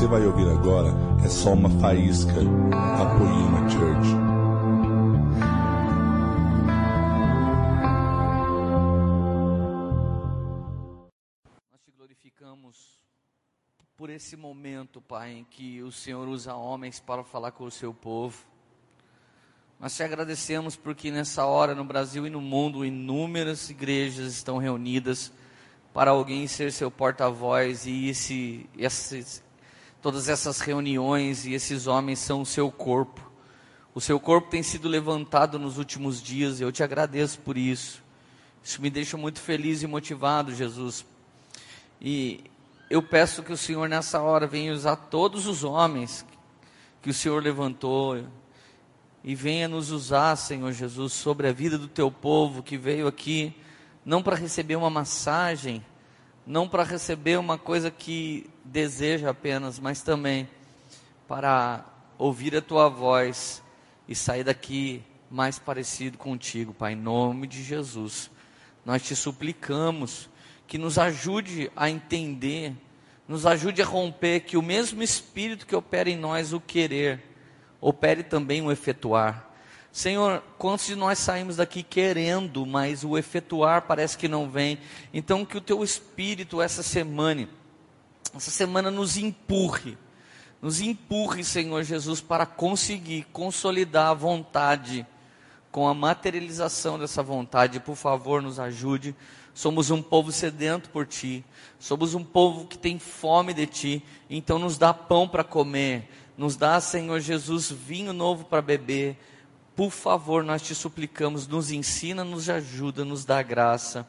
você 0.00 0.06
vai 0.06 0.24
ouvir 0.24 0.48
agora 0.48 0.88
é 1.22 1.28
só 1.28 1.52
uma 1.52 1.68
faísca 1.78 2.32
da 2.32 3.18
Poema 3.18 3.68
Church. 3.68 4.08
Nós 11.70 11.82
te 11.84 11.92
glorificamos 11.94 12.98
por 13.94 14.08
esse 14.08 14.38
momento, 14.38 15.02
Pai, 15.02 15.32
em 15.32 15.44
que 15.44 15.82
o 15.82 15.92
Senhor 15.92 16.26
usa 16.28 16.54
homens 16.54 16.98
para 16.98 17.22
falar 17.22 17.52
com 17.52 17.64
o 17.64 17.70
seu 17.70 17.92
povo. 17.92 18.42
Nós 19.78 19.94
te 19.94 20.02
agradecemos 20.02 20.76
porque 20.76 21.10
nessa 21.10 21.44
hora 21.44 21.74
no 21.74 21.84
Brasil 21.84 22.26
e 22.26 22.30
no 22.30 22.40
mundo 22.40 22.86
inúmeras 22.86 23.68
igrejas 23.68 24.32
estão 24.32 24.56
reunidas 24.56 25.30
para 25.92 26.12
alguém 26.12 26.46
ser 26.46 26.72
seu 26.72 26.90
porta-voz 26.90 27.84
e 27.84 28.08
esse, 28.08 28.66
esses, 28.78 29.42
todas 30.02 30.28
essas 30.28 30.60
reuniões 30.60 31.44
e 31.46 31.52
esses 31.52 31.86
homens 31.86 32.18
são 32.18 32.42
o 32.42 32.46
seu 32.46 32.70
corpo. 32.70 33.30
O 33.94 34.00
seu 34.00 34.18
corpo 34.20 34.48
tem 34.48 34.62
sido 34.62 34.88
levantado 34.88 35.58
nos 35.58 35.78
últimos 35.78 36.22
dias 36.22 36.60
e 36.60 36.62
eu 36.62 36.72
te 36.72 36.82
agradeço 36.82 37.38
por 37.40 37.56
isso. 37.56 38.02
Isso 38.62 38.80
me 38.80 38.90
deixa 38.90 39.16
muito 39.16 39.40
feliz 39.40 39.82
e 39.82 39.86
motivado, 39.86 40.54
Jesus. 40.54 41.04
E 42.00 42.44
eu 42.88 43.02
peço 43.02 43.42
que 43.42 43.52
o 43.52 43.56
Senhor 43.56 43.88
nessa 43.88 44.20
hora 44.20 44.46
venha 44.46 44.72
usar 44.72 44.96
todos 44.96 45.46
os 45.46 45.64
homens 45.64 46.24
que 47.00 47.10
o 47.10 47.14
Senhor 47.14 47.42
levantou 47.42 48.24
e 49.22 49.34
venha 49.34 49.68
nos 49.68 49.90
usar, 49.90 50.34
Senhor 50.36 50.72
Jesus, 50.72 51.12
sobre 51.12 51.46
a 51.48 51.52
vida 51.52 51.78
do 51.78 51.88
teu 51.88 52.10
povo 52.10 52.62
que 52.62 52.76
veio 52.76 53.06
aqui 53.06 53.54
não 54.04 54.22
para 54.22 54.34
receber 54.34 54.76
uma 54.76 54.90
massagem, 54.90 55.84
não 56.46 56.68
para 56.68 56.82
receber 56.82 57.38
uma 57.38 57.56
coisa 57.56 57.90
que 57.90 58.49
deseja 58.70 59.30
apenas, 59.30 59.80
mas 59.80 60.00
também 60.00 60.48
para 61.26 61.84
ouvir 62.16 62.56
a 62.56 62.62
tua 62.62 62.88
voz 62.88 63.60
e 64.06 64.14
sair 64.14 64.44
daqui 64.44 65.02
mais 65.28 65.58
parecido 65.58 66.16
contigo, 66.16 66.72
Pai, 66.72 66.92
em 66.92 66.96
nome 66.96 67.48
de 67.48 67.64
Jesus. 67.64 68.30
Nós 68.84 69.02
te 69.02 69.16
suplicamos 69.16 70.28
que 70.68 70.78
nos 70.78 70.98
ajude 70.98 71.70
a 71.74 71.90
entender, 71.90 72.72
nos 73.26 73.44
ajude 73.44 73.82
a 73.82 73.84
romper 73.86 74.40
que 74.40 74.56
o 74.56 74.62
mesmo 74.62 75.02
Espírito 75.02 75.66
que 75.66 75.74
opera 75.74 76.08
em 76.08 76.16
nós 76.16 76.52
o 76.52 76.60
querer, 76.60 77.20
opere 77.80 78.22
também 78.22 78.62
o 78.62 78.70
efetuar. 78.70 79.50
Senhor, 79.90 80.44
quantos 80.56 80.86
de 80.86 80.94
nós 80.94 81.18
saímos 81.18 81.56
daqui 81.56 81.82
querendo, 81.82 82.64
mas 82.64 83.02
o 83.02 83.18
efetuar 83.18 83.82
parece 83.82 84.16
que 84.16 84.28
não 84.28 84.48
vem. 84.48 84.78
Então, 85.12 85.44
que 85.44 85.56
o 85.56 85.60
teu 85.60 85.82
espírito 85.82 86.62
essa 86.62 86.84
semana, 86.84 87.48
essa 88.34 88.50
semana 88.50 88.90
nos 88.90 89.16
empurre, 89.16 89.96
nos 90.60 90.80
empurre, 90.80 91.42
Senhor 91.42 91.82
Jesus, 91.82 92.20
para 92.20 92.46
conseguir 92.46 93.26
consolidar 93.32 94.08
a 94.08 94.14
vontade 94.14 95.06
com 95.70 95.88
a 95.88 95.94
materialização 95.94 96.98
dessa 96.98 97.22
vontade. 97.22 97.80
Por 97.80 97.96
favor, 97.96 98.42
nos 98.42 98.58
ajude. 98.60 99.14
Somos 99.54 99.90
um 99.90 100.00
povo 100.00 100.30
sedento 100.30 100.90
por 100.90 101.06
ti, 101.06 101.44
somos 101.78 102.14
um 102.14 102.22
povo 102.22 102.66
que 102.66 102.78
tem 102.78 102.98
fome 102.98 103.52
de 103.52 103.66
ti, 103.66 104.04
então 104.28 104.58
nos 104.58 104.78
dá 104.78 104.94
pão 104.94 105.28
para 105.28 105.42
comer, 105.42 106.08
nos 106.38 106.56
dá, 106.56 106.80
Senhor 106.80 107.18
Jesus, 107.20 107.70
vinho 107.70 108.12
novo 108.12 108.44
para 108.44 108.62
beber 108.62 109.18
por 109.80 109.90
favor, 109.90 110.44
nós 110.44 110.60
te 110.60 110.74
suplicamos, 110.74 111.46
nos 111.46 111.70
ensina, 111.70 112.22
nos 112.22 112.50
ajuda, 112.50 113.02
nos 113.02 113.24
dá 113.24 113.42
graça. 113.42 114.06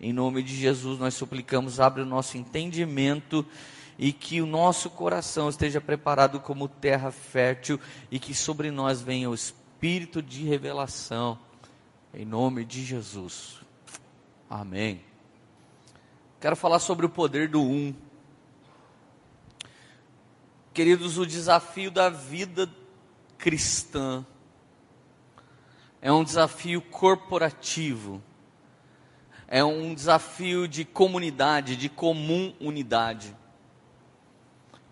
Em 0.00 0.12
nome 0.12 0.42
de 0.42 0.56
Jesus, 0.56 0.98
nós 0.98 1.14
suplicamos, 1.14 1.78
abre 1.78 2.02
o 2.02 2.06
nosso 2.06 2.38
entendimento 2.38 3.44
e 3.98 4.14
que 4.14 4.40
o 4.40 4.46
nosso 4.46 4.88
coração 4.88 5.50
esteja 5.50 5.78
preparado 5.78 6.40
como 6.40 6.66
terra 6.66 7.10
fértil 7.10 7.78
e 8.10 8.18
que 8.18 8.34
sobre 8.34 8.70
nós 8.70 9.02
venha 9.02 9.28
o 9.28 9.34
espírito 9.34 10.22
de 10.22 10.44
revelação. 10.44 11.38
Em 12.14 12.24
nome 12.24 12.64
de 12.64 12.82
Jesus. 12.82 13.60
Amém. 14.48 15.02
Quero 16.40 16.56
falar 16.56 16.78
sobre 16.78 17.04
o 17.04 17.10
poder 17.10 17.48
do 17.48 17.60
um. 17.60 17.94
Queridos, 20.72 21.18
o 21.18 21.26
desafio 21.26 21.90
da 21.90 22.08
vida 22.08 22.66
cristã 23.36 24.24
é 26.00 26.10
um 26.10 26.24
desafio 26.24 26.80
corporativo, 26.80 28.22
é 29.50 29.64
um 29.64 29.92
desafio 29.92 30.68
de 30.68 30.84
comunidade, 30.84 31.74
de 31.74 31.88
comum 31.88 32.54
unidade. 32.60 33.36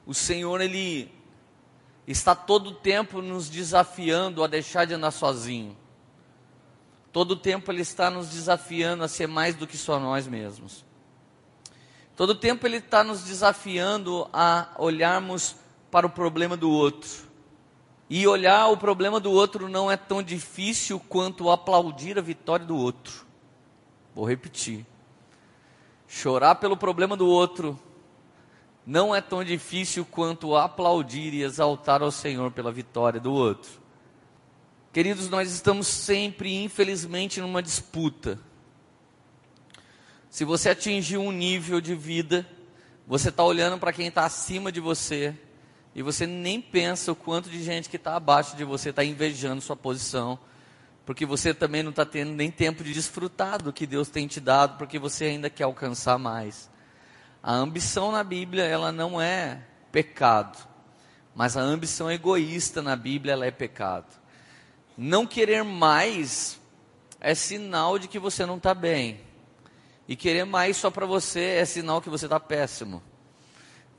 O 0.04 0.12
Senhor, 0.12 0.60
Ele 0.60 1.10
está 2.08 2.34
todo 2.34 2.70
o 2.70 2.74
tempo 2.74 3.22
nos 3.22 3.48
desafiando 3.48 4.42
a 4.42 4.48
deixar 4.48 4.84
de 4.84 4.94
andar 4.94 5.12
sozinho. 5.12 5.76
Todo 7.12 7.30
o 7.30 7.36
tempo 7.36 7.70
Ele 7.70 7.82
está 7.82 8.10
nos 8.10 8.30
desafiando 8.30 9.04
a 9.04 9.08
ser 9.08 9.28
mais 9.28 9.54
do 9.54 9.64
que 9.64 9.76
só 9.76 10.00
nós 10.00 10.26
mesmos. 10.26 10.84
Todo 12.16 12.30
o 12.30 12.34
tempo 12.34 12.66
Ele 12.66 12.78
está 12.78 13.04
nos 13.04 13.22
desafiando 13.22 14.28
a 14.32 14.70
olharmos 14.76 15.54
para 15.88 16.04
o 16.04 16.10
problema 16.10 16.56
do 16.56 16.68
outro 16.68 17.28
e 18.10 18.26
olhar 18.26 18.66
o 18.68 18.76
problema 18.76 19.20
do 19.20 19.30
outro 19.30 19.68
não 19.68 19.90
é 19.90 19.96
tão 19.96 20.22
difícil 20.22 20.98
quanto 20.98 21.50
aplaudir 21.50 22.18
a 22.18 22.22
vitória 22.22 22.66
do 22.66 22.76
outro. 22.76 23.27
Vou 24.18 24.26
repetir. 24.26 24.84
Chorar 26.08 26.56
pelo 26.56 26.76
problema 26.76 27.16
do 27.16 27.28
outro 27.28 27.78
não 28.84 29.14
é 29.14 29.20
tão 29.20 29.44
difícil 29.44 30.04
quanto 30.04 30.56
aplaudir 30.56 31.32
e 31.32 31.44
exaltar 31.44 32.02
ao 32.02 32.10
Senhor 32.10 32.50
pela 32.50 32.72
vitória 32.72 33.20
do 33.20 33.32
outro. 33.32 33.70
Queridos, 34.92 35.30
nós 35.30 35.52
estamos 35.52 35.86
sempre, 35.86 36.52
infelizmente, 36.52 37.40
numa 37.40 37.62
disputa. 37.62 38.40
Se 40.28 40.44
você 40.44 40.70
atingir 40.70 41.18
um 41.18 41.30
nível 41.30 41.80
de 41.80 41.94
vida, 41.94 42.44
você 43.06 43.28
está 43.28 43.44
olhando 43.44 43.78
para 43.78 43.92
quem 43.92 44.08
está 44.08 44.24
acima 44.24 44.72
de 44.72 44.80
você 44.80 45.32
e 45.94 46.02
você 46.02 46.26
nem 46.26 46.60
pensa 46.60 47.12
o 47.12 47.14
quanto 47.14 47.48
de 47.48 47.62
gente 47.62 47.88
que 47.88 47.94
está 47.94 48.16
abaixo 48.16 48.56
de 48.56 48.64
você 48.64 48.90
está 48.90 49.04
invejando 49.04 49.62
sua 49.62 49.76
posição, 49.76 50.40
porque 51.08 51.24
você 51.24 51.54
também 51.54 51.82
não 51.82 51.88
está 51.88 52.04
tendo 52.04 52.32
nem 52.32 52.50
tempo 52.50 52.84
de 52.84 52.92
desfrutar 52.92 53.62
do 53.62 53.72
que 53.72 53.86
Deus 53.86 54.10
tem 54.10 54.26
te 54.26 54.38
dado, 54.40 54.76
porque 54.76 54.98
você 54.98 55.24
ainda 55.24 55.48
quer 55.48 55.64
alcançar 55.64 56.18
mais. 56.18 56.68
A 57.42 57.54
ambição 57.54 58.12
na 58.12 58.22
Bíblia, 58.22 58.64
ela 58.64 58.92
não 58.92 59.18
é 59.18 59.62
pecado, 59.90 60.58
mas 61.34 61.56
a 61.56 61.62
ambição 61.62 62.10
egoísta 62.12 62.82
na 62.82 62.94
Bíblia, 62.94 63.32
ela 63.32 63.46
é 63.46 63.50
pecado. 63.50 64.04
Não 64.98 65.26
querer 65.26 65.64
mais 65.64 66.60
é 67.18 67.34
sinal 67.34 67.98
de 67.98 68.06
que 68.06 68.18
você 68.18 68.44
não 68.44 68.58
está 68.58 68.74
bem. 68.74 69.18
E 70.06 70.14
querer 70.14 70.44
mais 70.44 70.76
só 70.76 70.90
para 70.90 71.06
você 71.06 71.40
é 71.40 71.64
sinal 71.64 72.02
que 72.02 72.10
você 72.10 72.26
está 72.26 72.38
péssimo. 72.38 73.02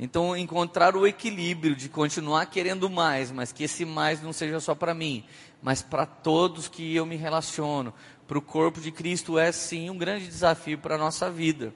Então, 0.02 0.38
encontrar 0.38 0.96
o 0.96 1.06
equilíbrio 1.06 1.76
de 1.76 1.90
continuar 1.90 2.46
querendo 2.46 2.90
mais, 2.90 3.32
mas 3.32 3.52
que 3.52 3.66
esse 3.66 3.84
mais 3.84 4.22
não 4.22 4.32
seja 4.32 4.60
só 4.62 4.74
para 4.74 4.94
mim, 4.94 5.26
mas 5.62 5.82
para 5.82 6.06
todos 6.06 6.68
que 6.68 6.96
eu 6.96 7.06
me 7.06 7.16
relaciono. 7.16 7.94
Para 8.28 8.38
o 8.38 8.42
corpo 8.42 8.80
de 8.80 8.92
Cristo 8.92 9.38
é 9.38 9.52
sim 9.52 9.90
um 9.90 9.98
grande 9.98 10.28
desafio 10.28 10.78
para 10.78 10.96
a 10.96 10.98
nossa 10.98 11.30
vida. 11.30 11.74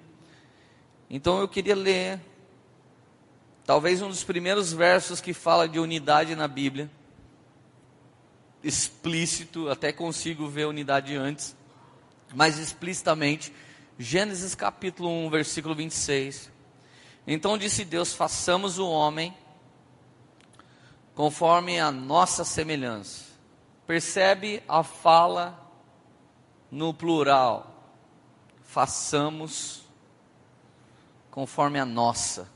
Então, 1.10 1.40
eu 1.40 1.48
queria 1.48 1.76
ler, 1.76 2.20
talvez 3.66 4.02
um 4.02 4.10
dos 4.10 4.24
primeiros 4.24 4.72
versos 4.72 5.20
que 5.20 5.34
fala 5.34 5.68
de 5.68 5.80
unidade 5.80 6.36
na 6.36 6.48
Bíblia, 6.48 6.90
explícito, 8.64 9.70
até 9.70 9.92
consigo 9.92 10.48
ver 10.48 10.66
unidade 10.66 11.16
antes, 11.16 11.56
mas 12.34 12.58
explicitamente, 12.58 13.54
Gênesis 14.00 14.56
capítulo 14.56 15.10
1, 15.10 15.30
versículo 15.30 15.76
26. 15.76 16.52
Então 17.28 17.58
disse 17.58 17.86
Deus: 17.86 18.14
façamos 18.14 18.80
o 18.80 18.88
homem 18.88 19.36
conforme 21.14 21.80
a 21.80 21.92
nossa 21.92 22.44
semelhança. 22.44 23.33
Percebe 23.86 24.64
a 24.68 24.84
fala 24.84 25.60
no 26.72 26.94
plural. 26.94 27.68
Façamos 28.64 29.84
conforme 31.30 31.80
a 31.80 31.86
nossa. 31.86 32.50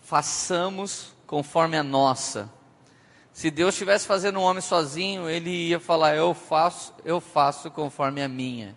Façamos 0.00 1.14
conforme 1.26 1.76
a 1.76 1.82
nossa. 1.82 2.50
Se 3.32 3.50
Deus 3.50 3.74
estivesse 3.74 4.06
fazendo 4.06 4.38
um 4.38 4.42
homem 4.42 4.60
sozinho, 4.60 5.28
ele 5.28 5.68
ia 5.68 5.80
falar: 5.80 6.14
Eu 6.14 6.34
faço, 6.34 6.92
eu 7.04 7.20
faço 7.20 7.70
conforme 7.70 8.22
a 8.22 8.28
minha. 8.28 8.76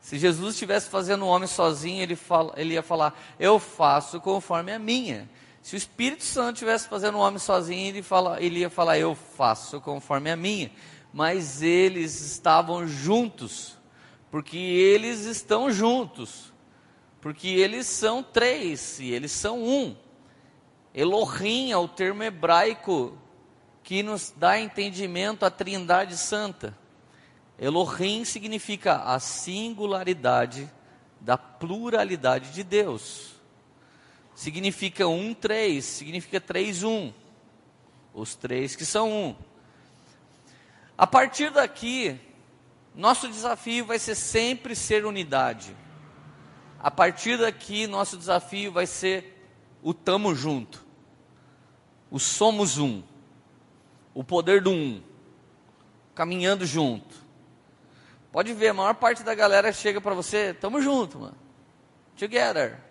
Se 0.00 0.18
Jesus 0.18 0.54
estivesse 0.54 0.88
fazendo 0.88 1.24
um 1.24 1.28
homem 1.28 1.46
sozinho, 1.46 2.02
ele, 2.02 2.16
fala, 2.16 2.54
ele 2.56 2.74
ia 2.74 2.82
falar: 2.82 3.18
Eu 3.38 3.58
faço 3.58 4.20
conforme 4.20 4.72
a 4.72 4.78
minha. 4.78 5.28
Se 5.62 5.74
o 5.74 5.76
Espírito 5.76 6.24
Santo 6.24 6.54
estivesse 6.54 6.88
fazendo 6.88 7.18
um 7.18 7.20
homem 7.20 7.38
sozinho, 7.38 7.88
ele, 7.88 8.02
fala, 8.02 8.42
ele 8.42 8.60
ia 8.60 8.70
falar: 8.70 8.98
Eu 8.98 9.14
faço 9.14 9.80
conforme 9.80 10.30
a 10.30 10.36
minha. 10.36 10.70
Mas 11.12 11.62
eles 11.62 12.20
estavam 12.20 12.86
juntos, 12.86 13.76
porque 14.30 14.56
eles 14.56 15.24
estão 15.24 15.70
juntos, 15.70 16.52
porque 17.20 17.48
eles 17.48 17.86
são 17.86 18.22
três 18.22 19.00
e 19.00 19.10
eles 19.10 19.32
são 19.32 19.62
um. 19.62 19.96
Elohim 20.94 21.70
é 21.70 21.76
o 21.76 21.88
termo 21.88 22.22
hebraico 22.22 23.16
que 23.82 24.02
nos 24.02 24.32
dá 24.36 24.60
entendimento 24.60 25.44
à 25.46 25.50
Trindade 25.50 26.16
Santa. 26.16 26.76
Elohim 27.58 28.24
significa 28.24 28.96
a 28.96 29.18
singularidade 29.18 30.70
da 31.20 31.36
pluralidade 31.36 32.52
de 32.52 32.62
Deus. 32.62 33.37
Significa 34.38 35.08
um 35.08 35.34
três, 35.34 35.84
significa 35.84 36.40
três 36.40 36.84
um. 36.84 37.12
Os 38.14 38.36
três 38.36 38.76
que 38.76 38.84
são 38.84 39.10
um. 39.10 39.36
A 40.96 41.08
partir 41.08 41.50
daqui, 41.50 42.16
nosso 42.94 43.26
desafio 43.26 43.84
vai 43.84 43.98
ser 43.98 44.14
sempre 44.14 44.76
ser 44.76 45.04
unidade. 45.04 45.76
A 46.78 46.88
partir 46.88 47.36
daqui, 47.36 47.88
nosso 47.88 48.16
desafio 48.16 48.70
vai 48.70 48.86
ser 48.86 49.44
o 49.82 49.92
tamo 49.92 50.32
junto. 50.36 50.86
O 52.08 52.20
somos 52.20 52.78
um. 52.78 53.02
O 54.14 54.22
poder 54.22 54.60
do 54.60 54.70
um. 54.70 55.02
Caminhando 56.14 56.64
junto. 56.64 57.12
Pode 58.30 58.52
ver, 58.54 58.68
a 58.68 58.74
maior 58.74 58.94
parte 58.94 59.24
da 59.24 59.34
galera 59.34 59.72
chega 59.72 60.00
para 60.00 60.14
você, 60.14 60.54
tamo 60.54 60.80
junto, 60.80 61.18
mano. 61.18 61.36
Together. 62.16 62.87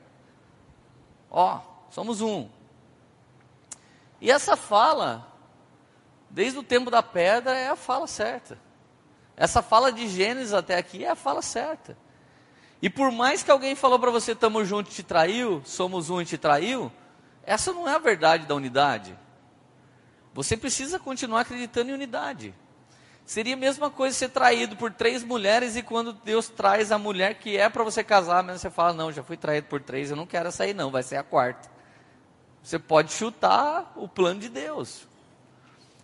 Ó, 1.29 1.59
somos 1.89 2.21
um. 2.21 2.49
E 4.19 4.31
essa 4.31 4.55
fala, 4.55 5.27
desde 6.29 6.59
o 6.59 6.63
tempo 6.63 6.89
da 6.89 7.03
pedra, 7.03 7.55
é 7.55 7.69
a 7.69 7.75
fala 7.75 8.07
certa. 8.07 8.57
Essa 9.35 9.61
fala 9.61 9.91
de 9.91 10.07
Gênesis 10.07 10.53
até 10.53 10.77
aqui 10.77 11.05
é 11.05 11.09
a 11.09 11.15
fala 11.15 11.41
certa. 11.41 11.97
E 12.81 12.89
por 12.89 13.11
mais 13.11 13.43
que 13.43 13.51
alguém 13.51 13.75
falou 13.75 13.99
para 13.99 14.11
você, 14.11 14.31
estamos 14.31 14.67
juntos 14.67 14.93
e 14.93 14.95
te 14.95 15.03
traiu, 15.03 15.61
somos 15.65 16.09
um 16.09 16.21
e 16.21 16.25
te 16.25 16.37
traiu, 16.37 16.91
essa 17.43 17.71
não 17.71 17.87
é 17.87 17.95
a 17.95 17.99
verdade 17.99 18.45
da 18.45 18.55
unidade. 18.55 19.17
Você 20.33 20.55
precisa 20.55 20.99
continuar 20.99 21.41
acreditando 21.41 21.89
em 21.89 21.93
unidade. 21.93 22.53
Seria 23.27 23.53
a 23.53 23.57
mesma 23.57 23.91
coisa 23.91 24.17
ser 24.17 24.29
traído 24.29 24.75
por 24.75 24.91
três 24.91 25.23
mulheres 25.23 25.75
e 25.75 25.83
quando 25.83 26.13
Deus 26.13 26.47
traz 26.47 26.91
a 26.91 26.97
mulher 26.97 27.35
que 27.35 27.57
é 27.57 27.69
para 27.69 27.83
você 27.83 28.03
casar, 28.03 28.41
você 28.43 28.69
fala, 28.71 28.93
não, 28.93 29.11
já 29.11 29.21
fui 29.21 29.37
traído 29.37 29.67
por 29.67 29.81
três, 29.81 30.09
eu 30.09 30.15
não 30.15 30.25
quero 30.25 30.51
sair 30.51 30.73
não, 30.73 30.89
vai 30.89 31.03
ser 31.03 31.17
a 31.17 31.23
quarta. 31.23 31.69
Você 32.63 32.79
pode 32.79 33.11
chutar 33.11 33.91
o 33.95 34.07
plano 34.07 34.39
de 34.39 34.49
Deus 34.49 35.05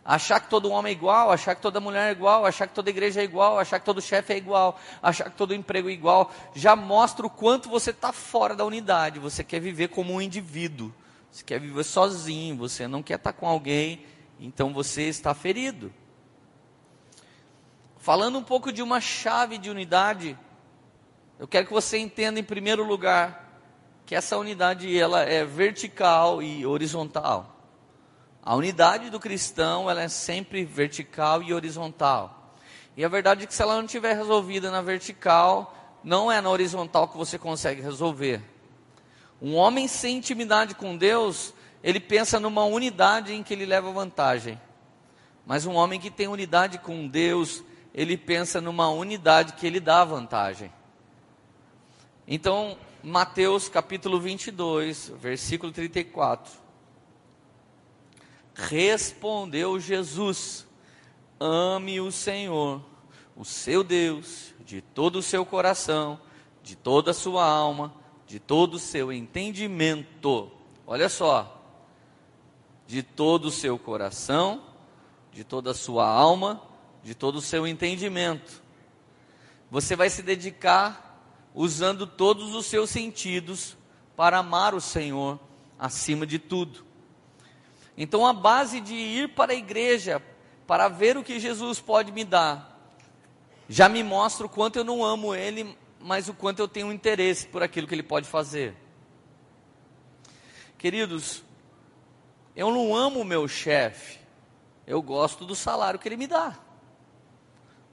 achar 0.05 0.39
que 0.39 0.49
todo 0.49 0.69
homem 0.69 0.91
é 0.91 0.95
igual, 0.95 1.31
achar 1.31 1.55
que 1.55 1.61
toda 1.61 1.79
mulher 1.79 2.09
é 2.09 2.11
igual, 2.11 2.45
achar 2.45 2.67
que 2.67 2.73
toda 2.73 2.89
igreja 2.89 3.21
é 3.21 3.23
igual, 3.23 3.57
achar 3.57 3.79
que 3.79 3.85
todo 3.85 4.01
chefe 4.01 4.33
é 4.33 4.37
igual, 4.37 4.77
achar 5.01 5.29
que 5.29 5.37
todo 5.37 5.53
emprego 5.53 5.89
é 5.89 5.93
igual, 5.93 6.31
já 6.53 6.75
mostra 6.75 7.25
o 7.25 7.29
quanto 7.29 7.69
você 7.69 7.91
está 7.91 8.11
fora 8.11 8.55
da 8.55 8.65
unidade. 8.65 9.19
Você 9.19 9.43
quer 9.43 9.59
viver 9.59 9.89
como 9.89 10.13
um 10.13 10.21
indivíduo, 10.21 10.93
você 11.31 11.43
quer 11.43 11.59
viver 11.59 11.83
sozinho, 11.83 12.57
você 12.57 12.87
não 12.87 13.01
quer 13.01 13.15
estar 13.15 13.31
tá 13.31 13.39
com 13.39 13.47
alguém, 13.47 14.05
então 14.39 14.73
você 14.73 15.03
está 15.03 15.33
ferido. 15.33 15.91
Falando 18.03 18.37
um 18.37 18.43
pouco 18.43 18.69
de 18.69 18.81
uma 18.81 18.99
chave 18.99 19.57
de 19.57 19.69
unidade, 19.69 20.37
eu 21.39 21.47
quero 21.47 21.67
que 21.67 21.71
você 21.71 21.97
entenda 21.97 22.37
em 22.37 22.43
primeiro 22.43 22.83
lugar 22.83 23.61
que 24.05 24.13
essa 24.13 24.37
unidade 24.37 24.99
ela 24.99 25.21
é 25.21 25.45
vertical 25.45 26.43
e 26.43 26.65
horizontal. 26.65 27.55
A 28.43 28.55
unidade 28.55 29.09
do 29.09 29.21
cristão 29.21 29.89
ela 29.89 30.01
é 30.01 30.09
sempre 30.09 30.65
vertical 30.65 31.41
e 31.41 31.53
horizontal. 31.53 32.57
E 32.97 33.05
a 33.05 33.07
verdade 33.07 33.45
é 33.45 33.47
que 33.47 33.53
se 33.53 33.61
ela 33.61 33.77
não 33.77 33.85
estiver 33.85 34.17
resolvida 34.17 34.69
na 34.69 34.81
vertical, 34.81 35.73
não 36.03 36.29
é 36.29 36.41
na 36.41 36.49
horizontal 36.49 37.07
que 37.07 37.15
você 37.15 37.39
consegue 37.39 37.81
resolver. 37.81 38.41
Um 39.41 39.55
homem 39.55 39.87
sem 39.87 40.17
intimidade 40.17 40.75
com 40.75 40.97
Deus, 40.97 41.53
ele 41.81 42.01
pensa 42.01 42.37
numa 42.37 42.65
unidade 42.65 43.33
em 43.33 43.41
que 43.41 43.53
ele 43.53 43.65
leva 43.65 43.89
vantagem. 43.93 44.59
Mas 45.45 45.65
um 45.65 45.75
homem 45.75 46.01
que 46.01 46.11
tem 46.11 46.27
unidade 46.27 46.79
com 46.79 47.07
Deus, 47.07 47.63
ele 47.93 48.17
pensa 48.17 48.59
numa 48.59 48.89
unidade 48.89 49.53
que 49.53 49.67
ele 49.67 49.79
dá 49.79 50.03
vantagem. 50.03 50.71
Então, 52.27 52.77
Mateus 53.03 53.69
capítulo 53.69 54.19
22, 54.19 55.11
versículo 55.19 55.71
34. 55.71 56.53
Respondeu 58.55 59.79
Jesus: 59.79 60.65
Ame 61.39 61.99
o 62.01 62.11
Senhor, 62.11 62.81
o 63.35 63.45
seu 63.45 63.83
Deus, 63.83 64.53
de 64.65 64.81
todo 64.81 65.17
o 65.17 65.23
seu 65.23 65.45
coração, 65.45 66.19
de 66.63 66.75
toda 66.75 67.11
a 67.11 67.13
sua 67.13 67.45
alma, 67.45 67.93
de 68.25 68.39
todo 68.39 68.75
o 68.75 68.79
seu 68.79 69.11
entendimento. 69.11 70.51
Olha 70.87 71.09
só. 71.09 71.59
De 72.85 73.01
todo 73.01 73.45
o 73.45 73.51
seu 73.51 73.79
coração, 73.79 74.61
de 75.31 75.43
toda 75.43 75.71
a 75.71 75.73
sua 75.73 76.05
alma, 76.05 76.61
de 77.03 77.13
todo 77.13 77.37
o 77.37 77.41
seu 77.41 77.67
entendimento. 77.67 78.61
Você 79.69 79.95
vai 79.95 80.09
se 80.09 80.21
dedicar 80.21 81.21
usando 81.53 82.07
todos 82.07 82.55
os 82.55 82.65
seus 82.65 82.89
sentidos 82.89 83.75
para 84.15 84.37
amar 84.37 84.73
o 84.73 84.81
Senhor 84.81 85.39
acima 85.77 86.25
de 86.25 86.39
tudo. 86.39 86.85
Então, 87.97 88.25
a 88.25 88.33
base 88.33 88.79
de 88.79 88.93
ir 88.93 89.29
para 89.29 89.53
a 89.53 89.55
igreja 89.55 90.21
para 90.65 90.87
ver 90.87 91.17
o 91.17 91.23
que 91.23 91.39
Jesus 91.39 91.79
pode 91.79 92.11
me 92.11 92.23
dar, 92.23 92.79
já 93.67 93.89
me 93.89 94.03
mostra 94.03 94.45
o 94.45 94.49
quanto 94.49 94.77
eu 94.77 94.83
não 94.83 95.03
amo 95.03 95.35
Ele, 95.35 95.77
mas 95.99 96.27
o 96.29 96.33
quanto 96.33 96.59
eu 96.59 96.67
tenho 96.67 96.91
interesse 96.91 97.47
por 97.47 97.61
aquilo 97.61 97.87
que 97.87 97.93
Ele 97.93 98.03
pode 98.03 98.27
fazer. 98.27 98.75
Queridos, 100.77 101.43
eu 102.55 102.69
não 102.71 102.95
amo 102.95 103.21
o 103.21 103.25
meu 103.25 103.47
chefe, 103.47 104.19
eu 104.85 105.01
gosto 105.01 105.45
do 105.45 105.55
salário 105.55 105.99
que 105.99 106.07
ele 106.07 106.17
me 106.17 106.27
dá. 106.27 106.59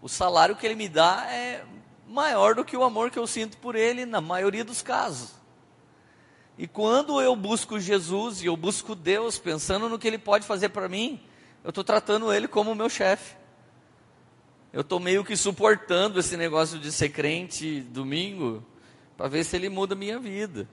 O 0.02 0.08
salário 0.08 0.56
que 0.56 0.66
ele 0.66 0.74
me 0.74 0.88
dá 0.88 1.26
é 1.30 1.64
maior 2.08 2.54
do 2.54 2.64
que 2.64 2.76
o 2.76 2.82
amor 2.82 3.10
que 3.10 3.18
eu 3.18 3.26
sinto 3.26 3.56
por 3.58 3.76
ele, 3.76 4.04
na 4.04 4.20
maioria 4.20 4.64
dos 4.64 4.82
casos. 4.82 5.40
E 6.60 6.66
quando 6.66 7.22
eu 7.22 7.34
busco 7.34 7.80
Jesus 7.80 8.42
e 8.42 8.46
eu 8.46 8.54
busco 8.54 8.94
Deus, 8.94 9.38
pensando 9.38 9.88
no 9.88 9.98
que 9.98 10.06
Ele 10.06 10.18
pode 10.18 10.46
fazer 10.46 10.68
para 10.68 10.90
mim, 10.90 11.18
eu 11.64 11.70
estou 11.70 11.82
tratando 11.82 12.30
Ele 12.30 12.46
como 12.46 12.74
meu 12.74 12.90
chefe. 12.90 13.34
Eu 14.70 14.82
estou 14.82 15.00
meio 15.00 15.24
que 15.24 15.34
suportando 15.34 16.20
esse 16.20 16.36
negócio 16.36 16.78
de 16.78 16.92
ser 16.92 17.08
crente 17.08 17.80
domingo, 17.80 18.62
para 19.16 19.26
ver 19.26 19.42
se 19.42 19.56
Ele 19.56 19.70
muda 19.70 19.94
a 19.94 19.96
minha 19.96 20.18
vida. 20.18 20.68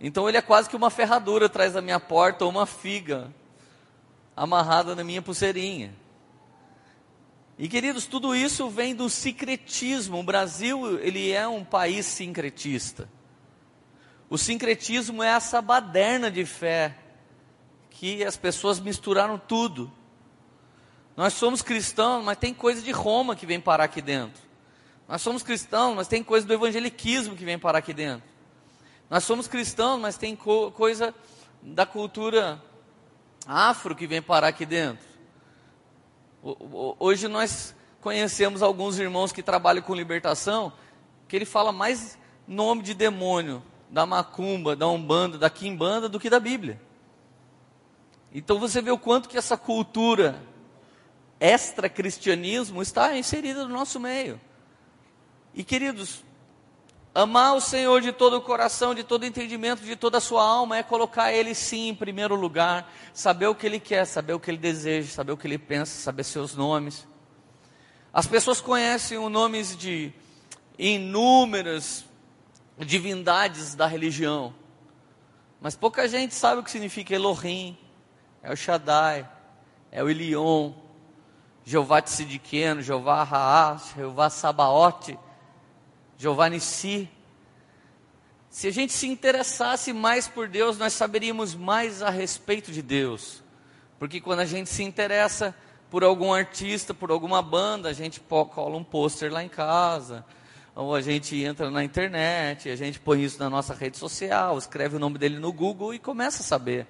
Então 0.00 0.26
Ele 0.26 0.38
é 0.38 0.42
quase 0.42 0.70
que 0.70 0.76
uma 0.76 0.88
ferradura 0.88 1.44
atrás 1.44 1.74
da 1.74 1.82
minha 1.82 2.00
porta, 2.00 2.46
ou 2.46 2.50
uma 2.50 2.64
figa 2.64 3.30
amarrada 4.34 4.96
na 4.96 5.04
minha 5.04 5.20
pulseirinha. 5.20 5.92
E 7.58 7.68
queridos, 7.68 8.06
tudo 8.06 8.36
isso 8.36 8.70
vem 8.70 8.94
do 8.94 9.10
sincretismo. 9.10 10.20
O 10.20 10.22
Brasil, 10.22 11.00
ele 11.00 11.32
é 11.32 11.46
um 11.48 11.64
país 11.64 12.06
sincretista. 12.06 13.08
O 14.30 14.38
sincretismo 14.38 15.22
é 15.24 15.28
essa 15.28 15.60
baderna 15.60 16.30
de 16.30 16.44
fé 16.44 16.96
que 17.90 18.22
as 18.22 18.36
pessoas 18.36 18.78
misturaram 18.78 19.36
tudo. 19.36 19.90
Nós 21.16 21.32
somos 21.32 21.62
cristãos, 21.62 22.24
mas 22.24 22.38
tem 22.38 22.54
coisa 22.54 22.80
de 22.80 22.92
Roma 22.92 23.34
que 23.34 23.44
vem 23.44 23.60
parar 23.60 23.84
aqui 23.84 24.00
dentro. 24.00 24.40
Nós 25.08 25.20
somos 25.20 25.42
cristãos, 25.42 25.96
mas 25.96 26.06
tem 26.06 26.22
coisa 26.22 26.46
do 26.46 26.52
evangeliquismo 26.52 27.34
que 27.34 27.44
vem 27.44 27.58
parar 27.58 27.78
aqui 27.78 27.92
dentro. 27.92 28.22
Nós 29.10 29.24
somos 29.24 29.48
cristãos, 29.48 30.00
mas 30.00 30.16
tem 30.16 30.36
co 30.36 30.70
coisa 30.70 31.12
da 31.60 31.84
cultura 31.84 32.62
afro 33.44 33.96
que 33.96 34.06
vem 34.06 34.22
parar 34.22 34.48
aqui 34.48 34.64
dentro. 34.64 35.07
Hoje 36.42 37.28
nós 37.28 37.74
conhecemos 38.00 38.62
alguns 38.62 38.98
irmãos 38.98 39.32
que 39.32 39.42
trabalham 39.42 39.82
com 39.82 39.94
libertação, 39.94 40.72
que 41.26 41.36
ele 41.36 41.44
fala 41.44 41.72
mais 41.72 42.18
nome 42.46 42.82
de 42.82 42.94
demônio 42.94 43.62
da 43.90 44.06
macumba, 44.06 44.76
da 44.76 44.86
umbanda, 44.86 45.38
da 45.38 45.50
quimbanda 45.50 46.08
do 46.08 46.20
que 46.20 46.30
da 46.30 46.38
Bíblia. 46.38 46.80
Então 48.32 48.58
você 48.58 48.80
vê 48.80 48.90
o 48.90 48.98
quanto 48.98 49.28
que 49.28 49.38
essa 49.38 49.56
cultura 49.56 50.42
extra-cristianismo 51.40 52.82
está 52.82 53.16
inserida 53.16 53.64
no 53.64 53.72
nosso 53.72 53.98
meio. 53.98 54.40
E 55.54 55.64
queridos, 55.64 56.24
amar 57.14 57.56
o 57.56 57.60
Senhor 57.60 58.00
de 58.00 58.12
todo 58.12 58.36
o 58.36 58.40
coração, 58.40 58.94
de 58.94 59.02
todo 59.02 59.24
entendimento, 59.24 59.82
de 59.82 59.96
toda 59.96 60.18
a 60.18 60.20
sua 60.20 60.42
alma, 60.42 60.76
é 60.76 60.82
colocar 60.82 61.32
Ele 61.32 61.54
sim 61.54 61.88
em 61.88 61.94
primeiro 61.94 62.34
lugar, 62.34 62.92
saber 63.12 63.46
o 63.46 63.54
que 63.54 63.66
Ele 63.66 63.80
quer, 63.80 64.04
saber 64.04 64.34
o 64.34 64.40
que 64.40 64.50
Ele 64.50 64.58
deseja, 64.58 65.10
saber 65.10 65.32
o 65.32 65.36
que 65.36 65.46
Ele 65.46 65.58
pensa, 65.58 66.00
saber 66.00 66.24
seus 66.24 66.54
nomes. 66.54 67.06
As 68.12 68.26
pessoas 68.26 68.60
conhecem 68.60 69.18
os 69.18 69.30
nomes 69.30 69.76
de 69.76 70.12
inúmeras 70.78 72.04
divindades 72.78 73.74
da 73.74 73.86
religião. 73.86 74.54
Mas 75.60 75.74
pouca 75.74 76.06
gente 76.06 76.34
sabe 76.34 76.60
o 76.60 76.64
que 76.64 76.70
significa 76.70 77.14
Elohim, 77.14 77.76
é 78.42 78.52
o 78.52 78.56
Shaddai, 78.56 79.28
é 79.90 80.02
o 80.02 80.08
Elion, 80.08 80.72
Jeová 81.64 82.00
Tsidiqueno, 82.00 82.80
Jeová 82.80 83.24
Raá, 83.24 83.76
Jeová 83.96 84.30
Sabaote, 84.30 85.18
Jeová 86.18 86.48
Nissi. 86.48 87.08
Se 88.50 88.66
a 88.66 88.72
gente 88.72 88.92
se 88.92 89.06
interessasse 89.06 89.92
mais 89.92 90.26
por 90.26 90.48
Deus, 90.48 90.76
nós 90.76 90.92
saberíamos 90.92 91.54
mais 91.54 92.02
a 92.02 92.10
respeito 92.10 92.72
de 92.72 92.82
Deus. 92.82 93.40
Porque 94.00 94.20
quando 94.20 94.40
a 94.40 94.44
gente 94.44 94.68
se 94.68 94.82
interessa 94.82 95.54
por 95.88 96.02
algum 96.02 96.32
artista, 96.32 96.92
por 96.92 97.12
alguma 97.12 97.40
banda, 97.40 97.88
a 97.88 97.92
gente 97.92 98.20
cola 98.20 98.76
um 98.76 98.82
pôster 98.82 99.32
lá 99.32 99.44
em 99.44 99.48
casa, 99.48 100.24
ou 100.74 100.92
a 100.92 101.00
gente 101.00 101.40
entra 101.40 101.70
na 101.70 101.84
internet, 101.84 102.68
a 102.68 102.76
gente 102.76 102.98
põe 102.98 103.22
isso 103.22 103.38
na 103.38 103.48
nossa 103.48 103.72
rede 103.72 103.96
social, 103.96 104.58
escreve 104.58 104.96
o 104.96 104.98
nome 104.98 105.18
dele 105.18 105.38
no 105.38 105.52
Google 105.52 105.94
e 105.94 106.00
começa 106.00 106.42
a 106.42 106.44
saber. 106.44 106.84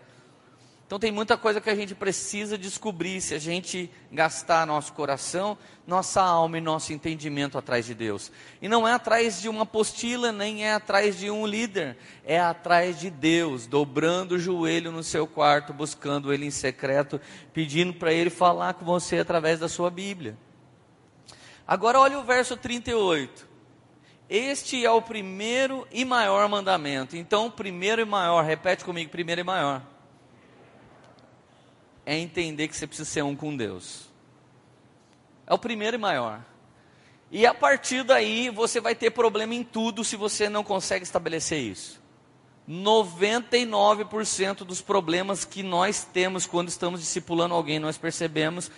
Então 0.89 0.99
tem 0.99 1.13
muita 1.13 1.37
coisa 1.37 1.61
que 1.61 1.69
a 1.69 1.75
gente 1.75 1.95
precisa 1.95 2.57
descobrir 2.57 3.21
se 3.21 3.35
a 3.35 3.39
gente 3.39 3.91
gastar 4.11 4.67
nosso 4.67 4.95
coração, 4.95 5.59
nossa 5.87 6.23
alma 6.23 6.57
e 6.57 6.63
nosso 6.63 6.95
entendimento 6.95 7.59
atrás 7.59 7.85
de 7.85 7.93
Deus. 7.93 8.33
E 8.63 8.71
não 8.71 8.89
é 8.89 8.95
atrás 8.95 9.39
de 9.39 9.51
uma 9.51 9.65
apostila, 9.65 10.33
nem 10.33 10.65
é 10.65 10.73
atrás 10.73 11.19
de 11.19 11.31
um 11.31 11.45
líder, 11.45 11.99
é 12.25 12.41
atrás 12.41 12.99
de 12.99 13.11
Deus, 13.11 13.67
dobrando 13.67 14.37
o 14.37 14.39
joelho 14.39 14.91
no 14.91 15.03
seu 15.03 15.27
quarto, 15.27 15.75
buscando 15.75 16.33
Ele 16.33 16.47
em 16.47 16.51
secreto, 16.51 17.21
pedindo 17.53 17.93
para 17.93 18.11
Ele 18.11 18.31
falar 18.31 18.73
com 18.73 18.87
você 18.87 19.19
através 19.19 19.61
da 19.61 19.69
sua 19.69 19.91
Bíblia. 19.91 20.39
Agora 21.67 22.01
olha 22.01 22.19
o 22.19 22.25
verso 22.25 22.57
38. 22.57 23.47
Este 24.27 24.87
é 24.87 24.91
o 24.91 25.03
primeiro 25.03 25.87
e 25.93 26.03
maior 26.03 26.49
mandamento. 26.49 27.15
Então, 27.15 27.51
primeiro 27.51 28.01
e 28.01 28.07
maior, 28.07 28.43
repete 28.43 28.87
comigo, 28.87 29.11
primeiro 29.11 29.43
e 29.43 29.45
maior 29.45 29.98
é 32.09 32.17
entender 32.17 32.69
que 32.69 32.75
você 32.75 32.87
precisa 32.87 33.07
ser 33.07 33.23
um 33.23 33.37
com 33.37 33.55
Deus. 33.55 34.09
É 35.47 35.53
o 35.53 35.59
primeiro 35.59 35.99
e 35.99 36.01
maior. 36.01 36.41
E 37.31 37.45
a 37.45 37.53
partir 37.53 38.03
daí 38.03 38.49
você 38.49 38.81
vai 38.81 38.95
ter 38.95 39.11
problema 39.11 39.55
em 39.55 39.63
tudo 39.63 40.03
se 40.03 40.17
você 40.17 40.49
não 40.49 40.65
consegue 40.65 41.05
estabelecer 41.05 41.61
isso. 41.61 42.01
99% 42.67 44.65
dos 44.65 44.81
problemas 44.81 45.45
que 45.45 45.63
nós 45.63 46.03
temos 46.03 46.47
quando 46.47 46.69
estamos 46.69 47.01
discipulando 47.01 47.55
alguém, 47.55 47.79
nós 47.79 47.99
percebemos, 47.99 48.71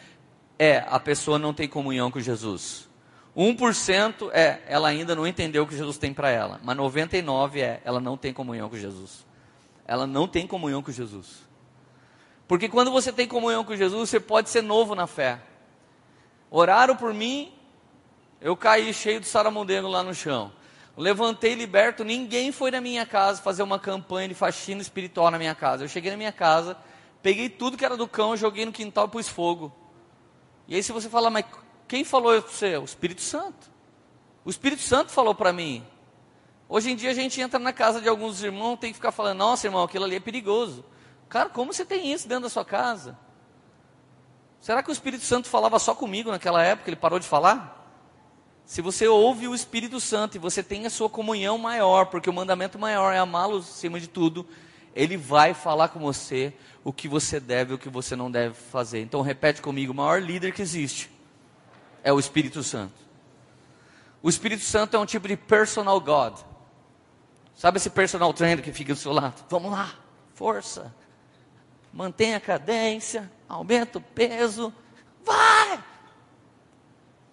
é 0.59 0.79
a 0.89 0.99
pessoa 0.99 1.39
não 1.39 1.55
tem 1.55 1.69
comunhão 1.69 2.11
com 2.11 2.19
Jesus. 2.19 2.89
1% 3.37 4.29
é 4.33 4.61
ela 4.67 4.89
ainda 4.89 5.15
não 5.15 5.25
entendeu 5.25 5.63
o 5.63 5.67
que 5.69 5.77
Jesus 5.77 5.99
tem 5.99 6.13
para 6.13 6.31
ela, 6.31 6.61
mas 6.65 6.77
99 6.77 7.61
é 7.61 7.81
ela 7.85 8.01
não 8.01 8.17
tem 8.17 8.33
comunhão 8.33 8.69
com 8.69 8.77
Jesus. 8.77 9.25
Ela 9.87 10.05
não 10.05 10.27
tem 10.27 10.49
comunhão 10.49 10.83
com 10.83 10.91
Jesus. 10.91 11.49
Porque 12.51 12.69
quando 12.69 12.91
você 12.91 13.13
tem 13.13 13.29
comunhão 13.29 13.63
com 13.63 13.77
Jesus, 13.77 14.11
você 14.11 14.19
pode 14.19 14.51
ser 14.51 14.61
novo 14.61 14.97
na 14.97 15.07
fé. 15.07 15.41
Oraram 16.51 16.97
por 16.97 17.15
mim, 17.15 17.53
eu 18.41 18.57
caí 18.57 18.93
cheio 18.93 19.21
de 19.21 19.27
saramundengo 19.29 19.87
lá 19.87 20.03
no 20.03 20.13
chão. 20.13 20.51
Levantei 20.97 21.55
liberto, 21.55 22.03
ninguém 22.03 22.51
foi 22.51 22.73
na 22.73 22.81
minha 22.81 23.07
casa 23.07 23.41
fazer 23.41 23.63
uma 23.63 23.79
campanha 23.79 24.27
de 24.27 24.35
faxina 24.35 24.83
espiritual 24.83 25.31
na 25.31 25.39
minha 25.39 25.55
casa. 25.55 25.85
Eu 25.85 25.89
cheguei 25.89 26.11
na 26.11 26.17
minha 26.17 26.33
casa, 26.33 26.77
peguei 27.23 27.49
tudo 27.49 27.77
que 27.77 27.85
era 27.85 27.97
do 27.97 28.09
cão, 28.09 28.37
joguei 28.37 28.67
no 28.67 28.73
quintal 28.73 29.07
e 29.07 29.11
pus 29.11 29.29
fogo. 29.29 29.73
E 30.67 30.75
aí 30.75 30.83
se 30.83 30.91
você 30.91 31.09
fala, 31.09 31.31
mas 31.31 31.45
quem 31.87 32.03
falou 32.03 32.43
para 32.43 32.51
você? 32.51 32.77
O 32.79 32.85
Espírito 32.85 33.23
Santo. 33.23 33.71
O 34.45 34.51
Espírito 34.51 34.83
Santo 34.83 35.13
falou 35.13 35.37
para 35.37 35.53
mim. 35.53 35.87
Hoje 36.69 36.91
em 36.91 36.97
dia 36.97 37.13
a 37.13 37.15
gente 37.15 37.41
entra 37.41 37.61
na 37.61 37.73
casa 37.73 38.01
de 38.01 38.09
alguns 38.09 38.43
irmãos, 38.43 38.77
tem 38.77 38.91
que 38.91 38.97
ficar 38.97 39.13
falando, 39.13 39.39
nossa 39.39 39.69
irmão, 39.69 39.85
aquilo 39.85 40.05
ali 40.05 40.17
é 40.17 40.21
perigoso. 40.21 40.85
Cara, 41.31 41.49
como 41.49 41.73
você 41.73 41.85
tem 41.85 42.13
isso 42.13 42.29
dentro 42.29 42.43
da 42.43 42.49
sua 42.51 42.65
casa? 42.65 43.17
Será 44.61 44.83
que 44.83 44.91
o 44.91 44.93
Espírito 44.93 45.25
Santo 45.25 45.49
falava 45.49 45.79
só 45.79 45.95
comigo 45.95 46.29
naquela 46.29 46.61
época? 46.61 46.91
Ele 46.91 46.97
parou 46.97 47.21
de 47.21 47.27
falar? 47.27 47.79
Se 48.67 48.83
você 48.83 49.07
ouve 49.07 49.47
o 49.47 49.55
Espírito 49.55 50.01
Santo 50.01 50.35
e 50.35 50.41
você 50.41 50.61
tem 50.61 50.87
a 50.87 50.91
sua 50.91 51.09
comunhão 51.09 51.57
maior, 51.57 52.07
porque 52.07 52.29
o 52.29 52.33
mandamento 52.33 52.81
maior 52.81 53.15
é 53.15 53.19
amá-lo 53.19 53.59
acima 53.59 54.01
de 54.01 54.09
tudo, 54.09 54.45
ele 54.95 55.17
vai 55.17 55.55
falar 55.55 55.89
com 55.89 56.01
você 56.01 56.53
o 56.83 56.93
que 56.93 57.07
você 57.07 57.39
deve 57.39 57.73
e 57.73 57.75
o 57.77 57.79
que 57.79 57.89
você 57.89 58.17
não 58.17 58.29
deve 58.29 58.55
fazer. 58.55 59.01
Então 59.01 59.23
repete 59.23 59.63
comigo: 59.63 59.93
o 59.93 59.97
maior 59.97 60.21
líder 60.21 60.53
que 60.53 60.63
existe 60.63 61.11
é 62.03 62.13
o 62.13 62.19
Espírito 62.19 62.61
Santo. 62.65 62.95
O 64.21 64.29
Espírito 64.29 64.65
Santo 64.65 64.97
é 64.97 64.99
um 64.99 65.07
tipo 65.07 65.29
de 65.29 65.37
personal 65.37 66.01
God. 66.01 66.41
Sabe 67.55 67.77
esse 67.77 67.91
personal 67.91 68.33
trainer 68.35 68.65
que 68.65 68.73
fica 68.73 68.93
do 68.93 68.99
seu 68.99 69.13
lado? 69.13 69.45
Vamos 69.49 69.71
lá, 69.71 69.95
força 70.35 70.93
mantenha 71.93 72.37
a 72.37 72.41
cadência, 72.41 73.31
aumenta 73.49 73.99
o 73.99 74.03
peso, 74.03 74.73
vai! 75.25 75.83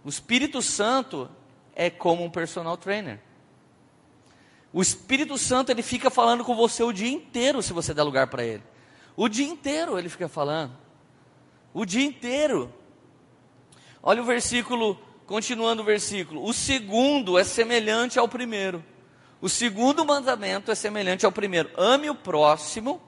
O 0.04 0.10
Espírito 0.10 0.62
Santo 0.62 1.30
é 1.76 1.90
como 1.90 2.24
um 2.24 2.30
personal 2.30 2.78
trainer. 2.78 3.20
O 4.74 4.82
Espírito 4.82 5.38
Santo 5.38 5.72
ele 5.72 5.82
fica 5.82 6.10
falando 6.10 6.44
com 6.44 6.56
você 6.56 6.84
o 6.84 6.92
dia 6.92 7.10
inteiro 7.10 7.62
se 7.62 7.74
você 7.74 7.94
der 7.94 8.04
lugar 8.04 8.28
para 8.28 8.44
ele. 8.44 8.64
O 9.16 9.28
dia 9.28 9.48
inteiro 9.48 9.98
ele 9.98 10.10
fica 10.10 10.28
falando. 10.28 10.74
O 11.74 11.86
dia 11.86 12.06
inteiro. 12.06 12.74
Olha 14.02 14.22
o 14.22 14.26
versículo, 14.26 15.00
continuando 15.26 15.82
o 15.82 15.86
versículo. 15.86 16.44
O 16.44 16.54
segundo 16.54 17.38
é 17.38 17.44
semelhante 17.44 18.20
ao 18.20 18.28
primeiro. 18.28 18.84
O 19.42 19.50
segundo 19.50 20.06
mandamento 20.06 20.72
é 20.72 20.76
semelhante 20.76 21.26
ao 21.26 21.32
primeiro. 21.32 21.70
Ame 21.76 22.10
o 22.10 22.16
próximo 22.16 23.02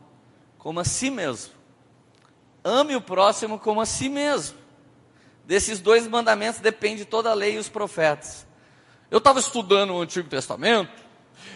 como 0.60 0.80
a 0.80 0.84
si 0.84 1.10
mesmo. 1.10 1.54
Ame 2.64 2.96
o 2.96 3.02
próximo 3.02 3.58
como 3.58 3.82
a 3.82 3.86
si 3.86 4.08
mesmo. 4.08 4.60
Desses 5.46 5.80
dois 5.80 6.08
mandamentos 6.08 6.60
depende 6.60 7.06
toda 7.06 7.32
a 7.32 7.34
lei 7.34 7.56
e 7.56 7.58
os 7.58 7.68
profetas. 7.68 8.46
Eu 9.10 9.18
estava 9.18 9.40
estudando 9.40 9.96
o 9.96 10.02
Antigo 10.02 10.30
Testamento, 10.30 10.92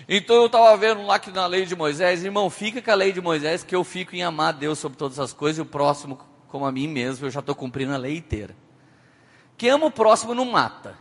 então 0.10 0.38
eu 0.38 0.48
estava 0.48 0.76
vendo 0.76 1.06
lá 1.06 1.20
que 1.20 1.30
na 1.30 1.46
lei 1.46 1.68
de 1.68 1.76
Moisés, 1.76 2.24
irmão, 2.24 2.50
fica 2.50 2.82
com 2.82 2.90
a 2.90 2.96
lei 2.96 3.12
de 3.12 3.22
Moisés, 3.22 3.64
que 3.64 3.76
eu 3.76 3.84
fico 3.84 4.16
em 4.16 4.24
amar 4.24 4.54
Deus 4.54 4.80
sobre 4.80 4.98
todas 4.98 5.20
as 5.20 5.32
coisas 5.32 5.60
e 5.60 5.62
o 5.62 5.66
próximo 5.66 6.18
como 6.48 6.66
a 6.66 6.72
mim 6.72 6.88
mesmo, 6.88 7.26
eu 7.26 7.32
já 7.32 7.40
estou 7.40 7.56
cumprindo 7.56 7.94
a 7.94 7.98
lei 7.98 8.18
inteira. 8.18 8.56
Quem 9.58 9.72
ama 9.72 9.88
o 9.88 9.92
próximo 9.92 10.36
não 10.36 10.46
mata. 10.46 10.96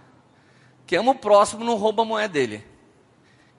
Quem 0.87 0.99
ama 0.99 1.13
o 1.13 1.15
próximo 1.15 1.63
não 1.63 1.77
rouba 1.77 2.03
a 2.03 2.07
moeda 2.07 2.33
dele. 2.33 2.65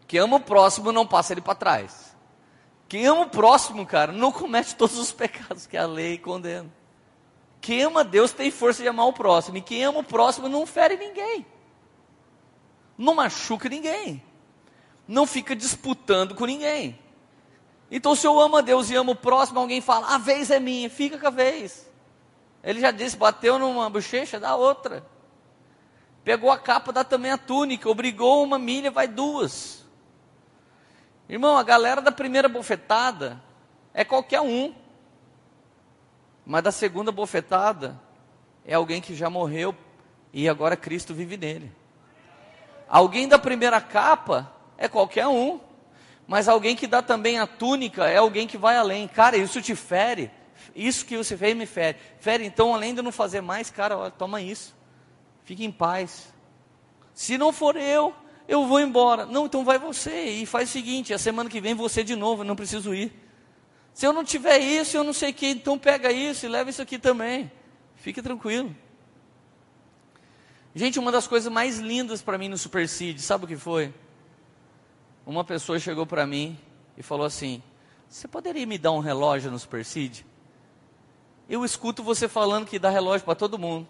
Quem 0.07 0.19
ama 0.19 0.37
o 0.37 0.39
próximo 0.39 0.91
não 0.91 1.05
passa 1.05 1.33
ele 1.33 1.41
para 1.41 1.53
trás. 1.53 2.12
Quem 2.93 3.07
ama 3.07 3.21
o 3.21 3.27
próximo, 3.27 3.87
cara, 3.87 4.11
não 4.11 4.31
comete 4.31 4.75
todos 4.75 4.99
os 4.99 5.11
pecados 5.11 5.65
que 5.65 5.75
a 5.75 5.83
lei 5.83 6.15
condena. 6.15 6.71
Quem 7.59 7.81
ama 7.81 8.03
Deus 8.03 8.31
tem 8.31 8.51
força 8.51 8.83
de 8.83 8.87
amar 8.87 9.07
o 9.07 9.13
próximo. 9.13 9.57
E 9.57 9.61
quem 9.61 9.83
ama 9.83 10.01
o 10.01 10.03
próximo 10.03 10.47
não 10.47 10.63
fere 10.67 10.95
ninguém. 10.95 11.43
Não 12.95 13.15
machuca 13.15 13.67
ninguém. 13.67 14.21
Não 15.07 15.25
fica 15.25 15.55
disputando 15.55 16.35
com 16.35 16.45
ninguém. 16.45 16.99
Então, 17.89 18.13
se 18.13 18.27
eu 18.27 18.39
amo 18.39 18.57
a 18.57 18.61
Deus 18.61 18.91
e 18.91 18.95
amo 18.95 19.13
o 19.13 19.15
próximo, 19.15 19.59
alguém 19.59 19.81
fala, 19.81 20.13
a 20.13 20.19
vez 20.19 20.51
é 20.51 20.59
minha, 20.59 20.87
fica 20.87 21.17
com 21.17 21.25
a 21.25 21.31
vez. 21.31 21.89
Ele 22.63 22.79
já 22.79 22.91
disse, 22.91 23.17
bateu 23.17 23.57
numa 23.57 23.89
bochecha, 23.89 24.39
dá 24.39 24.55
outra. 24.55 25.03
Pegou 26.23 26.51
a 26.51 26.59
capa, 26.59 26.93
dá 26.93 27.03
também 27.03 27.31
a 27.31 27.39
túnica. 27.39 27.89
Obrigou 27.89 28.43
uma 28.43 28.59
milha, 28.59 28.91
vai 28.91 29.07
duas. 29.07 29.82
Irmão, 31.33 31.57
a 31.57 31.63
galera 31.63 31.99
da 31.99 32.11
primeira 32.11 32.47
bofetada 32.47 33.41
é 33.91 34.05
qualquer 34.05 34.39
um. 34.39 34.71
Mas 36.45 36.61
da 36.61 36.71
segunda 36.71 37.11
bofetada 37.11 37.99
é 38.63 38.75
alguém 38.75 39.01
que 39.01 39.15
já 39.15 39.31
morreu 39.31 39.75
e 40.31 40.47
agora 40.47 40.77
Cristo 40.77 41.11
vive 41.11 41.35
nele. 41.35 41.71
Alguém 42.87 43.27
da 43.27 43.39
primeira 43.39 43.81
capa 43.81 44.53
é 44.77 44.87
qualquer 44.87 45.25
um. 45.25 45.59
Mas 46.27 46.47
alguém 46.47 46.75
que 46.75 46.85
dá 46.85 47.01
também 47.01 47.39
a 47.39 47.47
túnica 47.47 48.07
é 48.07 48.17
alguém 48.17 48.45
que 48.45 48.55
vai 48.55 48.77
além. 48.77 49.07
Cara, 49.07 49.35
isso 49.35 49.59
te 49.59 49.73
fere. 49.73 50.29
Isso 50.75 51.03
que 51.03 51.17
você 51.17 51.35
fez 51.35 51.57
me 51.57 51.65
fere. 51.65 51.97
Fere, 52.19 52.45
então, 52.45 52.75
além 52.75 52.93
de 52.93 53.01
não 53.01 53.11
fazer 53.11 53.41
mais, 53.41 53.71
cara, 53.71 53.97
olha, 53.97 54.11
toma 54.11 54.39
isso. 54.39 54.75
Fique 55.43 55.65
em 55.65 55.71
paz. 55.71 56.31
Se 57.11 57.39
não 57.39 57.51
for 57.51 57.75
eu, 57.75 58.13
eu 58.47 58.65
vou 58.65 58.79
embora. 58.79 59.25
Não, 59.25 59.45
então 59.45 59.63
vai 59.63 59.77
você 59.77 60.25
e 60.25 60.45
faz 60.45 60.69
o 60.69 60.71
seguinte: 60.71 61.13
a 61.13 61.17
semana 61.17 61.49
que 61.49 61.61
vem 61.61 61.73
você 61.73 62.03
de 62.03 62.15
novo, 62.15 62.43
não 62.43 62.55
preciso 62.55 62.93
ir. 62.93 63.11
Se 63.93 64.05
eu 64.05 64.13
não 64.13 64.23
tiver 64.23 64.57
isso, 64.57 64.97
eu 64.97 65.03
não 65.03 65.13
sei 65.13 65.31
o 65.31 65.33
que, 65.33 65.47
então 65.47 65.77
pega 65.77 66.11
isso 66.11 66.45
e 66.45 66.49
leva 66.49 66.69
isso 66.69 66.81
aqui 66.81 66.97
também. 66.97 67.51
Fique 67.95 68.21
tranquilo. 68.21 68.75
Gente, 70.75 70.97
uma 70.97 71.11
das 71.11 71.27
coisas 71.27 71.51
mais 71.51 71.77
lindas 71.77 72.21
para 72.21 72.37
mim 72.37 72.49
no 72.49 72.57
Super 72.57 72.89
Seed, 72.89 73.19
sabe 73.19 73.45
o 73.45 73.47
que 73.47 73.55
foi? 73.55 73.93
Uma 75.25 75.43
pessoa 75.43 75.79
chegou 75.79 76.05
para 76.05 76.25
mim 76.25 76.57
e 76.97 77.03
falou 77.03 77.25
assim: 77.25 77.61
Você 78.09 78.27
poderia 78.27 78.65
me 78.65 78.77
dar 78.77 78.91
um 78.91 78.99
relógio 78.99 79.51
no 79.51 79.59
Super 79.59 79.85
Seed? 79.85 80.21
Eu 81.47 81.63
escuto 81.63 82.01
você 82.01 82.27
falando 82.27 82.65
que 82.65 82.79
dá 82.79 82.89
relógio 82.89 83.23
para 83.23 83.35
todo 83.35 83.59
mundo. 83.59 83.87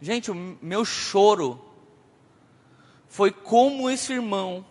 Gente, 0.00 0.30
o 0.30 0.34
meu 0.62 0.84
choro 0.84 1.60
foi 3.12 3.30
como 3.30 3.90
esse 3.90 4.14
irmão 4.14 4.64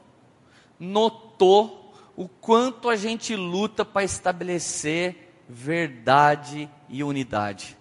notou 0.80 1.94
o 2.16 2.28
quanto 2.28 2.90
a 2.90 2.96
gente 2.96 3.36
luta 3.36 3.86
para 3.86 4.04
estabelecer 4.04 5.44
verdade 5.48 6.68
e 6.90 7.04
unidade. 7.04 7.78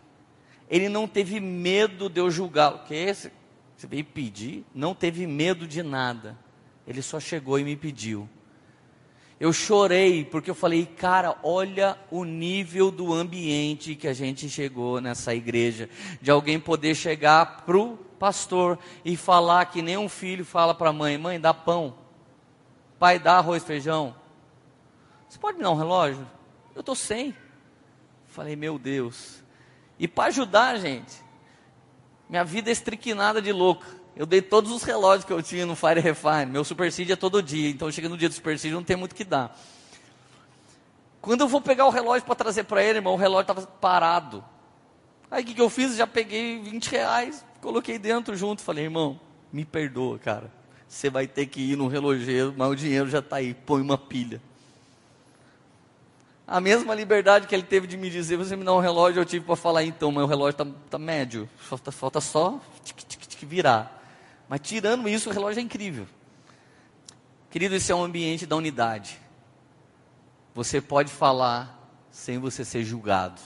Ele 0.69 0.91
não 0.91 1.09
teve 1.09 1.41
medo 1.41 2.11
de 2.11 2.21
eu 2.21 2.31
julgá-lo. 2.31 2.81
Que 2.81 2.95
esse? 2.95 3.33
Você 3.75 3.87
veio 3.87 4.05
pedir? 4.05 4.67
Não 4.75 4.95
teve 4.95 5.27
medo 5.27 5.67
de 5.67 5.83
nada. 5.83 6.37
Ele 6.87 7.01
só 7.01 7.19
chegou 7.19 7.59
e 7.59 7.65
me 7.65 7.75
pediu. 7.75 8.29
Eu 9.41 9.55
chorei 9.55 10.27
porque 10.27 10.51
eu 10.51 10.55
falei, 10.55 10.85
cara, 10.85 11.39
olha 11.43 11.97
o 12.11 12.23
nível 12.23 12.91
do 12.91 13.15
ambiente 13.15 13.95
que 13.95 14.07
a 14.07 14.13
gente 14.13 14.47
chegou 14.51 15.01
nessa 15.01 15.35
igreja, 15.35 15.89
de 16.21 16.31
alguém 16.31 16.61
poder 16.61 16.95
chegar 16.95 17.65
pro 17.65 18.10
pastor 18.21 18.79
e 19.03 19.17
falar 19.17 19.65
que 19.65 19.81
nem 19.81 19.97
um 19.97 20.09
filho 20.09 20.45
fala 20.45 20.75
para 20.75 20.91
a 20.91 20.93
mãe: 20.93 21.17
mãe, 21.17 21.41
dá 21.41 21.55
pão, 21.55 21.95
pai, 22.99 23.19
dá 23.19 23.39
arroz, 23.39 23.65
feijão. 23.65 24.15
Você 25.27 25.39
pode 25.39 25.57
me 25.57 25.65
dar 25.65 25.71
um 25.71 25.77
relógio? 25.77 26.29
Eu 26.75 26.81
estou 26.81 26.95
sem. 26.95 27.35
Falei, 28.29 28.55
meu 28.55 28.79
Deus. 28.79 29.43
E 29.99 30.07
para 30.07 30.29
ajudar, 30.29 30.77
gente, 30.77 31.23
minha 32.29 32.45
vida 32.45 32.71
é 32.71 32.73
estriquinada 32.73 33.41
de 33.41 33.53
louca. 33.53 33.87
Eu 34.15 34.27
dei 34.27 34.43
todos 34.43 34.71
os 34.71 34.83
relógios 34.83 35.25
que 35.25 35.33
eu 35.33 35.43
tinha 35.43 35.65
no 35.65 35.75
Fire 35.75 36.01
Refine. 36.01 36.47
Meu 36.47 36.63
Superseed 36.63 37.11
é 37.11 37.17
todo 37.17 37.43
dia, 37.43 37.71
então 37.71 37.91
chega 37.91 38.09
no 38.09 38.19
dia 38.19 38.29
do 38.29 38.35
Superseed 38.35 38.75
não 38.75 38.85
tem 38.85 38.97
muito 38.97 39.15
que 39.15 39.25
dar. 39.25 39.57
Quando 41.21 41.41
eu 41.41 41.49
vou 41.49 41.61
pegar 41.61 41.87
o 41.87 41.91
relógio 41.91 42.27
para 42.27 42.35
trazer 42.35 42.65
para 42.65 42.83
ele, 42.83 42.99
irmão, 42.99 43.15
o 43.15 43.17
relógio 43.17 43.43
estava 43.43 43.67
parado. 43.67 44.45
Aí 45.31 45.43
o 45.43 45.47
que, 45.47 45.55
que 45.55 45.61
eu 45.61 45.71
fiz? 45.71 45.97
Já 45.97 46.07
peguei 46.07 46.61
20 46.61 46.87
reais, 46.89 47.45
coloquei 47.61 47.99
dentro 47.99 48.37
junto. 48.37 48.63
Falei, 48.63 48.85
irmão, 48.85 49.21
me 49.53 49.65
perdoa, 49.65 50.19
cara. 50.19 50.51
Você 50.89 51.09
vai 51.09 51.27
ter 51.27 51.47
que 51.47 51.61
ir 51.61 51.77
no 51.77 51.87
relojeiro, 51.87 52.53
mas 52.57 52.71
o 52.71 52.75
dinheiro 52.75 53.09
já 53.09 53.21
está 53.21 53.37
aí, 53.37 53.55
põe 53.55 53.81
uma 53.81 53.97
pilha. 53.97 54.41
A 56.47 56.61
mesma 56.61 56.97
liberdade 56.97 57.47
que 57.47 57.55
ele 57.55 57.63
teve 57.63 57.87
de 57.87 57.97
me 57.97 58.11
dizer, 58.11 58.37
você 58.37 58.57
me 58.57 58.65
dá 58.65 58.75
um 58.75 58.81
relógio, 58.81 59.21
eu 59.21 59.25
tive 59.25 59.45
para 59.47 59.55
falar, 59.55 59.85
então, 59.85 60.11
meu 60.11 60.27
relógio 60.27 60.51
está 60.51 60.67
tá 60.91 60.99
médio, 60.99 61.49
falta, 61.57 61.93
falta 61.93 62.21
só 62.21 62.61
tic, 62.83 62.97
tic, 63.05 63.21
tic, 63.27 63.49
virar. 63.49 64.03
Mas 64.49 64.61
tirando 64.61 65.09
isso, 65.09 65.31
o 65.31 65.33
relógio 65.33 65.61
é 65.61 65.63
incrível. 65.63 66.09
Querido, 67.51 67.77
esse 67.77 67.93
é 67.93 67.95
um 67.95 68.03
ambiente 68.03 68.47
da 68.47 68.57
unidade. 68.57 69.19
Você 70.55 70.81
pode 70.81 71.13
falar 71.13 71.79
sem 72.11 72.39
você 72.39 72.65
ser 72.65 72.83
julgado. 72.83 73.41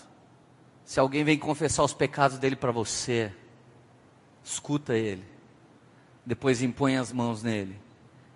Se 0.85 0.99
alguém 0.99 1.25
vem 1.25 1.39
confessar 1.39 1.83
os 1.83 1.93
pecados 1.93 2.39
dele 2.39 2.57
para 2.57 2.73
você, 2.73 3.33
escuta 4.45 4.95
ele. 4.95 5.25
Depois 6.25 6.63
impõe 6.63 6.97
as 6.97 7.13
mãos 7.13 7.43
nele 7.43 7.83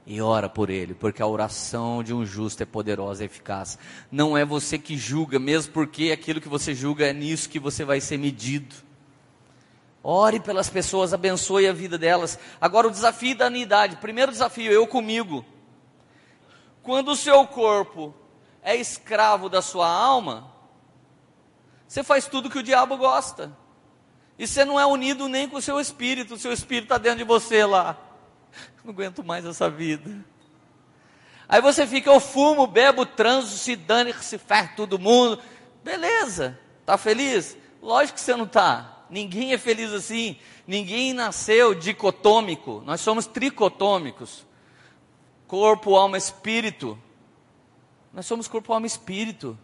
e 0.06 0.22
ora 0.22 0.48
por 0.48 0.70
ele, 0.70 0.94
porque 0.94 1.20
a 1.20 1.26
oração 1.26 2.02
de 2.02 2.14
um 2.14 2.24
justo 2.24 2.62
é 2.62 2.66
poderosa 2.66 3.22
e 3.22 3.26
eficaz. 3.26 3.78
Não 4.10 4.38
é 4.38 4.42
você 4.42 4.78
que 4.78 4.96
julga, 4.96 5.38
mesmo 5.38 5.74
porque 5.74 6.10
aquilo 6.10 6.40
que 6.40 6.48
você 6.48 6.74
julga 6.74 7.06
é 7.06 7.12
nisso 7.12 7.50
que 7.50 7.58
você 7.58 7.84
vai 7.84 8.00
ser 8.00 8.16
medido. 8.16 8.74
Ore 10.02 10.40
pelas 10.40 10.70
pessoas, 10.70 11.12
abençoe 11.12 11.66
a 11.66 11.72
vida 11.74 11.98
delas. 11.98 12.38
Agora 12.58 12.88
o 12.88 12.90
desafio 12.90 13.36
da 13.36 13.48
unidade. 13.48 13.96
Primeiro 13.96 14.32
desafio, 14.32 14.72
eu 14.72 14.86
comigo. 14.86 15.44
Quando 16.82 17.08
o 17.10 17.16
seu 17.16 17.46
corpo 17.46 18.14
é 18.62 18.74
escravo 18.74 19.50
da 19.50 19.60
sua 19.60 19.86
alma, 19.86 20.50
você 21.86 22.02
faz 22.02 22.26
tudo 22.26 22.48
que 22.48 22.58
o 22.58 22.62
diabo 22.62 22.96
gosta. 22.96 23.54
E 24.38 24.46
você 24.46 24.64
não 24.64 24.78
é 24.78 24.86
unido 24.86 25.28
nem 25.28 25.48
com 25.48 25.56
o 25.56 25.62
seu 25.62 25.80
espírito, 25.80 26.34
o 26.34 26.38
seu 26.38 26.52
espírito 26.52 26.84
está 26.84 26.96
dentro 26.98 27.18
de 27.18 27.24
você 27.24 27.64
lá. 27.64 27.98
Não 28.84 28.92
aguento 28.92 29.24
mais 29.24 29.44
essa 29.44 29.68
vida. 29.68 30.24
Aí 31.48 31.60
você 31.60 31.86
fica, 31.86 32.10
eu 32.10 32.20
fumo, 32.20 32.66
bebo, 32.66 33.04
transo, 33.04 33.56
se 33.56 33.74
dane, 33.74 34.12
se 34.20 34.38
ferro 34.38 34.70
todo 34.76 34.98
mundo. 34.98 35.40
Beleza, 35.82 36.58
tá 36.86 36.96
feliz? 36.98 37.56
Lógico 37.82 38.18
que 38.18 38.20
você 38.20 38.36
não 38.36 38.44
está. 38.44 39.04
Ninguém 39.08 39.54
é 39.54 39.58
feliz 39.58 39.92
assim. 39.92 40.36
Ninguém 40.66 41.14
nasceu 41.14 41.74
dicotômico. 41.74 42.82
Nós 42.84 43.00
somos 43.00 43.26
tricotômicos. 43.26 44.46
Corpo, 45.46 45.96
alma, 45.96 46.18
espírito. 46.18 46.98
Nós 48.12 48.26
somos 48.26 48.46
corpo, 48.46 48.72
alma, 48.72 48.86
espírito. 48.86 49.58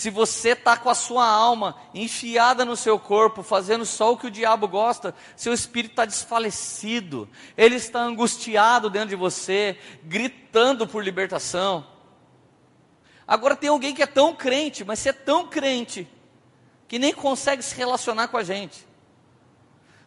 Se 0.00 0.08
você 0.08 0.52
está 0.52 0.78
com 0.78 0.88
a 0.88 0.94
sua 0.94 1.26
alma 1.26 1.76
enfiada 1.92 2.64
no 2.64 2.74
seu 2.74 2.98
corpo, 2.98 3.42
fazendo 3.42 3.84
só 3.84 4.10
o 4.10 4.16
que 4.16 4.28
o 4.28 4.30
diabo 4.30 4.66
gosta, 4.66 5.14
seu 5.36 5.52
espírito 5.52 5.90
está 5.90 6.06
desfalecido, 6.06 7.28
ele 7.54 7.74
está 7.74 8.00
angustiado 8.00 8.88
dentro 8.88 9.10
de 9.10 9.14
você, 9.14 9.78
gritando 10.02 10.86
por 10.86 11.04
libertação. 11.04 11.86
Agora 13.28 13.54
tem 13.54 13.68
alguém 13.68 13.94
que 13.94 14.02
é 14.02 14.06
tão 14.06 14.34
crente, 14.34 14.86
mas 14.86 15.00
você 15.00 15.10
é 15.10 15.12
tão 15.12 15.46
crente, 15.48 16.08
que 16.88 16.98
nem 16.98 17.12
consegue 17.12 17.62
se 17.62 17.76
relacionar 17.76 18.28
com 18.28 18.38
a 18.38 18.42
gente. 18.42 18.88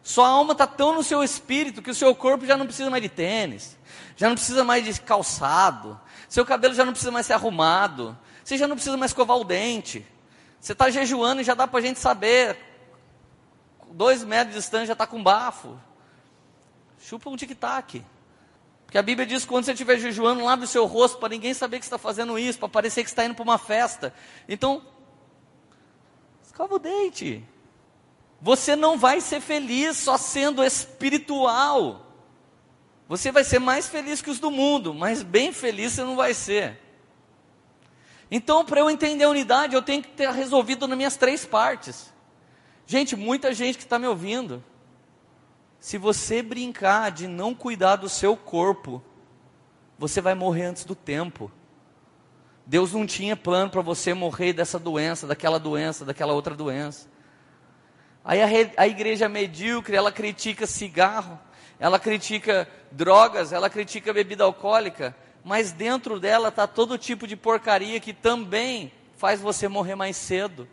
Sua 0.02 0.26
alma 0.26 0.54
está 0.54 0.66
tão 0.66 0.92
no 0.92 1.04
seu 1.04 1.22
espírito 1.22 1.80
que 1.80 1.92
o 1.92 1.94
seu 1.94 2.12
corpo 2.16 2.44
já 2.44 2.56
não 2.56 2.66
precisa 2.66 2.90
mais 2.90 3.02
de 3.04 3.08
tênis, 3.08 3.78
já 4.16 4.26
não 4.26 4.34
precisa 4.34 4.64
mais 4.64 4.84
de 4.84 5.00
calçado, 5.00 6.00
seu 6.28 6.44
cabelo 6.44 6.74
já 6.74 6.84
não 6.84 6.92
precisa 6.92 7.12
mais 7.12 7.26
ser 7.26 7.34
arrumado, 7.34 8.18
você 8.44 8.58
já 8.58 8.68
não 8.68 8.76
precisa 8.76 8.96
mais 8.96 9.10
escovar 9.10 9.38
o 9.38 9.44
dente. 9.44 10.06
Você 10.60 10.72
está 10.72 10.90
jejuando 10.90 11.40
e 11.40 11.44
já 11.44 11.54
dá 11.54 11.66
para 11.66 11.78
a 11.78 11.82
gente 11.82 11.98
saber. 11.98 12.58
Dois 13.90 14.22
metros 14.22 14.54
de 14.54 14.60
distância 14.60 14.86
já 14.86 14.92
está 14.92 15.06
com 15.06 15.22
bafo. 15.22 15.78
Chupa 17.00 17.30
um 17.30 17.36
tic-tac. 17.36 18.04
Porque 18.84 18.98
a 18.98 19.02
Bíblia 19.02 19.26
diz 19.26 19.42
que 19.42 19.48
quando 19.48 19.64
você 19.64 19.72
estiver 19.72 19.98
jejuando, 19.98 20.44
lá 20.44 20.56
do 20.56 20.66
seu 20.66 20.84
rosto, 20.84 21.18
para 21.18 21.30
ninguém 21.30 21.54
saber 21.54 21.78
que 21.78 21.86
você 21.86 21.88
está 21.88 21.98
fazendo 21.98 22.38
isso, 22.38 22.58
para 22.58 22.68
parecer 22.68 23.02
que 23.02 23.08
está 23.08 23.24
indo 23.24 23.34
para 23.34 23.42
uma 23.42 23.58
festa. 23.58 24.14
Então, 24.46 24.82
escova 26.44 26.74
o 26.74 26.78
dente. 26.78 27.42
Você 28.42 28.76
não 28.76 28.98
vai 28.98 29.22
ser 29.22 29.40
feliz 29.40 29.96
só 29.96 30.18
sendo 30.18 30.62
espiritual. 30.62 32.12
Você 33.08 33.32
vai 33.32 33.42
ser 33.42 33.58
mais 33.58 33.88
feliz 33.88 34.20
que 34.20 34.30
os 34.30 34.38
do 34.38 34.50
mundo, 34.50 34.92
mas 34.92 35.22
bem 35.22 35.50
feliz 35.50 35.92
você 35.92 36.04
não 36.04 36.14
vai 36.14 36.34
ser. 36.34 36.83
Então, 38.30 38.64
para 38.64 38.80
eu 38.80 38.90
entender 38.90 39.24
a 39.24 39.28
unidade, 39.28 39.74
eu 39.74 39.82
tenho 39.82 40.02
que 40.02 40.10
ter 40.10 40.30
resolvido 40.30 40.88
nas 40.88 40.96
minhas 40.96 41.16
três 41.16 41.44
partes. 41.44 42.12
Gente, 42.86 43.16
muita 43.16 43.52
gente 43.54 43.78
que 43.78 43.84
está 43.84 43.98
me 43.98 44.06
ouvindo, 44.06 44.62
se 45.78 45.98
você 45.98 46.42
brincar 46.42 47.10
de 47.10 47.26
não 47.26 47.54
cuidar 47.54 47.96
do 47.96 48.08
seu 48.08 48.36
corpo, 48.36 49.02
você 49.98 50.20
vai 50.20 50.34
morrer 50.34 50.64
antes 50.64 50.84
do 50.84 50.94
tempo. 50.94 51.50
Deus 52.66 52.92
não 52.92 53.06
tinha 53.06 53.36
plano 53.36 53.70
para 53.70 53.82
você 53.82 54.14
morrer 54.14 54.52
dessa 54.52 54.78
doença, 54.78 55.26
daquela 55.26 55.58
doença, 55.58 56.04
daquela 56.04 56.32
outra 56.32 56.54
doença. 56.54 57.08
Aí 58.24 58.40
a, 58.42 58.82
a 58.82 58.88
igreja 58.88 59.28
medíocre, 59.28 59.94
ela 59.94 60.10
critica 60.10 60.66
cigarro, 60.66 61.38
ela 61.78 61.98
critica 61.98 62.66
drogas, 62.90 63.52
ela 63.52 63.68
critica 63.68 64.12
bebida 64.14 64.44
alcoólica, 64.44 65.14
mas 65.44 65.70
dentro 65.70 66.18
dela 66.18 66.48
está 66.48 66.66
todo 66.66 66.96
tipo 66.96 67.26
de 67.26 67.36
porcaria 67.36 68.00
que 68.00 68.14
também 68.14 68.90
faz 69.16 69.40
você 69.40 69.68
morrer 69.68 69.94
mais 69.94 70.16
cedo. 70.16 70.66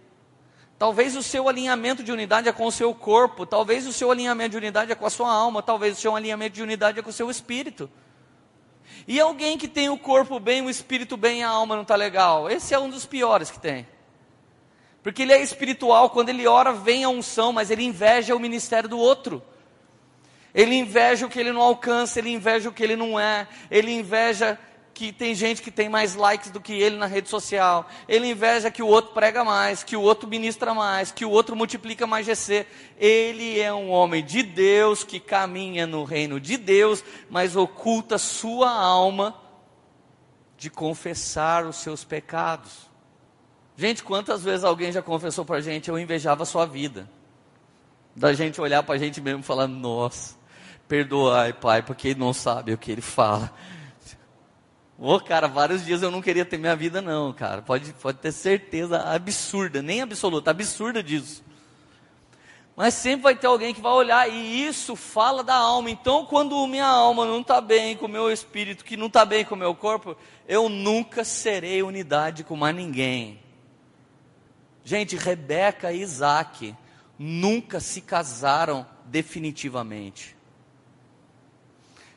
Talvez 0.80 1.16
o 1.16 1.22
seu 1.22 1.48
alinhamento 1.48 2.02
de 2.02 2.12
unidade 2.12 2.48
é 2.48 2.52
com 2.52 2.66
o 2.66 2.72
seu 2.72 2.96
corpo, 2.96 3.46
talvez 3.46 3.86
o 3.86 3.94
seu 3.94 4.10
alinhamento 4.10 4.52
de 4.52 4.58
unidade 4.58 4.92
é 4.92 4.96
com 4.96 5.06
a 5.06 5.10
sua 5.10 5.32
alma, 5.32 5.62
talvez 5.62 5.98
o 5.98 6.02
seu 6.02 6.16
alinhamento 6.16 6.56
de 6.56 6.64
unidade 6.64 6.98
é 6.98 7.04
com 7.04 7.10
o 7.10 7.14
seu 7.14 7.30
espírito. 7.30 7.90
E 9.08 9.20
alguém 9.20 9.58
que 9.58 9.68
tem 9.68 9.90
o 9.90 9.98
corpo 9.98 10.40
bem, 10.40 10.62
o 10.62 10.70
espírito 10.70 11.16
bem 11.18 11.42
e 11.42 11.44
a 11.44 11.50
alma 11.50 11.76
não 11.76 11.84
está 11.84 11.96
legal, 11.96 12.50
esse 12.50 12.74
é 12.74 12.80
um 12.80 12.90
dos 12.90 13.06
piores 13.06 13.52
que 13.52 13.60
tem. 13.60 13.86
Porque 15.04 15.24
ele 15.24 15.34
é 15.34 15.42
espiritual, 15.42 16.10
quando 16.10 16.30
ele 16.30 16.48
ora, 16.48 16.72
vem 16.72 17.04
a 17.04 17.10
unção, 17.10 17.52
mas 17.52 17.70
ele 17.70 17.84
inveja 17.84 18.36
o 18.36 18.40
ministério 18.40 18.88
do 18.88 18.98
outro. 18.98 19.44
Ele 20.54 20.76
inveja 20.76 21.26
o 21.26 21.30
que 21.30 21.40
ele 21.40 21.52
não 21.52 21.62
alcança, 21.62 22.20
ele 22.20 22.30
inveja 22.30 22.70
o 22.70 22.74
que 22.74 22.84
ele 22.84 22.96
não 22.96 23.20
é, 23.20 23.48
ele 23.70 23.92
inveja 23.92 24.60
que 24.94 25.12
tem 25.12 25.34
gente 25.34 25.62
que 25.64 25.72
tem 25.72 25.90
mais 25.90 26.14
likes 26.14 26.52
do 26.52 26.62
que 26.62 26.74
ele 26.74 26.96
na 26.96 27.08
rede 27.08 27.28
social, 27.28 27.90
ele 28.08 28.30
inveja 28.30 28.70
que 28.70 28.84
o 28.84 28.88
outro 28.88 29.14
prega 29.14 29.44
mais, 29.44 29.84
que 29.84 29.96
o 29.96 30.02
outro 30.02 30.30
ministra 30.30 30.74
mais, 30.74 31.12
que 31.12 31.26
o 31.26 31.30
outro 31.32 31.56
multiplica 31.56 32.06
mais 32.06 32.26
GC. 32.26 32.68
Ele 33.00 33.60
é 33.60 33.74
um 33.74 33.90
homem 33.90 34.24
de 34.24 34.44
Deus 34.44 35.04
que 35.04 35.20
caminha 35.20 35.88
no 35.88 36.04
reino 36.04 36.40
de 36.40 36.56
Deus, 36.56 37.04
mas 37.30 37.56
oculta 37.56 38.18
sua 38.20 38.70
alma 38.70 39.36
de 40.56 40.70
confessar 40.70 41.66
os 41.66 41.78
seus 41.78 42.04
pecados. 42.04 42.92
Gente, 43.76 44.04
quantas 44.04 44.44
vezes 44.44 44.64
alguém 44.64 44.92
já 44.92 45.02
confessou 45.02 45.44
para 45.44 45.58
a 45.58 45.62
gente, 45.62 45.90
eu 45.90 45.98
invejava 45.98 46.44
a 46.44 46.46
sua 46.46 46.68
vida? 46.68 47.10
Da 48.16 48.34
gente 48.34 48.62
olhar 48.62 48.84
para 48.84 48.94
a 48.94 48.98
gente 49.00 49.20
mesmo 49.20 49.40
e 49.40 49.44
falar, 49.44 49.66
nossa, 49.66 50.36
Perdoai, 50.92 51.54
Pai, 51.54 51.82
porque 51.82 52.10
ele 52.10 52.20
não 52.20 52.34
sabe 52.34 52.74
o 52.74 52.78
que 52.78 52.92
ele 52.92 53.00
fala. 53.00 53.50
Ô, 55.00 55.16
oh, 55.16 55.22
cara, 55.22 55.48
vários 55.48 55.86
dias 55.86 56.02
eu 56.02 56.12
não 56.12 56.22
queria 56.22 56.44
ter 56.44 56.58
minha 56.58 56.76
vida, 56.76 57.02
não, 57.02 57.32
cara. 57.32 57.62
Pode, 57.62 57.94
pode 57.94 58.18
ter 58.18 58.34
certeza 58.34 59.00
absurda, 59.00 59.82
nem 59.82 60.02
absoluta, 60.02 60.52
absurda 60.52 61.02
disso. 61.02 61.46
Mas 62.76 62.94
sempre 62.94 63.24
vai 63.24 63.36
ter 63.38 63.48
alguém 63.48 63.74
que 63.74 63.80
vai 63.80 63.94
olhar 63.94 64.30
e 64.30 64.68
isso 64.68 64.98
fala 64.98 65.46
da 65.46 65.56
alma. 65.56 65.90
Então, 65.90 66.26
quando 66.26 66.68
minha 66.68 66.88
alma 66.88 67.26
não 67.26 67.40
está 67.40 67.62
bem 67.62 67.96
com 67.96 68.08
o 68.08 68.10
meu 68.10 68.30
espírito, 68.30 68.84
que 68.84 68.98
não 68.98 69.08
está 69.08 69.24
bem 69.24 69.46
com 69.46 69.56
o 69.56 69.58
meu 69.58 69.74
corpo, 69.74 70.18
eu 70.46 70.68
nunca 70.68 71.24
serei 71.24 71.82
unidade 71.82 72.44
com 72.44 72.58
mais 72.58 72.76
ninguém. 72.76 73.40
Gente, 74.84 75.16
Rebeca 75.16 75.94
e 75.94 76.02
Isaac 76.02 76.76
nunca 77.18 77.80
se 77.80 78.02
casaram 78.02 78.86
definitivamente. 79.06 80.41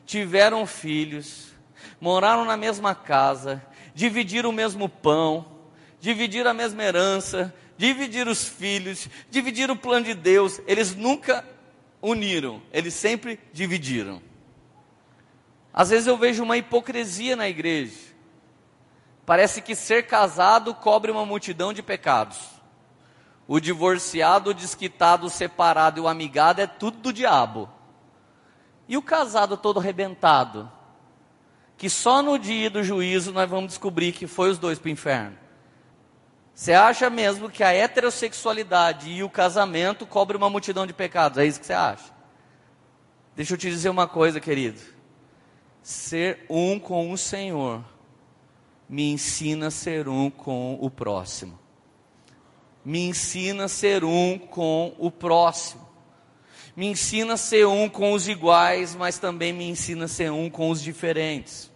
Tiveram 0.04 0.66
filhos, 0.66 1.52
moraram 2.00 2.44
na 2.44 2.56
mesma 2.56 2.94
casa, 2.94 3.64
dividiram 3.94 4.50
o 4.50 4.52
mesmo 4.52 4.88
pão, 4.88 5.46
dividiram 6.00 6.50
a 6.50 6.54
mesma 6.54 6.82
herança, 6.82 7.54
dividiram 7.76 8.30
os 8.30 8.46
filhos, 8.46 9.08
dividiram 9.30 9.74
o 9.74 9.78
plano 9.78 10.06
de 10.06 10.14
Deus. 10.14 10.60
Eles 10.66 10.94
nunca 10.94 11.44
uniram, 12.00 12.62
eles 12.72 12.94
sempre 12.94 13.38
dividiram. 13.52 14.20
Às 15.72 15.90
vezes 15.90 16.06
eu 16.06 16.16
vejo 16.16 16.42
uma 16.42 16.56
hipocrisia 16.56 17.34
na 17.34 17.48
igreja. 17.48 18.14
Parece 19.26 19.62
que 19.62 19.74
ser 19.74 20.06
casado 20.06 20.74
cobre 20.74 21.10
uma 21.10 21.24
multidão 21.24 21.72
de 21.72 21.82
pecados. 21.82 22.38
O 23.48 23.58
divorciado, 23.58 24.50
o 24.50 24.54
desquitado, 24.54 25.26
o 25.26 25.30
separado 25.30 25.98
e 25.98 26.02
o 26.02 26.08
amigado 26.08 26.60
é 26.60 26.66
tudo 26.66 26.98
do 26.98 27.12
diabo. 27.12 27.68
E 28.88 28.96
o 28.96 29.02
casado 29.02 29.56
todo 29.56 29.80
arrebentado? 29.80 30.70
Que 31.76 31.88
só 31.88 32.22
no 32.22 32.38
dia 32.38 32.70
do 32.70 32.82
juízo 32.82 33.32
nós 33.32 33.48
vamos 33.48 33.68
descobrir 33.68 34.12
que 34.12 34.26
foi 34.26 34.50
os 34.50 34.58
dois 34.58 34.78
para 34.78 34.88
o 34.88 34.92
inferno. 34.92 35.38
Você 36.54 36.72
acha 36.72 37.10
mesmo 37.10 37.50
que 37.50 37.64
a 37.64 37.72
heterossexualidade 37.72 39.10
e 39.10 39.24
o 39.24 39.28
casamento 39.28 40.06
cobrem 40.06 40.38
uma 40.38 40.48
multidão 40.48 40.86
de 40.86 40.92
pecados? 40.92 41.38
É 41.38 41.44
isso 41.44 41.58
que 41.58 41.66
você 41.66 41.72
acha? 41.72 42.12
Deixa 43.34 43.54
eu 43.54 43.58
te 43.58 43.68
dizer 43.68 43.88
uma 43.88 44.06
coisa, 44.06 44.38
querido. 44.38 44.80
Ser 45.82 46.46
um 46.48 46.78
com 46.78 47.10
o 47.10 47.18
Senhor 47.18 47.84
me 48.88 49.10
ensina 49.10 49.66
a 49.66 49.70
ser 49.70 50.08
um 50.08 50.30
com 50.30 50.78
o 50.80 50.88
próximo. 50.88 51.58
Me 52.84 53.00
ensina 53.08 53.64
a 53.64 53.68
ser 53.68 54.04
um 54.04 54.38
com 54.38 54.94
o 54.98 55.10
próximo. 55.10 55.83
Me 56.76 56.86
ensina 56.86 57.34
a 57.34 57.36
ser 57.36 57.66
um 57.66 57.88
com 57.88 58.12
os 58.12 58.26
iguais, 58.26 58.94
mas 58.94 59.18
também 59.18 59.52
me 59.52 59.68
ensina 59.68 60.06
a 60.06 60.08
ser 60.08 60.32
um 60.32 60.50
com 60.50 60.70
os 60.70 60.82
diferentes. 60.82 61.70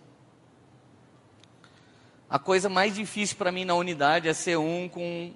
A 2.28 2.38
coisa 2.38 2.68
mais 2.68 2.94
difícil 2.94 3.36
para 3.36 3.52
mim 3.52 3.64
na 3.64 3.74
unidade 3.74 4.28
é 4.28 4.34
ser 4.34 4.58
um 4.58 4.88
com 4.88 5.32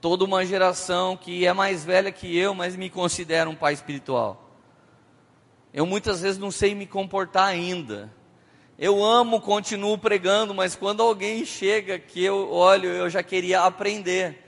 toda 0.00 0.24
uma 0.24 0.44
geração 0.44 1.16
que 1.16 1.46
é 1.46 1.52
mais 1.52 1.84
velha 1.84 2.12
que 2.12 2.36
eu, 2.36 2.54
mas 2.54 2.76
me 2.76 2.90
considera 2.90 3.48
um 3.48 3.54
pai 3.54 3.72
espiritual. 3.72 4.50
Eu 5.72 5.86
muitas 5.86 6.20
vezes 6.20 6.38
não 6.38 6.50
sei 6.50 6.74
me 6.74 6.86
comportar 6.86 7.46
ainda. 7.46 8.12
Eu 8.78 9.02
amo, 9.02 9.40
continuo 9.40 9.96
pregando, 9.96 10.52
mas 10.52 10.76
quando 10.76 11.00
alguém 11.00 11.44
chega 11.44 11.98
que 11.98 12.22
eu 12.22 12.52
olho, 12.52 12.90
eu 12.90 13.08
já 13.08 13.22
queria 13.22 13.62
aprender. 13.62 14.38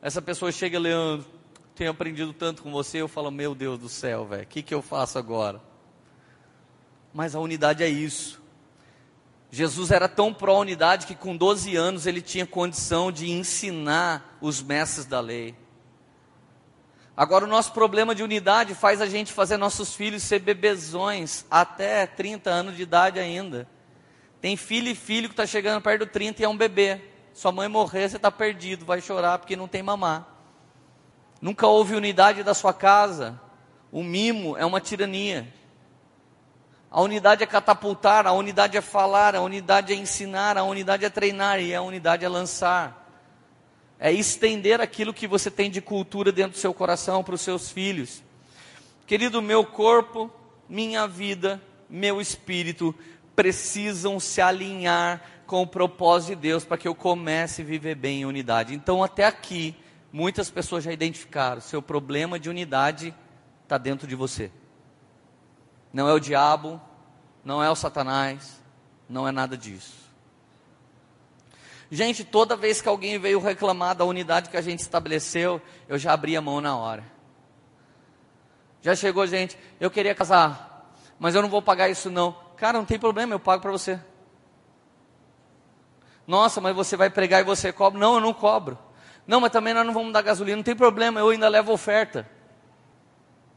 Essa 0.00 0.22
pessoa 0.22 0.52
chega, 0.52 0.78
Leandro, 0.78 1.26
tenho 1.74 1.90
aprendido 1.90 2.32
tanto 2.32 2.62
com 2.62 2.70
você, 2.70 2.98
eu 2.98 3.08
falo, 3.08 3.30
meu 3.30 3.54
Deus 3.54 3.78
do 3.78 3.88
céu, 3.88 4.24
velho, 4.24 4.44
o 4.44 4.46
que, 4.46 4.62
que 4.62 4.74
eu 4.74 4.80
faço 4.80 5.18
agora? 5.18 5.60
Mas 7.12 7.34
a 7.34 7.40
unidade 7.40 7.82
é 7.82 7.88
isso. 7.88 8.42
Jesus 9.50 9.90
era 9.90 10.08
tão 10.08 10.34
pró-unidade 10.34 11.06
que 11.06 11.14
com 11.14 11.36
12 11.36 11.76
anos 11.76 12.06
ele 12.06 12.20
tinha 12.20 12.46
condição 12.46 13.12
de 13.12 13.30
ensinar 13.30 14.36
os 14.40 14.62
mestres 14.62 15.06
da 15.06 15.20
lei. 15.20 15.54
Agora, 17.16 17.44
o 17.44 17.48
nosso 17.48 17.72
problema 17.72 18.14
de 18.14 18.22
unidade 18.24 18.74
faz 18.74 19.00
a 19.00 19.06
gente 19.06 19.32
fazer 19.32 19.56
nossos 19.56 19.94
filhos 19.94 20.24
ser 20.24 20.40
bebezões 20.40 21.44
até 21.48 22.04
30 22.06 22.50
anos 22.50 22.76
de 22.76 22.82
idade 22.82 23.20
ainda. 23.20 23.68
Tem 24.40 24.56
filho 24.56 24.88
e 24.88 24.94
filho 24.94 25.28
que 25.28 25.32
está 25.34 25.46
chegando 25.46 25.80
perto 25.80 26.00
do 26.00 26.06
30 26.06 26.42
e 26.42 26.44
é 26.44 26.48
um 26.48 26.56
bebê. 26.56 27.00
Sua 27.32 27.52
mãe 27.52 27.68
morrer, 27.68 28.08
você 28.08 28.16
está 28.16 28.32
perdido, 28.32 28.84
vai 28.84 29.00
chorar 29.00 29.38
porque 29.38 29.54
não 29.54 29.68
tem 29.68 29.82
mamar. 29.82 30.33
Nunca 31.44 31.66
houve 31.66 31.94
unidade 31.94 32.42
da 32.42 32.54
sua 32.54 32.72
casa. 32.72 33.38
O 33.92 34.02
mimo 34.02 34.56
é 34.56 34.64
uma 34.64 34.80
tirania. 34.80 35.46
A 36.90 37.02
unidade 37.02 37.42
é 37.42 37.46
catapultar, 37.46 38.26
a 38.26 38.32
unidade 38.32 38.78
é 38.78 38.80
falar, 38.80 39.36
a 39.36 39.42
unidade 39.42 39.92
é 39.92 39.94
ensinar, 39.94 40.56
a 40.56 40.64
unidade 40.64 41.04
é 41.04 41.10
treinar 41.10 41.60
e 41.60 41.74
a 41.74 41.82
unidade 41.82 42.24
é 42.24 42.28
lançar. 42.30 43.06
É 43.98 44.10
estender 44.10 44.80
aquilo 44.80 45.12
que 45.12 45.26
você 45.26 45.50
tem 45.50 45.70
de 45.70 45.82
cultura 45.82 46.32
dentro 46.32 46.52
do 46.52 46.58
seu 46.58 46.72
coração 46.72 47.22
para 47.22 47.34
os 47.34 47.42
seus 47.42 47.70
filhos. 47.70 48.22
Querido, 49.06 49.42
meu 49.42 49.66
corpo, 49.66 50.32
minha 50.66 51.06
vida, 51.06 51.60
meu 51.90 52.22
espírito 52.22 52.94
precisam 53.36 54.18
se 54.18 54.40
alinhar 54.40 55.20
com 55.46 55.60
o 55.60 55.66
propósito 55.66 56.36
de 56.36 56.36
Deus 56.36 56.64
para 56.64 56.78
que 56.78 56.88
eu 56.88 56.94
comece 56.94 57.60
a 57.60 57.66
viver 57.66 57.96
bem 57.96 58.20
em 58.22 58.24
unidade. 58.24 58.74
Então, 58.74 59.04
até 59.04 59.26
aqui, 59.26 59.76
muitas 60.14 60.48
pessoas 60.48 60.84
já 60.84 60.92
identificaram: 60.92 61.60
seu 61.60 61.82
problema 61.82 62.38
de 62.38 62.48
unidade 62.48 63.12
está 63.64 63.76
dentro 63.76 64.06
de 64.06 64.14
você. 64.14 64.52
Não 65.92 66.08
é 66.08 66.12
o 66.12 66.20
diabo, 66.20 66.80
não 67.44 67.62
é 67.62 67.68
o 67.68 67.74
Satanás, 67.74 68.62
não 69.08 69.26
é 69.26 69.32
nada 69.32 69.56
disso. 69.56 70.04
Gente, 71.90 72.24
toda 72.24 72.56
vez 72.56 72.80
que 72.80 72.88
alguém 72.88 73.18
veio 73.18 73.40
reclamar 73.40 73.94
da 73.94 74.04
unidade 74.04 74.48
que 74.48 74.56
a 74.56 74.62
gente 74.62 74.80
estabeleceu, 74.80 75.60
eu 75.88 75.98
já 75.98 76.12
abri 76.12 76.36
a 76.36 76.40
mão 76.40 76.60
na 76.60 76.76
hora. 76.76 77.04
Já 78.80 78.94
chegou 78.94 79.26
gente, 79.26 79.58
eu 79.80 79.90
queria 79.90 80.14
casar, 80.14 80.94
mas 81.18 81.34
eu 81.34 81.42
não 81.42 81.48
vou 81.48 81.62
pagar 81.62 81.88
isso 81.88 82.10
não. 82.10 82.36
Cara, 82.56 82.78
não 82.78 82.84
tem 82.84 82.98
problema, 82.98 83.34
eu 83.34 83.40
pago 83.40 83.62
para 83.62 83.72
você. 83.72 84.00
Nossa, 86.26 86.60
mas 86.60 86.74
você 86.74 86.96
vai 86.96 87.10
pregar 87.10 87.40
e 87.40 87.44
você 87.44 87.72
cobra? 87.72 87.98
Não, 87.98 88.14
eu 88.14 88.20
não 88.20 88.32
cobro. 88.32 88.78
Não, 89.26 89.40
mas 89.40 89.50
também 89.50 89.72
nós 89.72 89.86
não 89.86 89.94
vamos 89.94 90.12
dar 90.12 90.22
gasolina, 90.22 90.56
não 90.56 90.62
tem 90.62 90.76
problema, 90.76 91.20
eu 91.20 91.30
ainda 91.30 91.48
levo 91.48 91.72
oferta. 91.72 92.28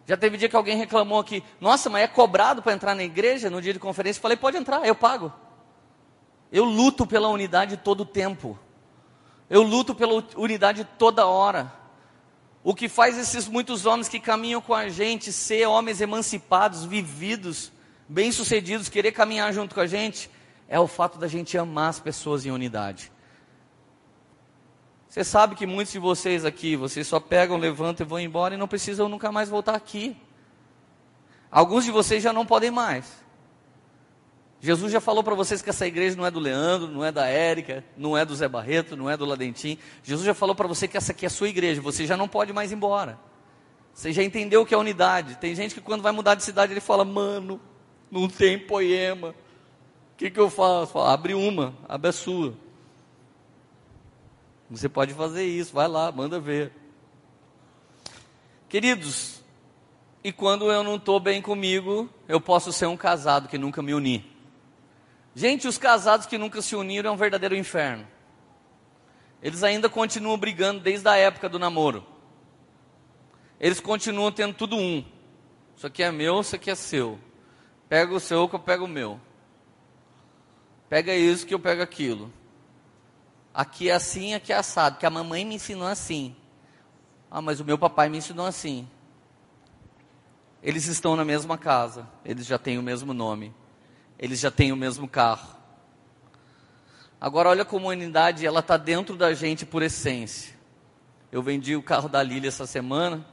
Já 0.05 0.15
teve 0.15 0.37
dia 0.37 0.47
que 0.47 0.55
alguém 0.55 0.77
reclamou 0.77 1.19
aqui, 1.19 1.43
nossa, 1.59 1.89
mas 1.89 2.03
é 2.03 2.07
cobrado 2.07 2.61
para 2.61 2.73
entrar 2.73 2.95
na 2.95 3.03
igreja 3.03 3.49
no 3.49 3.61
dia 3.61 3.73
de 3.73 3.79
conferência? 3.79 4.19
Eu 4.19 4.21
falei, 4.21 4.37
pode 4.37 4.55
entrar, 4.55 4.85
eu 4.87 4.95
pago. 4.95 5.33
Eu 6.49 6.63
luto 6.63 7.05
pela 7.05 7.27
unidade 7.27 7.75
todo 7.75 8.01
o 8.01 8.05
tempo. 8.05 8.57
Eu 9.49 9.61
luto 9.61 9.93
pela 9.93 10.23
unidade 10.37 10.87
toda 10.97 11.25
hora. 11.25 11.73
O 12.63 12.73
que 12.73 12.87
faz 12.87 13.17
esses 13.17 13.47
muitos 13.47 13.85
homens 13.85 14.07
que 14.07 14.19
caminham 14.19 14.61
com 14.61 14.73
a 14.73 14.87
gente 14.87 15.31
ser 15.33 15.67
homens 15.67 15.99
emancipados, 15.99 16.85
vividos, 16.85 17.71
bem-sucedidos, 18.07 18.87
querer 18.87 19.11
caminhar 19.11 19.53
junto 19.53 19.75
com 19.75 19.81
a 19.81 19.87
gente, 19.87 20.29
é 20.69 20.79
o 20.79 20.87
fato 20.87 21.17
da 21.17 21.27
gente 21.27 21.57
amar 21.57 21.89
as 21.89 21.99
pessoas 21.99 22.45
em 22.45 22.51
unidade. 22.51 23.11
Você 25.17 25.23
sabe 25.23 25.55
que 25.55 25.65
muitos 25.65 25.91
de 25.91 25.97
vocês 25.97 26.45
aqui, 26.45 26.75
vocês 26.75 27.07
só 27.07 27.19
pegam, 27.19 27.57
levantam 27.57 28.05
e 28.05 28.07
vão 28.07 28.19
embora 28.19 28.53
e 28.53 28.57
não 28.57 28.67
precisam 28.67 29.09
nunca 29.09 29.31
mais 29.31 29.49
voltar 29.49 29.73
aqui. 29.73 30.15
Alguns 31.49 31.85
de 31.85 31.89
vocês 31.89 32.21
já 32.21 32.31
não 32.31 32.45
podem 32.45 32.69
mais. 32.69 33.25
Jesus 34.61 34.91
já 34.91 35.01
falou 35.01 35.23
para 35.23 35.33
vocês 35.33 35.59
que 35.59 35.71
essa 35.71 35.87
igreja 35.87 36.15
não 36.15 36.23
é 36.23 36.29
do 36.29 36.39
Leandro, 36.39 36.87
não 36.87 37.03
é 37.03 37.11
da 37.11 37.25
Érica, 37.25 37.83
não 37.97 38.15
é 38.15 38.23
do 38.23 38.35
Zé 38.35 38.47
Barreto, 38.47 38.95
não 38.95 39.09
é 39.09 39.17
do 39.17 39.25
Ladentim. 39.25 39.79
Jesus 40.03 40.23
já 40.23 40.35
falou 40.35 40.53
para 40.53 40.67
você 40.67 40.87
que 40.87 40.97
essa 40.97 41.13
aqui 41.13 41.25
é 41.25 41.29
a 41.29 41.31
sua 41.31 41.49
igreja, 41.49 41.81
você 41.81 42.05
já 42.05 42.15
não 42.15 42.27
pode 42.27 42.53
mais 42.53 42.71
ir 42.71 42.75
embora. 42.75 43.17
Você 43.95 44.13
já 44.13 44.21
entendeu 44.21 44.61
o 44.61 44.65
que 44.67 44.75
é 44.75 44.77
unidade. 44.77 45.37
Tem 45.37 45.55
gente 45.55 45.73
que 45.73 45.81
quando 45.81 46.03
vai 46.03 46.11
mudar 46.11 46.35
de 46.35 46.43
cidade 46.43 46.73
ele 46.73 46.79
fala, 46.79 47.03
mano, 47.03 47.59
não 48.11 48.29
tem 48.29 48.59
poema. 48.59 49.29
O 49.29 50.15
que, 50.15 50.29
que 50.29 50.39
eu 50.39 50.51
faço? 50.51 50.91
Falo, 50.91 51.07
abre 51.07 51.33
uma, 51.33 51.73
abre 51.89 52.09
a 52.09 52.13
sua. 52.13 52.66
Você 54.69 54.89
pode 54.89 55.13
fazer 55.13 55.45
isso, 55.45 55.73
vai 55.73 55.87
lá, 55.87 56.11
manda 56.11 56.39
ver. 56.39 56.73
Queridos, 58.67 59.41
e 60.23 60.31
quando 60.31 60.71
eu 60.71 60.83
não 60.83 60.95
estou 60.95 61.19
bem 61.19 61.41
comigo, 61.41 62.09
eu 62.27 62.41
posso 62.41 62.73
ser 62.73 62.85
um 62.85 62.97
casado 62.97 63.47
que 63.47 63.57
nunca 63.57 63.81
me 63.81 63.93
uni. 63.93 64.29
Gente, 65.33 65.67
os 65.67 65.77
casados 65.77 66.25
que 66.25 66.37
nunca 66.37 66.61
se 66.61 66.75
uniram 66.75 67.11
é 67.11 67.13
um 67.13 67.17
verdadeiro 67.17 67.55
inferno. 67.55 68.05
Eles 69.41 69.63
ainda 69.63 69.87
continuam 69.87 70.37
brigando 70.37 70.81
desde 70.81 71.07
a 71.07 71.15
época 71.15 71.47
do 71.47 71.59
namoro. 71.59 72.05
Eles 73.59 73.79
continuam 73.79 74.31
tendo 74.31 74.53
tudo 74.53 74.75
um. 74.75 75.05
Isso 75.75 75.87
aqui 75.87 76.03
é 76.03 76.11
meu, 76.11 76.41
isso 76.41 76.55
aqui 76.55 76.69
é 76.69 76.75
seu. 76.75 77.19
Pega 77.87 78.13
o 78.13 78.19
seu 78.19 78.49
que 78.49 78.55
eu 78.55 78.59
pego 78.59 78.85
o 78.85 78.87
meu. 78.87 79.19
Pega 80.89 81.13
isso 81.15 81.45
que 81.45 81.53
eu 81.53 81.59
pego 81.59 81.81
aquilo. 81.81 82.33
Aqui 83.57 83.89
é 83.89 83.93
assim, 83.93 84.35
aqui 84.35 84.53
é 84.53 84.55
assado, 84.55 84.99
que 84.99 85.05
a 85.07 85.09
mamãe 85.09 85.43
me 85.43 85.55
ensinou 85.55 85.87
assim. 85.87 86.35
Ah, 87.31 87.41
mas 87.41 87.59
o 87.59 87.65
meu 87.65 87.75
papai 87.75 88.07
me 88.07 88.19
ensinou 88.19 88.45
assim. 88.45 88.87
Eles 90.61 90.85
estão 90.85 91.15
na 91.15 91.25
mesma 91.25 91.57
casa, 91.57 92.07
eles 92.23 92.45
já 92.45 92.59
têm 92.59 92.77
o 92.77 92.83
mesmo 92.83 93.15
nome, 93.15 93.51
eles 94.19 94.39
já 94.39 94.51
têm 94.51 94.71
o 94.71 94.75
mesmo 94.75 95.07
carro. 95.07 95.57
Agora 97.19 97.49
olha 97.49 97.65
como 97.65 97.87
a 97.87 97.93
unidade 97.93 98.45
ela 98.45 98.59
está 98.59 98.77
dentro 98.77 99.15
da 99.15 99.33
gente 99.33 99.65
por 99.65 99.81
essência. 99.81 100.53
Eu 101.31 101.41
vendi 101.41 101.75
o 101.75 101.81
carro 101.81 102.07
da 102.07 102.21
Lília 102.21 102.49
essa 102.49 102.67
semana, 102.67 103.25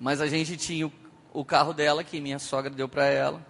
mas 0.00 0.20
a 0.20 0.26
gente 0.26 0.56
tinha 0.56 0.88
o, 0.88 0.92
o 1.32 1.44
carro 1.44 1.72
dela 1.72 2.02
que 2.02 2.20
minha 2.20 2.40
sogra 2.40 2.70
deu 2.70 2.88
para 2.88 3.06
ela, 3.06 3.46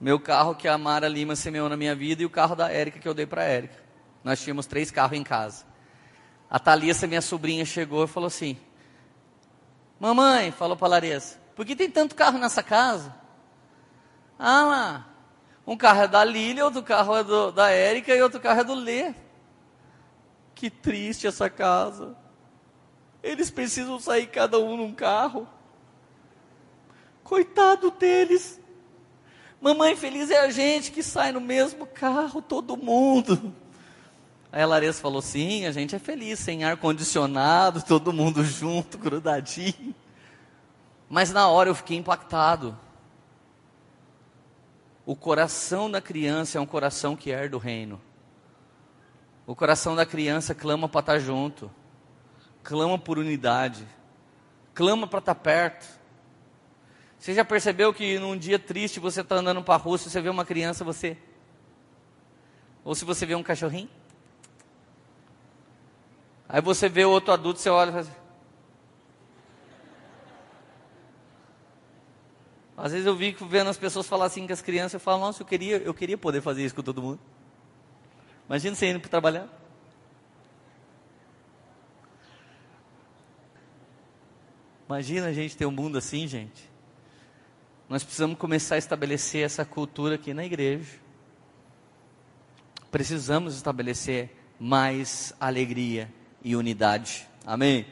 meu 0.00 0.18
carro 0.18 0.54
que 0.54 0.66
a 0.66 0.78
Mara 0.78 1.08
Lima 1.08 1.36
semeou 1.36 1.68
na 1.68 1.76
minha 1.76 1.94
vida 1.94 2.22
e 2.22 2.24
o 2.24 2.30
carro 2.30 2.56
da 2.56 2.72
Érica 2.72 2.98
que 2.98 3.06
eu 3.06 3.12
dei 3.12 3.26
para 3.26 3.42
a 3.42 3.44
Érica. 3.44 3.83
Nós 4.24 4.40
tínhamos 4.40 4.64
três 4.64 4.90
carros 4.90 5.18
em 5.18 5.22
casa. 5.22 5.66
A 6.48 6.58
Thalissa, 6.58 7.06
minha 7.06 7.20
sobrinha, 7.20 7.64
chegou 7.66 8.04
e 8.04 8.08
falou 8.08 8.28
assim: 8.28 8.56
Mamãe, 10.00 10.50
falou 10.50 10.76
para 10.76 10.86
a 10.86 10.90
Larissa, 10.90 11.38
por 11.54 11.66
que 11.66 11.76
tem 11.76 11.90
tanto 11.90 12.14
carro 12.14 12.38
nessa 12.38 12.62
casa? 12.62 13.14
Ah 14.38 14.62
lá, 14.64 15.08
um 15.66 15.76
carro 15.76 16.02
é 16.02 16.08
da 16.08 16.24
Lília, 16.24 16.64
outro 16.64 16.82
carro 16.82 17.14
é 17.16 17.22
do, 17.22 17.52
da 17.52 17.70
Érica 17.70 18.14
e 18.14 18.22
outro 18.22 18.40
carro 18.40 18.60
é 18.60 18.64
do 18.64 18.74
Lê. 18.74 19.14
Que 20.54 20.70
triste 20.70 21.26
essa 21.26 21.50
casa. 21.50 22.16
Eles 23.22 23.50
precisam 23.50 23.98
sair 23.98 24.26
cada 24.26 24.58
um 24.58 24.76
num 24.76 24.94
carro. 24.94 25.48
Coitado 27.22 27.90
deles. 27.90 28.60
Mamãe 29.60 29.96
feliz 29.96 30.30
é 30.30 30.40
a 30.40 30.50
gente 30.50 30.92
que 30.92 31.02
sai 31.02 31.32
no 31.32 31.40
mesmo 31.40 31.86
carro, 31.86 32.42
todo 32.42 32.76
mundo. 32.76 33.54
Aí 34.54 34.62
a 34.62 34.66
Larissa 34.66 35.02
falou: 35.02 35.20
sim, 35.20 35.66
a 35.66 35.72
gente 35.72 35.96
é 35.96 35.98
feliz, 35.98 36.38
sem 36.38 36.62
ar-condicionado, 36.62 37.82
todo 37.84 38.12
mundo 38.12 38.44
junto, 38.44 38.96
grudadinho. 38.96 39.92
Mas 41.10 41.32
na 41.32 41.48
hora 41.48 41.70
eu 41.70 41.74
fiquei 41.74 41.96
impactado. 41.96 42.78
O 45.04 45.16
coração 45.16 45.90
da 45.90 46.00
criança 46.00 46.56
é 46.56 46.60
um 46.60 46.66
coração 46.66 47.16
que 47.16 47.30
herda 47.30 47.56
o 47.56 47.58
reino. 47.58 48.00
O 49.44 49.56
coração 49.56 49.96
da 49.96 50.06
criança 50.06 50.54
clama 50.54 50.88
para 50.88 51.00
estar 51.00 51.18
junto, 51.18 51.68
clama 52.62 52.96
por 52.96 53.18
unidade, 53.18 53.84
clama 54.72 55.04
para 55.04 55.18
estar 55.18 55.34
perto. 55.34 55.84
Você 57.18 57.34
já 57.34 57.44
percebeu 57.44 57.92
que 57.92 58.20
num 58.20 58.38
dia 58.38 58.58
triste 58.58 59.00
você 59.00 59.20
está 59.20 59.34
andando 59.34 59.64
para 59.64 59.74
a 59.74 59.78
rua, 59.78 59.98
se 59.98 60.08
você 60.08 60.20
vê 60.20 60.28
uma 60.28 60.44
criança, 60.44 60.84
você. 60.84 61.18
Ou 62.84 62.94
se 62.94 63.04
você 63.04 63.26
vê 63.26 63.34
um 63.34 63.42
cachorrinho? 63.42 63.90
Aí 66.48 66.60
você 66.60 66.88
vê 66.88 67.04
outro 67.04 67.32
adulto, 67.32 67.60
você 67.60 67.70
olha 67.70 67.88
e 67.88 67.92
fala 67.92 68.02
assim, 68.02 68.24
Às 72.76 72.92
vezes 72.92 73.06
eu 73.06 73.14
vi 73.14 73.36
vendo 73.48 73.70
as 73.70 73.78
pessoas 73.78 74.06
falar 74.06 74.26
assim 74.26 74.46
com 74.46 74.52
as 74.52 74.60
crianças, 74.60 74.94
eu 74.94 75.00
falo, 75.00 75.20
nossa, 75.20 75.42
eu 75.42 75.46
queria, 75.46 75.76
eu 75.78 75.94
queria 75.94 76.18
poder 76.18 76.40
fazer 76.40 76.64
isso 76.64 76.74
com 76.74 76.82
todo 76.82 77.00
mundo. 77.00 77.20
Imagina 78.46 78.74
você 78.74 78.90
indo 78.90 79.00
para 79.00 79.08
trabalhar. 79.08 79.48
Imagina 84.86 85.28
a 85.28 85.32
gente 85.32 85.56
ter 85.56 85.64
um 85.64 85.70
mundo 85.70 85.96
assim, 85.96 86.26
gente. 86.26 86.68
Nós 87.88 88.02
precisamos 88.02 88.36
começar 88.36 88.74
a 88.74 88.78
estabelecer 88.78 89.44
essa 89.44 89.64
cultura 89.64 90.16
aqui 90.16 90.34
na 90.34 90.44
igreja. 90.44 90.98
Precisamos 92.90 93.54
estabelecer 93.54 94.36
mais 94.58 95.32
alegria 95.40 96.12
e 96.44 96.54
unidade. 96.54 97.26
Amém? 97.44 97.86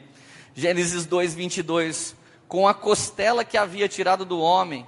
Gênesis 0.53 1.05
2, 1.05 1.33
22 1.33 2.15
com 2.53 2.67
a 2.67 2.73
costela 2.75 3.43
que 3.43 3.57
havia 3.57 3.89
tirado 3.89 4.23
do 4.23 4.39
homem, 4.39 4.85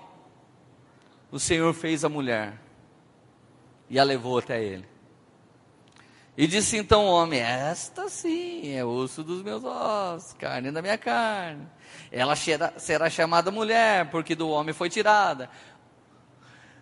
o 1.31 1.39
Senhor 1.39 1.73
fez 1.73 2.05
a 2.05 2.09
mulher 2.09 2.61
e 3.89 3.97
a 3.97 4.03
levou 4.03 4.37
até 4.37 4.63
ele. 4.63 4.85
E 6.37 6.45
disse 6.45 6.77
então 6.77 7.05
o 7.05 7.09
homem: 7.09 7.39
Esta 7.39 8.07
sim 8.07 8.71
é 8.71 8.85
osso 8.85 9.23
dos 9.23 9.41
meus 9.41 9.63
ossos, 9.63 10.33
carne 10.33 10.69
da 10.69 10.79
minha 10.79 10.95
carne. 10.95 11.67
Ela 12.11 12.35
será 12.35 13.09
chamada 13.09 13.49
mulher, 13.49 14.11
porque 14.11 14.35
do 14.35 14.47
homem 14.47 14.71
foi 14.71 14.87
tirada. 14.87 15.49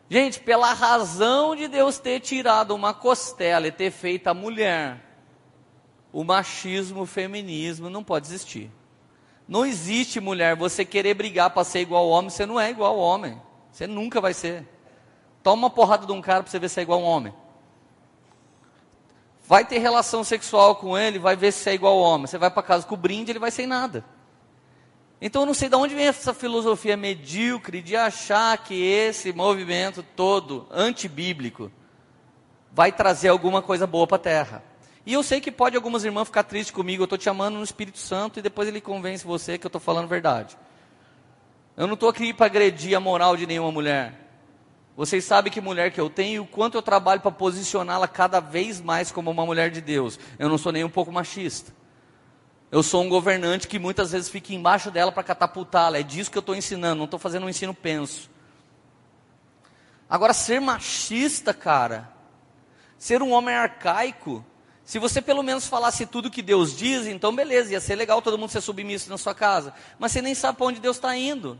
Gente, 0.09 0.41
pela 0.41 0.73
razão 0.73 1.55
de 1.55 1.69
Deus 1.69 1.97
ter 1.97 2.19
tirado 2.19 2.75
uma 2.75 2.93
costela 2.93 3.67
e 3.67 3.71
ter 3.71 3.89
feito 3.89 4.27
a 4.27 4.33
mulher, 4.33 4.99
o 6.13 6.23
machismo, 6.23 7.01
o 7.01 7.05
feminismo 7.07 7.89
não 7.89 8.03
pode 8.03 8.27
existir. 8.27 8.71
Não 9.47 9.65
existe 9.65 10.19
mulher, 10.19 10.55
você 10.55 10.85
querer 10.85 11.15
brigar 11.15 11.49
para 11.49 11.63
ser 11.63 11.79
igual 11.79 12.03
ao 12.03 12.09
homem, 12.09 12.29
você 12.29 12.45
não 12.45 12.59
é 12.59 12.69
igual 12.69 12.93
ao 12.93 12.99
homem. 12.99 13.41
Você 13.71 13.87
nunca 13.87 14.21
vai 14.21 14.33
ser. 14.33 14.65
Toma 15.41 15.63
uma 15.63 15.69
porrada 15.71 16.05
de 16.05 16.11
um 16.11 16.21
cara 16.21 16.43
para 16.43 16.51
você 16.51 16.59
ver 16.59 16.69
se 16.69 16.79
é 16.79 16.83
igual 16.83 16.99
a 16.99 17.03
um 17.03 17.05
homem. 17.05 17.33
Vai 19.45 19.65
ter 19.65 19.79
relação 19.79 20.23
sexual 20.23 20.75
com 20.75 20.97
ele, 20.97 21.17
vai 21.17 21.35
ver 21.35 21.51
se 21.51 21.67
é 21.69 21.73
igual 21.73 21.95
ao 21.95 21.99
homem. 21.99 22.27
Você 22.27 22.37
vai 22.37 22.51
para 22.51 22.63
casa 22.63 22.85
com 22.85 22.93
o 22.93 22.97
brinde, 22.97 23.31
ele 23.31 23.39
vai 23.39 23.51
sem 23.51 23.65
nada. 23.65 24.05
Então 25.19 25.41
eu 25.41 25.45
não 25.47 25.53
sei 25.53 25.67
de 25.67 25.75
onde 25.75 25.95
vem 25.95 26.05
essa 26.05 26.33
filosofia 26.33 26.95
medíocre 26.95 27.81
de 27.81 27.95
achar 27.95 28.57
que 28.59 28.75
esse 28.75 29.33
movimento 29.33 30.03
todo 30.15 30.67
antibíblico 30.69 31.71
vai 32.71 32.91
trazer 32.91 33.29
alguma 33.29 33.61
coisa 33.61 33.87
boa 33.87 34.05
para 34.05 34.17
a 34.17 34.19
terra. 34.19 34.72
E 35.05 35.13
eu 35.13 35.21
sei 35.21 35.41
que 35.41 35.51
pode 35.51 35.75
algumas 35.75 36.05
irmãs 36.05 36.25
ficar 36.25 36.43
tristes 36.43 36.71
comigo, 36.71 37.01
eu 37.01 37.05
estou 37.05 37.17
te 37.17 37.29
amando 37.29 37.57
no 37.57 37.63
Espírito 37.63 37.97
Santo 37.97 38.39
e 38.39 38.41
depois 38.41 38.67
ele 38.67 38.79
convence 38.79 39.25
você 39.25 39.57
que 39.57 39.65
eu 39.65 39.69
estou 39.69 39.81
falando 39.81 40.07
verdade. 40.07 40.57
Eu 41.75 41.87
não 41.87 41.95
estou 41.95 42.07
aqui 42.07 42.33
para 42.33 42.45
agredir 42.45 42.95
a 42.95 42.99
moral 42.99 43.35
de 43.35 43.45
nenhuma 43.45 43.71
mulher. 43.71 44.23
Vocês 44.95 45.25
sabem 45.25 45.51
que 45.51 45.59
mulher 45.59 45.91
que 45.91 45.99
eu 45.99 46.09
tenho 46.09 46.35
e 46.35 46.39
o 46.39 46.45
quanto 46.45 46.75
eu 46.75 46.81
trabalho 46.81 47.19
para 47.19 47.31
posicioná-la 47.31 48.07
cada 48.07 48.39
vez 48.39 48.79
mais 48.79 49.11
como 49.11 49.31
uma 49.31 49.45
mulher 49.45 49.71
de 49.71 49.81
Deus. 49.81 50.19
Eu 50.37 50.47
não 50.47 50.57
sou 50.57 50.71
nem 50.71 50.83
um 50.83 50.89
pouco 50.89 51.11
machista. 51.11 51.73
Eu 52.71 52.81
sou 52.83 53.03
um 53.03 53.09
governante 53.09 53.67
que 53.67 53.79
muitas 53.79 54.11
vezes 54.11 54.29
fica 54.29 54.53
embaixo 54.53 54.91
dela 54.91 55.11
para 55.11 55.23
catapultá-la. 55.23 55.99
É 55.99 56.03
disso 56.03 56.31
que 56.31 56.37
eu 56.37 56.41
estou 56.41 56.55
ensinando, 56.55 56.97
não 56.97 57.05
estou 57.05 57.19
fazendo 57.19 57.45
um 57.45 57.49
ensino 57.49 57.73
penso. 57.73 58.29
Agora, 60.07 60.31
ser 60.31 60.61
machista, 60.61 61.53
cara, 61.53 62.11
ser 62.99 63.23
um 63.23 63.31
homem 63.31 63.55
arcaico, 63.55 64.45
se 64.85 64.99
você 64.99 65.21
pelo 65.21 65.41
menos 65.41 65.65
falasse 65.65 66.05
tudo 66.05 66.29
que 66.29 66.41
Deus 66.41 66.75
diz, 66.75 67.07
então 67.07 67.33
beleza, 67.33 67.71
ia 67.71 67.79
ser 67.79 67.95
legal 67.95 68.21
todo 68.21 68.37
mundo 68.37 68.49
ser 68.49 68.61
submisso 68.61 69.09
na 69.09 69.17
sua 69.17 69.33
casa. 69.33 69.73
Mas 69.97 70.11
você 70.11 70.21
nem 70.21 70.35
sabe 70.35 70.57
para 70.57 70.67
onde 70.67 70.79
Deus 70.79 70.97
está 70.97 71.15
indo. 71.15 71.59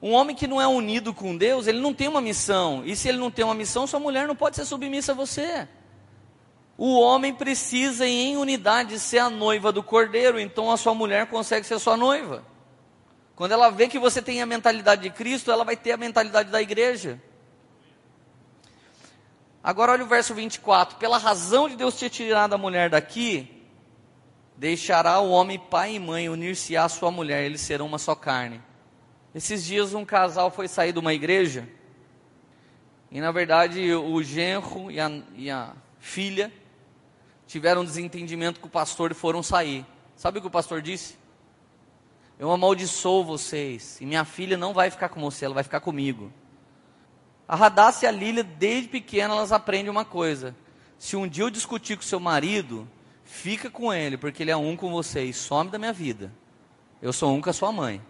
Um 0.00 0.12
homem 0.12 0.34
que 0.34 0.46
não 0.46 0.60
é 0.60 0.66
unido 0.66 1.12
com 1.12 1.36
Deus, 1.36 1.66
ele 1.66 1.80
não 1.80 1.92
tem 1.92 2.08
uma 2.08 2.20
missão. 2.20 2.82
E 2.84 2.96
se 2.96 3.08
ele 3.08 3.18
não 3.18 3.30
tem 3.30 3.44
uma 3.44 3.54
missão, 3.54 3.86
sua 3.86 4.00
mulher 4.00 4.26
não 4.26 4.36
pode 4.36 4.56
ser 4.56 4.64
submissa 4.64 5.12
a 5.12 5.14
você. 5.14 5.68
O 6.76 6.98
homem 6.98 7.32
precisa, 7.32 8.06
em 8.06 8.36
unidade, 8.36 8.98
ser 8.98 9.18
a 9.18 9.30
noiva 9.30 9.70
do 9.70 9.82
cordeiro, 9.82 10.40
então 10.40 10.70
a 10.70 10.76
sua 10.76 10.94
mulher 10.94 11.26
consegue 11.26 11.66
ser 11.66 11.78
sua 11.78 11.96
noiva. 11.96 12.44
Quando 13.36 13.52
ela 13.52 13.70
vê 13.70 13.86
que 13.86 13.98
você 13.98 14.20
tem 14.20 14.40
a 14.40 14.46
mentalidade 14.46 15.02
de 15.02 15.10
Cristo, 15.10 15.52
ela 15.52 15.64
vai 15.64 15.76
ter 15.76 15.92
a 15.92 15.96
mentalidade 15.96 16.50
da 16.50 16.60
igreja. 16.60 17.20
Agora 19.64 19.92
olha 19.92 20.04
o 20.04 20.06
verso 20.06 20.34
24: 20.34 20.98
pela 20.98 21.16
razão 21.16 21.70
de 21.70 21.74
Deus 21.74 21.94
ter 21.94 22.10
tirado 22.10 22.52
a 22.52 22.58
mulher 22.58 22.90
daqui, 22.90 23.64
deixará 24.58 25.18
o 25.20 25.30
homem 25.30 25.58
pai 25.58 25.94
e 25.94 25.98
mãe 25.98 26.28
unir-se 26.28 26.76
à 26.76 26.86
sua 26.86 27.10
mulher, 27.10 27.44
eles 27.44 27.62
serão 27.62 27.86
uma 27.86 27.98
só 27.98 28.14
carne. 28.14 28.60
Esses 29.34 29.64
dias 29.64 29.94
um 29.94 30.04
casal 30.04 30.50
foi 30.50 30.68
sair 30.68 30.92
de 30.92 30.98
uma 30.98 31.14
igreja, 31.14 31.66
e 33.10 33.22
na 33.22 33.32
verdade 33.32 33.90
o 33.94 34.22
genro 34.22 34.90
e 34.90 35.00
a, 35.00 35.10
e 35.34 35.50
a 35.50 35.72
filha 35.98 36.52
tiveram 37.46 37.80
um 37.80 37.84
desentendimento 37.86 38.60
com 38.60 38.66
o 38.66 38.70
pastor 38.70 39.12
e 39.12 39.14
foram 39.14 39.42
sair. 39.42 39.86
Sabe 40.14 40.38
o 40.38 40.40
que 40.42 40.46
o 40.46 40.50
pastor 40.50 40.82
disse? 40.82 41.16
Eu 42.38 42.50
amaldiçoo 42.50 43.24
vocês, 43.24 43.98
e 43.98 44.04
minha 44.04 44.26
filha 44.26 44.58
não 44.58 44.74
vai 44.74 44.90
ficar 44.90 45.08
com 45.08 45.22
você, 45.22 45.46
ela 45.46 45.54
vai 45.54 45.64
ficar 45.64 45.80
comigo. 45.80 46.30
A 47.46 47.56
Radassa 47.56 48.04
e 48.04 48.08
a 48.08 48.10
Lília, 48.10 48.42
desde 48.42 48.88
pequena, 48.88 49.34
elas 49.34 49.52
aprendem 49.52 49.90
uma 49.90 50.04
coisa. 50.04 50.54
Se 50.98 51.16
um 51.16 51.28
dia 51.28 51.44
eu 51.44 51.50
discutir 51.50 51.96
com 51.96 52.02
seu 52.02 52.18
marido, 52.18 52.88
fica 53.24 53.70
com 53.70 53.92
ele, 53.92 54.16
porque 54.16 54.42
ele 54.42 54.50
é 54.50 54.56
um 54.56 54.76
com 54.76 54.90
você 54.90 55.24
e 55.24 55.32
some 55.32 55.70
da 55.70 55.78
minha 55.78 55.92
vida. 55.92 56.32
Eu 57.02 57.12
sou 57.12 57.34
um 57.34 57.40
com 57.40 57.50
a 57.50 57.52
sua 57.52 57.70
mãe. 57.70 58.00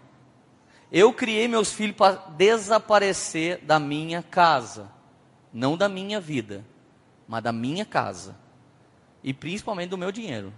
Eu 0.91 1.11
criei 1.11 1.47
meus 1.47 1.73
filhos 1.73 1.97
para 1.97 2.15
desaparecer 2.37 3.59
da 3.63 3.79
minha 3.79 4.23
casa. 4.23 4.89
Não 5.51 5.75
da 5.75 5.89
minha 5.89 6.21
vida, 6.21 6.63
mas 7.27 7.43
da 7.43 7.51
minha 7.51 7.83
casa. 7.83 8.37
E 9.21 9.33
principalmente 9.33 9.89
do 9.89 9.97
meu 9.97 10.11
dinheiro. 10.11 10.53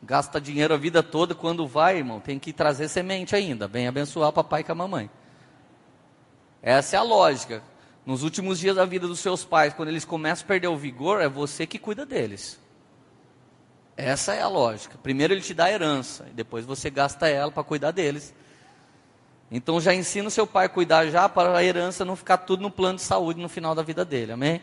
Gasta 0.00 0.40
dinheiro 0.40 0.72
a 0.72 0.76
vida 0.76 1.02
toda, 1.02 1.34
quando 1.34 1.66
vai, 1.66 1.96
irmão, 1.98 2.20
tem 2.20 2.38
que 2.38 2.52
trazer 2.52 2.88
semente 2.88 3.34
ainda. 3.34 3.66
Vem 3.66 3.88
abençoar 3.88 4.28
o 4.28 4.32
papai 4.32 4.62
com 4.62 4.72
a 4.72 4.74
mamãe. 4.76 5.10
Essa 6.62 6.96
é 6.96 6.98
a 6.98 7.02
lógica. 7.02 7.62
Nos 8.04 8.22
últimos 8.22 8.58
dias 8.58 8.76
da 8.76 8.84
vida 8.84 9.06
dos 9.06 9.20
seus 9.20 9.44
pais, 9.44 9.74
quando 9.74 9.88
eles 9.88 10.04
começam 10.04 10.44
a 10.44 10.48
perder 10.48 10.68
o 10.68 10.76
vigor, 10.76 11.20
é 11.20 11.28
você 11.28 11.66
que 11.66 11.78
cuida 11.78 12.06
deles. 12.06 12.58
Essa 13.96 14.32
é 14.32 14.40
a 14.40 14.48
lógica. 14.48 14.96
Primeiro 15.02 15.34
ele 15.34 15.40
te 15.40 15.52
dá 15.52 15.64
a 15.64 15.70
herança, 15.70 16.26
e 16.30 16.32
depois 16.32 16.64
você 16.64 16.88
gasta 16.88 17.28
ela 17.28 17.50
para 17.50 17.64
cuidar 17.64 17.90
deles. 17.90 18.32
Então 19.50 19.80
já 19.80 19.94
ensina 19.94 20.28
o 20.28 20.30
seu 20.30 20.46
pai 20.46 20.66
a 20.66 20.68
cuidar 20.68 21.06
já 21.08 21.28
para 21.28 21.56
a 21.56 21.64
herança 21.64 22.04
não 22.04 22.14
ficar 22.14 22.38
tudo 22.38 22.62
no 22.62 22.70
plano 22.70 22.96
de 22.96 23.02
saúde 23.02 23.40
no 23.40 23.48
final 23.48 23.74
da 23.74 23.82
vida 23.82 24.04
dele, 24.04 24.32
amém? 24.32 24.62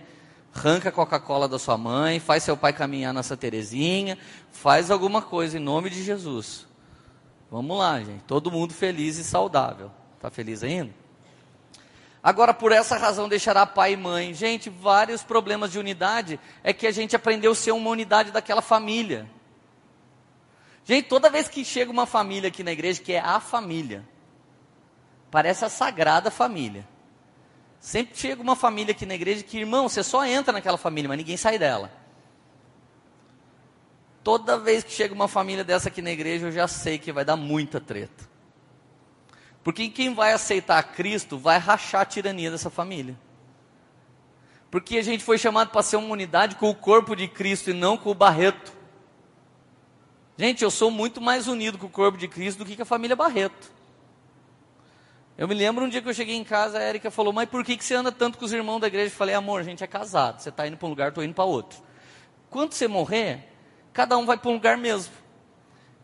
Arranca 0.53 0.89
a 0.89 0.91
Coca-Cola 0.91 1.47
da 1.47 1.59
sua 1.59 1.77
mãe, 1.77 2.19
faz 2.19 2.43
seu 2.43 2.55
pai 2.55 2.71
caminhar 2.71 3.13
nessa 3.13 3.35
Terezinha, 3.35 4.17
faz 4.51 4.89
alguma 4.89 5.21
coisa 5.21 5.57
em 5.57 5.61
nome 5.61 5.89
de 5.89 6.01
Jesus. 6.01 6.65
Vamos 7.51 7.77
lá, 7.77 7.99
gente. 7.99 8.23
Todo 8.25 8.51
mundo 8.51 8.73
feliz 8.73 9.17
e 9.17 9.23
saudável. 9.23 9.91
Está 10.15 10.29
feliz 10.29 10.63
ainda? 10.63 11.04
Agora, 12.25 12.55
por 12.55 12.71
essa 12.71 12.97
razão, 12.97 13.29
deixará 13.29 13.67
pai 13.67 13.93
e 13.93 13.95
mãe. 13.95 14.33
Gente, 14.33 14.67
vários 14.67 15.21
problemas 15.21 15.71
de 15.71 15.77
unidade 15.77 16.39
é 16.63 16.73
que 16.73 16.87
a 16.87 16.91
gente 16.91 17.15
aprendeu 17.15 17.51
a 17.51 17.55
ser 17.55 17.71
uma 17.71 17.91
unidade 17.91 18.31
daquela 18.31 18.63
família. 18.63 19.29
Gente, 20.83 21.07
toda 21.07 21.29
vez 21.29 21.47
que 21.47 21.63
chega 21.63 21.91
uma 21.91 22.07
família 22.07 22.47
aqui 22.47 22.63
na 22.63 22.71
igreja, 22.71 22.99
que 22.99 23.13
é 23.13 23.19
a 23.19 23.39
família, 23.39 24.03
parece 25.29 25.65
a 25.65 25.69
sagrada 25.69 26.31
família. 26.31 26.87
Sempre 27.79 28.17
chega 28.17 28.41
uma 28.41 28.55
família 28.55 28.91
aqui 28.91 29.05
na 29.05 29.13
igreja 29.13 29.43
que, 29.43 29.59
irmão, 29.59 29.87
você 29.87 30.01
só 30.01 30.25
entra 30.25 30.51
naquela 30.51 30.79
família, 30.79 31.07
mas 31.07 31.19
ninguém 31.19 31.37
sai 31.37 31.59
dela. 31.59 31.91
Toda 34.23 34.57
vez 34.57 34.83
que 34.83 34.91
chega 34.91 35.13
uma 35.13 35.27
família 35.27 35.63
dessa 35.63 35.89
aqui 35.89 36.01
na 36.01 36.09
igreja, 36.09 36.47
eu 36.47 36.51
já 36.51 36.67
sei 36.67 36.97
que 36.97 37.11
vai 37.11 37.23
dar 37.23 37.35
muita 37.35 37.79
treta. 37.79 38.34
Porque 39.65 39.89
quem 39.89 40.13
vai 40.13 40.31
aceitar 40.31 40.83
Cristo 40.83 41.39
vai 41.39 41.57
rachar 41.57 42.01
a 42.01 42.05
tirania 42.05 42.51
dessa 42.51 42.69
família. 42.69 43.17
Porque 44.69 44.95
a 44.99 45.01
gente 45.01 45.23
foi 45.23 45.39
chamado 45.39 45.71
para 45.71 45.81
ser 45.81 45.95
uma 45.95 46.09
unidade 46.09 46.55
com 46.57 46.69
o 46.69 46.75
corpo 46.75 47.15
de 47.15 47.27
Cristo 47.27 47.71
e 47.71 47.73
não 47.73 47.97
com 47.97 48.11
o 48.11 48.13
Barreto. 48.13 48.71
Gente, 50.37 50.63
eu 50.63 50.69
sou 50.69 50.91
muito 50.91 51.19
mais 51.19 51.47
unido 51.47 51.79
com 51.79 51.87
o 51.87 51.89
corpo 51.89 52.15
de 52.15 52.27
Cristo 52.27 52.59
do 52.59 52.65
que 52.65 52.75
com 52.75 52.83
a 52.83 52.85
família 52.85 53.15
Barreto. 53.15 53.71
Eu 55.35 55.47
me 55.47 55.55
lembro 55.55 55.83
um 55.83 55.89
dia 55.89 55.99
que 55.99 56.07
eu 56.07 56.13
cheguei 56.13 56.35
em 56.35 56.43
casa, 56.43 56.77
a 56.77 56.87
Erika 56.87 57.09
falou, 57.09 57.33
mas 57.33 57.49
por 57.49 57.63
que, 57.65 57.75
que 57.75 57.83
você 57.83 57.95
anda 57.95 58.11
tanto 58.11 58.37
com 58.37 58.45
os 58.45 58.53
irmãos 58.53 58.79
da 58.79 58.85
igreja? 58.85 59.07
Eu 59.07 59.17
falei, 59.17 59.33
amor, 59.33 59.61
a 59.61 59.63
gente 59.63 59.83
é 59.83 59.87
casado, 59.87 60.41
você 60.41 60.49
está 60.49 60.67
indo 60.67 60.77
para 60.77 60.85
um 60.85 60.89
lugar, 60.89 61.09
estou 61.09 61.23
indo 61.23 61.33
para 61.33 61.43
outro. 61.43 61.79
Quando 62.51 62.73
você 62.73 62.87
morrer, 62.87 63.49
cada 63.91 64.15
um 64.15 64.27
vai 64.27 64.37
para 64.37 64.51
um 64.51 64.53
lugar 64.53 64.77
mesmo. 64.77 65.24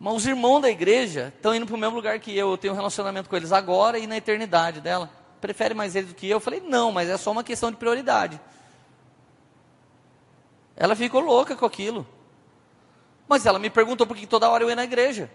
Mas 0.04 0.16
os 0.16 0.26
irmãos 0.26 0.62
da 0.62 0.70
igreja 0.72 1.32
estão 1.36 1.54
indo 1.54 1.68
para 1.68 1.76
o 1.76 1.78
mesmo 1.78 1.96
lugar 1.96 2.20
que 2.20 2.36
eu, 2.36 2.50
eu 2.50 2.58
tenho 2.58 2.74
um 2.74 2.76
relacionamento 2.76 3.30
com 3.30 3.36
eles 3.36 3.52
agora 3.52 4.00
e 4.00 4.08
na 4.08 4.18
eternidade 4.18 4.82
dela. 4.82 5.08
Prefere 5.40 5.76
mais 5.76 5.96
eles 5.96 6.10
do 6.10 6.16
que 6.16 6.28
eu? 6.28 6.38
Eu 6.38 6.40
falei, 6.40 6.60
não, 6.60 6.92
mas 6.92 7.08
é 7.08 7.16
só 7.18 7.32
uma 7.32 7.44
questão 7.44 7.70
de 7.70 7.78
prioridade. 7.78 8.42
Ela 10.76 10.96
ficou 10.96 11.22
louca 11.22 11.56
com 11.56 11.68
aquilo. 11.68 12.08
Mas 13.28 13.46
ela 13.46 13.60
me 13.60 13.70
perguntou 13.70 14.08
por 14.08 14.18
que 14.18 14.26
toda 14.26 14.50
hora 14.50 14.64
eu 14.64 14.70
ia 14.70 14.76
na 14.76 14.86
igreja. 14.86 15.30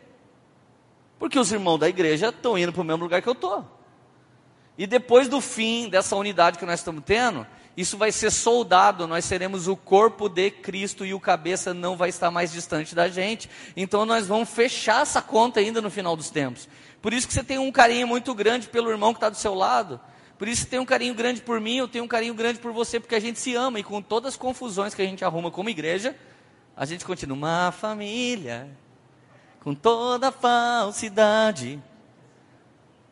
Porque 1.17 1.39
os 1.39 1.53
irmãos 1.53 1.79
da 1.79 1.89
igreja 1.89 2.31
estão 2.31 2.59
indo 2.59 2.73
para 2.73 2.83
o 2.83 2.85
mesmo 2.85 3.05
lugar 3.05 3.23
que 3.23 3.29
eu 3.29 3.35
estou. 3.35 3.65
E 4.77 4.85
depois 4.85 5.29
do 5.29 5.41
fim 5.41 5.89
dessa 5.89 6.17
unidade 6.17 6.59
que 6.59 6.67
nós 6.67 6.81
estamos 6.81 7.05
tendo, 7.07 7.47
isso 7.77 7.99
vai 7.99 8.11
ser 8.11 8.31
soldado, 8.31 9.07
nós 9.07 9.25
seremos 9.27 9.69
o 9.69 9.77
corpo 9.77 10.29
de 10.31 10.51
Cristo 10.51 11.05
e 11.05 11.13
o 11.13 11.21
cabeça 11.21 11.75
não 11.75 11.95
vai 11.95 12.09
estar 12.09 12.31
mais 12.31 12.51
distante 12.51 12.95
da 12.95 13.09
gente. 13.09 13.51
Então 13.77 14.07
nós 14.07 14.27
vamos 14.27 14.49
fechar 14.49 15.03
essa 15.03 15.21
conta 15.21 15.61
ainda 15.61 15.83
no 15.83 15.91
final 15.91 16.17
dos 16.17 16.31
tempos. 16.31 16.67
Por 17.03 17.13
isso 17.13 17.29
que 17.29 17.35
você 17.35 17.45
tem 17.45 17.59
um 17.59 17.71
carinho 17.71 18.07
muito 18.07 18.35
grande 18.35 18.69
pelo 18.69 18.91
irmão 18.91 19.13
que 19.13 19.19
está 19.19 19.29
do 19.29 19.37
seu 19.37 19.55
lado. 19.55 20.01
Por 20.39 20.49
isso 20.49 20.65
que 20.65 20.71
tem 20.71 20.79
um 20.79 20.87
carinho 20.87 21.15
grande 21.15 21.43
por 21.43 21.61
mim, 21.61 21.77
eu 21.77 21.89
tenho 21.89 22.05
um 22.05 22.09
carinho 22.09 22.35
grande 22.35 22.59
por 22.59 22.73
você, 22.73 22.99
porque 22.99 23.15
a 23.15 23.21
gente 23.21 23.39
se 23.39 23.55
ama 23.55 23.79
e 23.79 23.83
com 23.83 24.01
todas 24.01 24.35
as 24.35 24.39
confusões 24.39 24.95
que 24.95 25.03
a 25.03 25.07
gente 25.07 25.25
arruma 25.25 25.51
como 25.51 25.69
igreja, 25.69 26.17
a 26.75 26.85
gente 26.87 27.05
continua 27.05 27.37
uma 27.37 27.73
família 27.73 28.69
com 29.61 29.75
toda 29.75 30.29
a 30.29 30.33
falsidade 30.33 31.83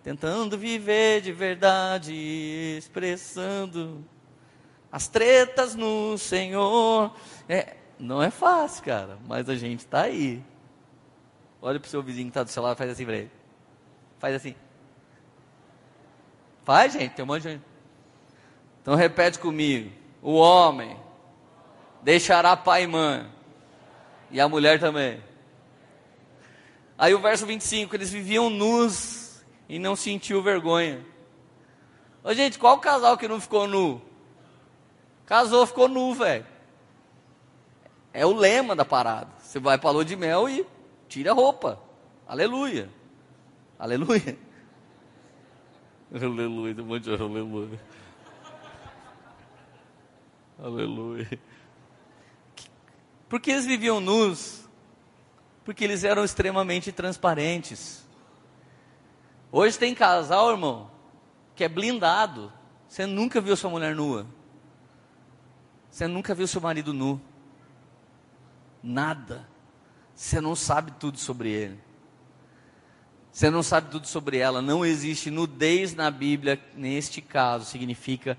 tentando 0.02 0.58
viver 0.58 1.22
de 1.22 1.32
verdade, 1.32 2.14
expressando 2.78 4.04
as 4.94 5.08
tretas 5.08 5.74
no 5.74 6.16
Senhor. 6.16 7.12
É, 7.48 7.74
não 7.98 8.22
é 8.22 8.30
fácil, 8.30 8.84
cara, 8.84 9.18
mas 9.26 9.48
a 9.48 9.56
gente 9.56 9.80
está 9.80 10.02
aí. 10.02 10.40
Olha 11.60 11.80
para 11.80 11.88
o 11.88 11.90
seu 11.90 12.00
vizinho 12.00 12.26
que 12.26 12.30
está 12.30 12.44
do 12.44 12.50
seu 12.50 12.62
lado, 12.62 12.76
faz 12.76 12.92
assim 12.92 13.04
para 13.04 13.16
ele. 13.16 13.30
Faz 14.20 14.36
assim. 14.36 14.54
Faz, 16.62 16.92
gente, 16.92 17.10
tem 17.12 17.24
um 17.24 17.26
monte 17.26 17.42
de 17.42 17.48
gente. 17.48 17.64
Então 18.80 18.94
repete 18.94 19.40
comigo. 19.40 19.90
O 20.22 20.34
homem 20.34 20.96
deixará 22.00 22.56
pai 22.56 22.84
e 22.84 22.86
mãe. 22.86 23.28
E 24.30 24.40
a 24.40 24.48
mulher 24.48 24.78
também. 24.78 25.20
Aí 26.96 27.12
o 27.12 27.18
verso 27.18 27.44
25, 27.44 27.96
eles 27.96 28.12
viviam 28.12 28.48
nus 28.48 29.44
e 29.68 29.76
não 29.76 29.96
sentiu 29.96 30.40
vergonha. 30.40 31.04
Ô, 32.22 32.32
gente, 32.32 32.60
qual 32.60 32.78
casal 32.78 33.18
que 33.18 33.26
não 33.26 33.40
ficou 33.40 33.66
nu? 33.66 34.13
Casou, 35.26 35.66
ficou 35.66 35.88
nu, 35.88 36.14
velho. 36.14 36.46
É 38.12 38.24
o 38.24 38.32
lema 38.32 38.76
da 38.76 38.84
parada. 38.84 39.30
Você 39.38 39.58
vai 39.58 39.78
para 39.78 39.90
a 39.90 39.92
lua 39.92 40.04
de 40.04 40.14
mel 40.16 40.48
e 40.48 40.66
tira 41.08 41.32
a 41.32 41.34
roupa. 41.34 41.80
Aleluia. 42.26 42.88
Aleluia. 43.78 44.38
Aleluia. 46.14 46.76
Um 46.80 46.84
monte 46.84 47.04
de 47.04 47.10
aleluia. 47.10 47.80
Aleluia. 50.62 51.40
Porque 53.28 53.50
eles 53.50 53.66
viviam 53.66 54.00
nus? 54.00 54.68
Porque 55.64 55.82
eles 55.82 56.04
eram 56.04 56.24
extremamente 56.24 56.92
transparentes. 56.92 58.06
Hoje 59.50 59.78
tem 59.78 59.94
casal, 59.94 60.50
irmão, 60.52 60.90
que 61.56 61.64
é 61.64 61.68
blindado. 61.68 62.52
Você 62.86 63.06
nunca 63.06 63.40
viu 63.40 63.56
sua 63.56 63.70
mulher 63.70 63.94
nua. 63.94 64.26
Você 65.94 66.08
nunca 66.08 66.34
viu 66.34 66.48
seu 66.48 66.60
marido 66.60 66.92
nu. 66.92 67.20
Nada. 68.82 69.48
Você 70.12 70.40
não 70.40 70.56
sabe 70.56 70.90
tudo 70.98 71.18
sobre 71.18 71.50
ele. 71.50 71.78
Você 73.30 73.48
não 73.48 73.62
sabe 73.62 73.92
tudo 73.92 74.08
sobre 74.08 74.38
ela. 74.38 74.60
Não 74.60 74.84
existe 74.84 75.30
nudez 75.30 75.94
na 75.94 76.10
Bíblia, 76.10 76.60
neste 76.74 77.20
caso, 77.20 77.66
significa 77.66 78.36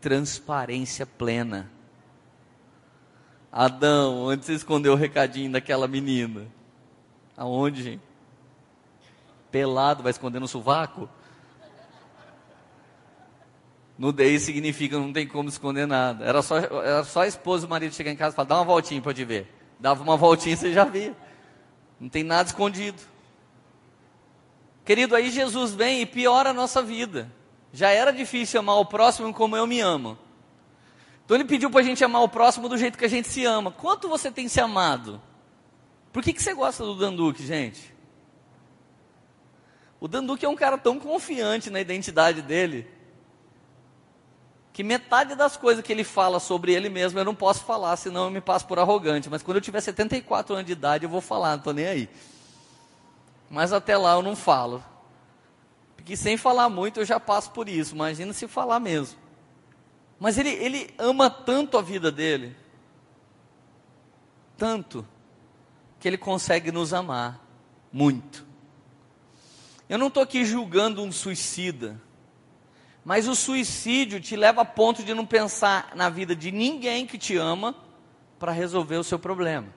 transparência 0.00 1.04
plena. 1.04 1.68
Adão, 3.50 4.26
onde 4.26 4.44
você 4.44 4.54
escondeu 4.54 4.92
o 4.92 4.96
recadinho 4.96 5.50
daquela 5.50 5.88
menina? 5.88 6.46
Aonde? 7.36 8.00
Pelado, 9.50 10.04
vai 10.04 10.10
esconder 10.10 10.38
no 10.38 10.46
sovaco? 10.46 11.08
Nudez 13.98 14.42
significa 14.42 14.98
não 14.98 15.12
tem 15.12 15.26
como 15.26 15.48
esconder 15.48 15.86
nada. 15.86 16.24
Era 16.24 16.42
só, 16.42 16.58
era 16.58 17.04
só 17.04 17.22
a 17.22 17.26
esposa 17.26 17.64
e 17.64 17.66
o 17.66 17.70
marido 17.70 17.94
chegar 17.94 18.10
em 18.10 18.16
casa 18.16 18.34
e 18.34 18.36
falar, 18.36 18.48
dá 18.48 18.56
uma 18.56 18.64
voltinha 18.64 19.00
para 19.00 19.14
te 19.14 19.24
ver. 19.24 19.46
Dava 19.78 20.02
uma 20.02 20.16
voltinha, 20.16 20.56
você 20.56 20.72
já 20.72 20.84
via. 20.84 21.14
Não 22.00 22.08
tem 22.08 22.22
nada 22.22 22.48
escondido. 22.48 23.00
Querido, 24.84 25.14
aí 25.14 25.30
Jesus 25.30 25.74
vem 25.74 26.00
e 26.00 26.06
piora 26.06 26.50
a 26.50 26.54
nossa 26.54 26.82
vida. 26.82 27.30
Já 27.72 27.90
era 27.90 28.12
difícil 28.12 28.60
amar 28.60 28.76
o 28.76 28.84
próximo 28.84 29.32
como 29.32 29.56
eu 29.56 29.66
me 29.66 29.80
amo. 29.80 30.18
Então 31.24 31.36
ele 31.36 31.44
pediu 31.44 31.70
para 31.70 31.80
a 31.80 31.84
gente 31.84 32.04
amar 32.04 32.22
o 32.22 32.28
próximo 32.28 32.68
do 32.68 32.76
jeito 32.76 32.98
que 32.98 33.04
a 33.04 33.08
gente 33.08 33.28
se 33.28 33.44
ama. 33.44 33.70
Quanto 33.70 34.08
você 34.08 34.30
tem 34.30 34.48
se 34.48 34.60
amado? 34.60 35.20
Por 36.12 36.22
que, 36.22 36.32
que 36.32 36.42
você 36.42 36.52
gosta 36.52 36.84
do 36.84 36.94
Danduque, 36.94 37.46
gente? 37.46 37.94
O 40.00 40.08
Danduque 40.08 40.44
é 40.44 40.48
um 40.48 40.56
cara 40.56 40.76
tão 40.76 40.98
confiante 40.98 41.70
na 41.70 41.80
identidade 41.80 42.42
dele 42.42 42.86
que 44.72 44.82
metade 44.82 45.34
das 45.34 45.56
coisas 45.56 45.84
que 45.84 45.92
ele 45.92 46.04
fala 46.04 46.40
sobre 46.40 46.72
ele 46.72 46.88
mesmo 46.88 47.18
eu 47.18 47.24
não 47.24 47.34
posso 47.34 47.62
falar, 47.64 47.96
senão 47.96 48.24
eu 48.24 48.30
me 48.30 48.40
passo 48.40 48.66
por 48.66 48.78
arrogante. 48.78 49.28
Mas 49.28 49.42
quando 49.42 49.58
eu 49.58 49.60
tiver 49.60 49.80
74 49.80 50.54
anos 50.54 50.66
de 50.66 50.72
idade, 50.72 51.04
eu 51.04 51.10
vou 51.10 51.20
falar, 51.20 51.50
não 51.50 51.58
estou 51.58 51.72
nem 51.74 51.86
aí. 51.86 52.08
Mas 53.50 53.72
até 53.72 53.96
lá 53.96 54.14
eu 54.14 54.22
não 54.22 54.34
falo. 54.34 54.82
Porque 55.94 56.16
sem 56.16 56.36
falar 56.36 56.68
muito 56.70 57.00
eu 57.00 57.04
já 57.04 57.20
passo 57.20 57.50
por 57.50 57.68
isso, 57.68 57.94
imagina 57.94 58.32
se 58.32 58.48
falar 58.48 58.80
mesmo. 58.80 59.18
Mas 60.18 60.38
ele, 60.38 60.50
ele 60.50 60.94
ama 60.98 61.28
tanto 61.28 61.76
a 61.76 61.82
vida 61.82 62.10
dele, 62.10 62.56
tanto, 64.56 65.06
que 66.00 66.08
ele 66.08 66.16
consegue 66.16 66.72
nos 66.72 66.94
amar 66.94 67.44
muito. 67.92 68.46
Eu 69.88 69.98
não 69.98 70.06
estou 70.06 70.22
aqui 70.22 70.44
julgando 70.44 71.02
um 71.02 71.12
suicida. 71.12 72.00
Mas 73.04 73.26
o 73.26 73.34
suicídio 73.34 74.20
te 74.20 74.36
leva 74.36 74.62
a 74.62 74.64
ponto 74.64 75.02
de 75.02 75.12
não 75.12 75.26
pensar 75.26 75.92
na 75.94 76.08
vida 76.08 76.36
de 76.36 76.52
ninguém 76.52 77.06
que 77.06 77.18
te 77.18 77.36
ama 77.36 77.74
para 78.38 78.52
resolver 78.52 78.96
o 78.96 79.04
seu 79.04 79.18
problema. 79.18 79.68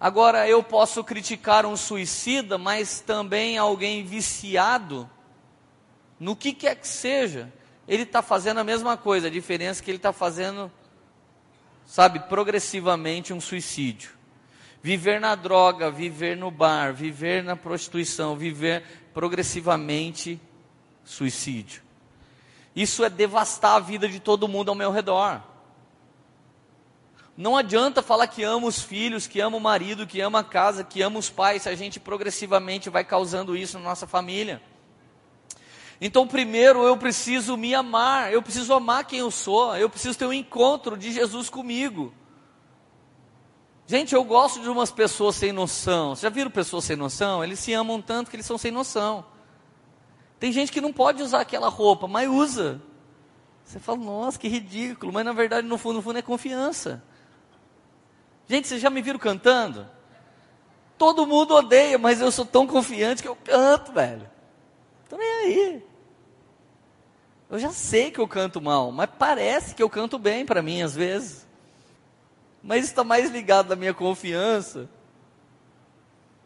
Agora, 0.00 0.48
eu 0.48 0.62
posso 0.62 1.04
criticar 1.04 1.66
um 1.66 1.76
suicida, 1.76 2.56
mas 2.56 3.00
também 3.00 3.58
alguém 3.58 4.04
viciado 4.04 5.08
no 6.18 6.36
que 6.36 6.52
quer 6.52 6.76
que 6.76 6.86
seja, 6.86 7.52
ele 7.88 8.02
está 8.02 8.20
fazendo 8.20 8.60
a 8.60 8.64
mesma 8.64 8.96
coisa, 8.96 9.28
a 9.28 9.30
diferença 9.30 9.80
é 9.80 9.84
que 9.84 9.90
ele 9.90 9.96
está 9.96 10.12
fazendo, 10.12 10.70
sabe, 11.86 12.20
progressivamente 12.20 13.32
um 13.32 13.40
suicídio. 13.40 14.10
Viver 14.82 15.20
na 15.20 15.34
droga, 15.34 15.90
viver 15.90 16.36
no 16.36 16.50
bar, 16.50 16.94
viver 16.94 17.42
na 17.42 17.56
prostituição, 17.56 18.36
viver 18.36 18.82
progressivamente 19.12 20.40
suicídio. 21.10 21.82
Isso 22.74 23.04
é 23.04 23.10
devastar 23.10 23.76
a 23.76 23.80
vida 23.80 24.08
de 24.08 24.20
todo 24.20 24.46
mundo 24.46 24.68
ao 24.68 24.74
meu 24.74 24.92
redor. 24.92 25.42
Não 27.36 27.56
adianta 27.56 28.02
falar 28.02 28.26
que 28.26 28.42
ama 28.44 28.66
os 28.66 28.80
filhos, 28.80 29.26
que 29.26 29.40
ama 29.40 29.56
o 29.56 29.60
marido, 29.60 30.06
que 30.06 30.20
ama 30.20 30.40
a 30.40 30.44
casa, 30.44 30.84
que 30.84 31.02
ama 31.02 31.18
os 31.18 31.28
pais, 31.28 31.62
se 31.62 31.68
a 31.68 31.74
gente 31.74 31.98
progressivamente 31.98 32.88
vai 32.88 33.04
causando 33.04 33.56
isso 33.56 33.78
na 33.78 33.84
nossa 33.84 34.06
família. 34.06 34.62
Então, 36.00 36.26
primeiro 36.26 36.84
eu 36.84 36.96
preciso 36.96 37.56
me 37.56 37.74
amar, 37.74 38.32
eu 38.32 38.40
preciso 38.40 38.72
amar 38.72 39.04
quem 39.04 39.18
eu 39.18 39.30
sou, 39.30 39.76
eu 39.76 39.90
preciso 39.90 40.18
ter 40.18 40.26
um 40.26 40.32
encontro 40.32 40.96
de 40.96 41.12
Jesus 41.12 41.50
comigo. 41.50 42.14
Gente, 43.86 44.14
eu 44.14 44.22
gosto 44.22 44.60
de 44.60 44.68
umas 44.68 44.92
pessoas 44.92 45.34
sem 45.34 45.50
noção. 45.50 46.10
Vocês 46.10 46.20
já 46.20 46.28
viram 46.28 46.50
pessoas 46.50 46.84
sem 46.84 46.94
noção? 46.94 47.42
Eles 47.42 47.58
se 47.58 47.72
amam 47.72 48.00
tanto 48.00 48.30
que 48.30 48.36
eles 48.36 48.46
são 48.46 48.56
sem 48.56 48.70
noção. 48.70 49.24
Tem 50.40 50.50
gente 50.50 50.72
que 50.72 50.80
não 50.80 50.92
pode 50.92 51.22
usar 51.22 51.42
aquela 51.42 51.68
roupa, 51.68 52.08
mas 52.08 52.28
usa. 52.28 52.80
Você 53.62 53.78
fala, 53.78 53.98
nossa, 53.98 54.38
que 54.38 54.48
ridículo, 54.48 55.12
mas 55.12 55.24
na 55.24 55.34
verdade 55.34 55.68
no 55.68 55.78
fundo, 55.78 55.96
no 55.96 56.02
fundo 56.02 56.18
é 56.18 56.22
confiança. 56.22 57.04
Gente, 58.48 58.66
vocês 58.66 58.80
já 58.80 58.90
me 58.90 59.02
viram 59.02 59.18
cantando? 59.18 59.86
Todo 60.98 61.26
mundo 61.26 61.54
odeia, 61.54 61.98
mas 61.98 62.20
eu 62.20 62.32
sou 62.32 62.44
tão 62.44 62.66
confiante 62.66 63.22
que 63.22 63.28
eu 63.28 63.36
canto, 63.36 63.92
velho. 63.92 64.28
Tô 65.08 65.16
nem 65.16 65.30
aí. 65.30 65.86
Eu 67.50 67.58
já 67.58 67.70
sei 67.70 68.10
que 68.10 68.18
eu 68.18 68.26
canto 68.26 68.60
mal, 68.60 68.90
mas 68.90 69.10
parece 69.18 69.74
que 69.74 69.82
eu 69.82 69.90
canto 69.90 70.18
bem 70.18 70.46
para 70.46 70.62
mim 70.62 70.82
às 70.82 70.94
vezes. 70.94 71.46
Mas 72.62 72.86
está 72.86 73.04
mais 73.04 73.30
ligado 73.30 73.72
à 73.72 73.76
minha 73.76 73.92
confiança 73.92 74.88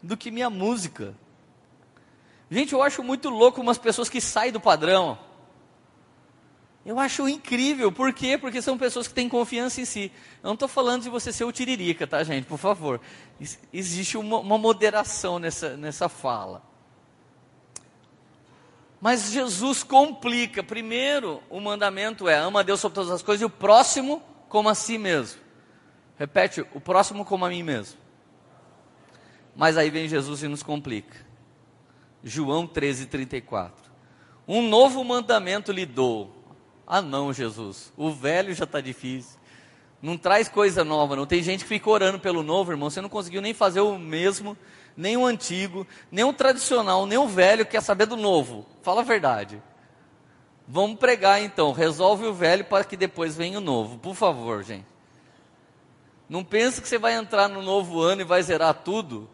do 0.01 0.17
que 0.17 0.31
minha 0.31 0.49
música. 0.49 1.15
Gente, 2.49 2.73
eu 2.73 2.81
acho 2.81 3.03
muito 3.03 3.29
louco 3.29 3.61
umas 3.61 3.77
pessoas 3.77 4.09
que 4.09 4.21
saem 4.21 4.51
do 4.51 4.59
padrão. 4.59 5.17
Eu 6.85 6.99
acho 6.99 7.27
incrível, 7.27 7.91
por 7.91 8.13
quê? 8.13 8.37
Porque 8.37 8.61
são 8.61 8.77
pessoas 8.77 9.07
que 9.07 9.13
têm 9.13 9.27
confiança 9.27 9.81
em 9.81 9.85
si. 9.85 10.11
Eu 10.43 10.47
não 10.49 10.53
estou 10.53 10.67
falando 10.67 11.01
de 11.01 11.09
você 11.09 11.33
ser 11.33 11.43
o 11.43 11.51
tiririca, 11.51 12.05
tá, 12.05 12.23
gente? 12.23 12.45
Por 12.45 12.59
favor. 12.59 13.01
Existe 13.73 14.19
uma, 14.19 14.37
uma 14.37 14.57
moderação 14.59 15.39
nessa, 15.39 15.75
nessa 15.75 16.07
fala. 16.07 16.61
Mas 19.01 19.31
Jesus 19.31 19.81
complica. 19.81 20.61
Primeiro, 20.61 21.41
o 21.49 21.59
mandamento 21.59 22.29
é: 22.29 22.35
ama 22.37 22.59
a 22.59 22.63
Deus 22.63 22.79
sobre 22.79 22.95
todas 22.95 23.09
as 23.09 23.23
coisas 23.23 23.41
e 23.41 23.45
o 23.45 23.49
próximo 23.49 24.21
como 24.47 24.69
a 24.69 24.75
si 24.75 24.99
mesmo. 24.99 25.41
Repete, 26.19 26.63
o 26.73 26.79
próximo 26.79 27.25
como 27.25 27.45
a 27.45 27.49
mim 27.49 27.63
mesmo. 27.63 27.97
Mas 29.55 29.75
aí 29.75 29.89
vem 29.89 30.07
Jesus 30.07 30.43
e 30.43 30.47
nos 30.47 30.61
complica. 30.61 31.24
João 32.27 32.65
13, 32.65 33.05
34. 33.05 33.91
Um 34.47 34.67
novo 34.67 35.03
mandamento 35.03 35.71
lhe 35.71 35.85
dou. 35.85 36.35
Ah, 36.87 36.99
não, 37.01 37.31
Jesus, 37.31 37.93
o 37.95 38.11
velho 38.11 38.53
já 38.55 38.63
está 38.63 38.81
difícil. 38.81 39.39
Não 40.01 40.17
traz 40.17 40.49
coisa 40.49 40.83
nova, 40.83 41.15
não. 41.15 41.27
Tem 41.27 41.41
gente 41.43 41.63
que 41.63 41.69
fica 41.69 41.89
orando 41.89 42.19
pelo 42.19 42.41
novo, 42.41 42.71
irmão. 42.71 42.89
Você 42.89 42.99
não 42.99 43.09
conseguiu 43.09 43.41
nem 43.41 43.53
fazer 43.53 43.79
o 43.79 43.97
mesmo, 43.97 44.57
nem 44.97 45.15
o 45.15 45.25
antigo, 45.25 45.85
nem 46.11 46.25
o 46.25 46.33
tradicional, 46.33 47.05
nem 47.05 47.17
o 47.17 47.27
velho 47.27 47.65
quer 47.65 47.81
saber 47.81 48.07
do 48.07 48.17
novo. 48.17 48.65
Fala 48.81 49.01
a 49.01 49.05
verdade. 49.05 49.61
Vamos 50.67 50.97
pregar 50.97 51.41
então. 51.41 51.71
Resolve 51.71 52.25
o 52.25 52.33
velho 52.33 52.65
para 52.65 52.83
que 52.83 52.97
depois 52.97 53.35
venha 53.35 53.59
o 53.59 53.61
novo. 53.61 53.99
Por 53.99 54.15
favor, 54.15 54.63
gente. 54.63 54.87
Não 56.27 56.43
pense 56.43 56.81
que 56.81 56.87
você 56.87 56.97
vai 56.97 57.13
entrar 57.13 57.47
no 57.47 57.61
novo 57.61 58.01
ano 58.01 58.21
e 58.21 58.25
vai 58.25 58.41
zerar 58.41 58.73
tudo. 58.73 59.29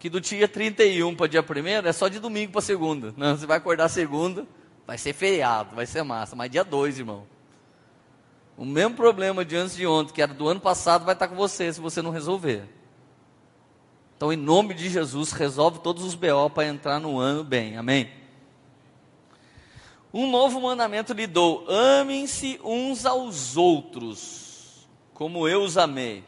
Que 0.00 0.08
do 0.08 0.18
dia 0.18 0.48
31 0.48 1.14
para 1.14 1.26
dia 1.26 1.42
1 1.42 1.86
é 1.86 1.92
só 1.92 2.08
de 2.08 2.18
domingo 2.18 2.52
para 2.52 2.62
segunda. 2.62 3.12
Não, 3.18 3.36
você 3.36 3.46
vai 3.46 3.58
acordar 3.58 3.88
segunda, 3.90 4.46
vai 4.86 4.96
ser 4.96 5.12
feriado, 5.12 5.76
vai 5.76 5.84
ser 5.84 6.02
massa. 6.02 6.34
Mas 6.34 6.50
dia 6.50 6.64
2, 6.64 6.98
irmão. 6.98 7.26
O 8.56 8.64
mesmo 8.64 8.96
problema 8.96 9.44
de 9.44 9.54
antes 9.56 9.76
de 9.76 9.86
ontem, 9.86 10.14
que 10.14 10.22
era 10.22 10.32
do 10.32 10.48
ano 10.48 10.58
passado, 10.58 11.04
vai 11.04 11.12
estar 11.12 11.28
com 11.28 11.36
você 11.36 11.70
se 11.70 11.80
você 11.80 12.00
não 12.00 12.10
resolver. 12.10 12.64
Então, 14.16 14.32
em 14.32 14.36
nome 14.36 14.72
de 14.72 14.88
Jesus, 14.88 15.32
resolve 15.32 15.80
todos 15.80 16.02
os 16.02 16.14
BO 16.14 16.48
para 16.52 16.66
entrar 16.66 16.98
no 16.98 17.18
ano 17.18 17.44
bem. 17.44 17.76
Amém? 17.76 18.10
Um 20.12 20.30
novo 20.30 20.62
mandamento 20.62 21.12
lhe 21.12 21.26
dou: 21.26 21.66
amem-se 21.68 22.58
uns 22.64 23.04
aos 23.04 23.56
outros 23.56 24.88
como 25.12 25.46
eu 25.46 25.62
os 25.62 25.76
amei. 25.76 26.24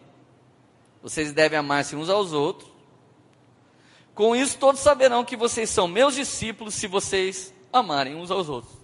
Vocês 1.02 1.32
devem 1.32 1.58
amar-se 1.58 1.96
uns 1.96 2.10
aos 2.10 2.34
outros. 2.34 2.71
Com 4.14 4.36
isso, 4.36 4.58
todos 4.58 4.80
saberão 4.80 5.24
que 5.24 5.36
vocês 5.36 5.70
são 5.70 5.88
meus 5.88 6.14
discípulos 6.14 6.74
se 6.74 6.86
vocês 6.86 7.52
amarem 7.72 8.14
uns 8.14 8.30
aos 8.30 8.48
outros. 8.48 8.74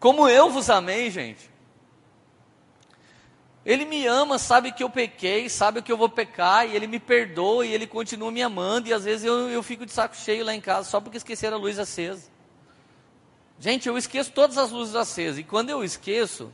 Como 0.00 0.28
eu 0.28 0.50
vos 0.50 0.68
amei, 0.68 1.10
gente. 1.10 1.52
Ele 3.64 3.84
me 3.84 4.04
ama, 4.06 4.38
sabe 4.38 4.72
que 4.72 4.82
eu 4.82 4.90
pequei, 4.90 5.48
sabe 5.48 5.80
que 5.82 5.92
eu 5.92 5.96
vou 5.96 6.08
pecar, 6.08 6.68
e 6.68 6.74
ele 6.74 6.88
me 6.88 6.98
perdoa, 6.98 7.64
e 7.64 7.72
ele 7.72 7.86
continua 7.86 8.32
me 8.32 8.42
amando, 8.42 8.88
e 8.88 8.92
às 8.92 9.04
vezes 9.04 9.24
eu, 9.24 9.48
eu 9.48 9.62
fico 9.62 9.86
de 9.86 9.92
saco 9.92 10.16
cheio 10.16 10.44
lá 10.44 10.52
em 10.52 10.60
casa 10.60 10.90
só 10.90 11.00
porque 11.00 11.18
esqueceram 11.18 11.56
a 11.56 11.60
luz 11.60 11.78
acesa. 11.78 12.28
Gente, 13.60 13.88
eu 13.88 13.96
esqueço 13.96 14.32
todas 14.32 14.58
as 14.58 14.72
luzes 14.72 14.96
acesas, 14.96 15.38
e 15.38 15.44
quando 15.44 15.70
eu 15.70 15.84
esqueço, 15.84 16.52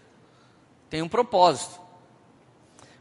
tem 0.91 1.01
um 1.01 1.09
propósito. 1.09 1.81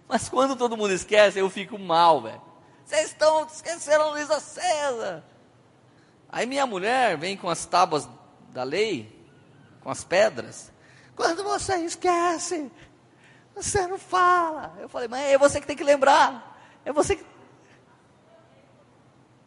Mas 0.08 0.30
quando 0.30 0.56
todo 0.56 0.78
mundo 0.78 0.94
esquece, 0.94 1.38
eu 1.38 1.50
fico 1.50 1.78
mal, 1.78 2.22
velho. 2.22 2.47
Vocês 2.88 3.08
estão 3.08 3.46
esquecendo 3.46 4.02
a 4.02 4.10
luz 4.12 4.32
acesa. 4.32 5.22
Aí 6.30 6.46
minha 6.46 6.66
mulher 6.66 7.18
vem 7.18 7.36
com 7.36 7.50
as 7.50 7.66
tábuas 7.66 8.08
da 8.54 8.64
lei, 8.64 9.14
com 9.82 9.90
as 9.90 10.06
pedras. 10.06 10.72
Quando 11.14 11.44
você 11.44 11.76
esquece, 11.80 12.72
você 13.54 13.86
não 13.88 13.98
fala. 13.98 14.74
Eu 14.80 14.88
falei, 14.88 15.10
mas 15.10 15.22
é 15.26 15.38
você 15.38 15.60
que 15.60 15.68
tem 15.68 15.76
que 15.76 15.84
lembrar. 15.84 16.58
É 16.86 16.94
você 16.94 17.18
que. 17.18 17.26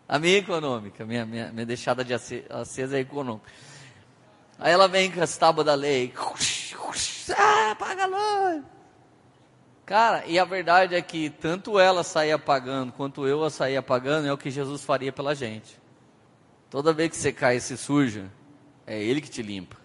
A 0.07 0.19
minha 0.19 0.37
econômica, 0.37 1.07
minha, 1.07 1.25
minha, 1.25 1.51
minha 1.51 1.65
deixada 1.65 2.05
de 2.05 2.13
acesa 2.13 2.99
é 2.99 3.01
econômica. 3.01 3.51
Aí 4.59 4.71
ela 4.71 4.87
vem 4.87 5.11
com 5.11 5.23
as 5.23 5.35
tábuas 5.39 5.65
da 5.65 5.75
lei. 5.75 6.13
Ah, 7.39 7.71
apaga 7.71 8.05
a 8.05 8.07
luz. 8.07 8.80
Cara, 9.91 10.25
e 10.25 10.39
a 10.39 10.45
verdade 10.45 10.95
é 10.95 11.03
que 11.03 11.29
tanto 11.29 11.77
ela 11.77 12.05
sair 12.05 12.31
apagando 12.31 12.93
quanto 12.93 13.27
eu 13.27 13.43
a 13.43 13.51
sair 13.51 13.77
apagando 13.77 14.29
é 14.29 14.33
o 14.33 14.39
que 14.39 14.49
Jesus 14.49 14.85
faria 14.85 15.11
pela 15.11 15.35
gente. 15.35 15.81
Toda 16.71 16.93
vez 16.93 17.11
que 17.11 17.17
você 17.17 17.33
cai 17.33 17.57
e 17.57 17.61
se 17.61 17.77
suja, 17.77 18.31
é 18.87 19.03
Ele 19.03 19.21
que 19.21 19.29
te 19.29 19.43
limpa. 19.43 19.77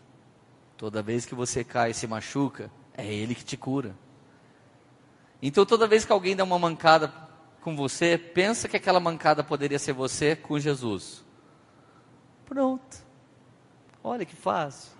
Toda 0.77 1.01
vez 1.01 1.25
que 1.25 1.33
você 1.33 1.63
cai 1.63 1.89
e 1.89 1.93
se 1.95 2.05
machuca, 2.05 2.69
é 2.95 3.03
Ele 3.03 3.33
que 3.33 3.43
te 3.43 3.57
cura. 3.57 3.95
Então 5.41 5.65
toda 5.65 5.87
vez 5.87 6.05
que 6.05 6.11
alguém 6.11 6.35
dá 6.35 6.43
uma 6.43 6.59
mancada 6.59 7.11
com 7.61 7.75
você, 7.75 8.15
pensa 8.15 8.67
que 8.67 8.77
aquela 8.77 8.99
mancada 8.99 9.43
poderia 9.43 9.79
ser 9.79 9.93
você 9.93 10.35
com 10.35 10.59
Jesus. 10.59 11.25
Pronto. 12.45 13.03
Olha 14.03 14.23
que 14.23 14.35
fácil. 14.35 14.94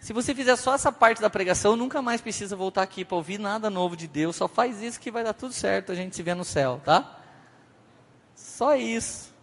Se 0.00 0.12
você 0.12 0.34
fizer 0.34 0.56
só 0.56 0.74
essa 0.74 0.92
parte 0.92 1.20
da 1.20 1.28
pregação, 1.28 1.76
nunca 1.76 2.00
mais 2.00 2.20
precisa 2.20 2.54
voltar 2.54 2.82
aqui 2.82 3.04
para 3.04 3.16
ouvir 3.16 3.38
nada 3.38 3.68
novo 3.68 3.96
de 3.96 4.06
Deus. 4.06 4.36
Só 4.36 4.46
faz 4.46 4.80
isso 4.80 5.00
que 5.00 5.10
vai 5.10 5.24
dar 5.24 5.32
tudo 5.32 5.52
certo. 5.52 5.90
A 5.90 5.94
gente 5.94 6.14
se 6.14 6.22
vê 6.22 6.34
no 6.34 6.44
céu, 6.44 6.80
tá? 6.84 7.18
Só 8.34 8.76
isso. 8.76 9.34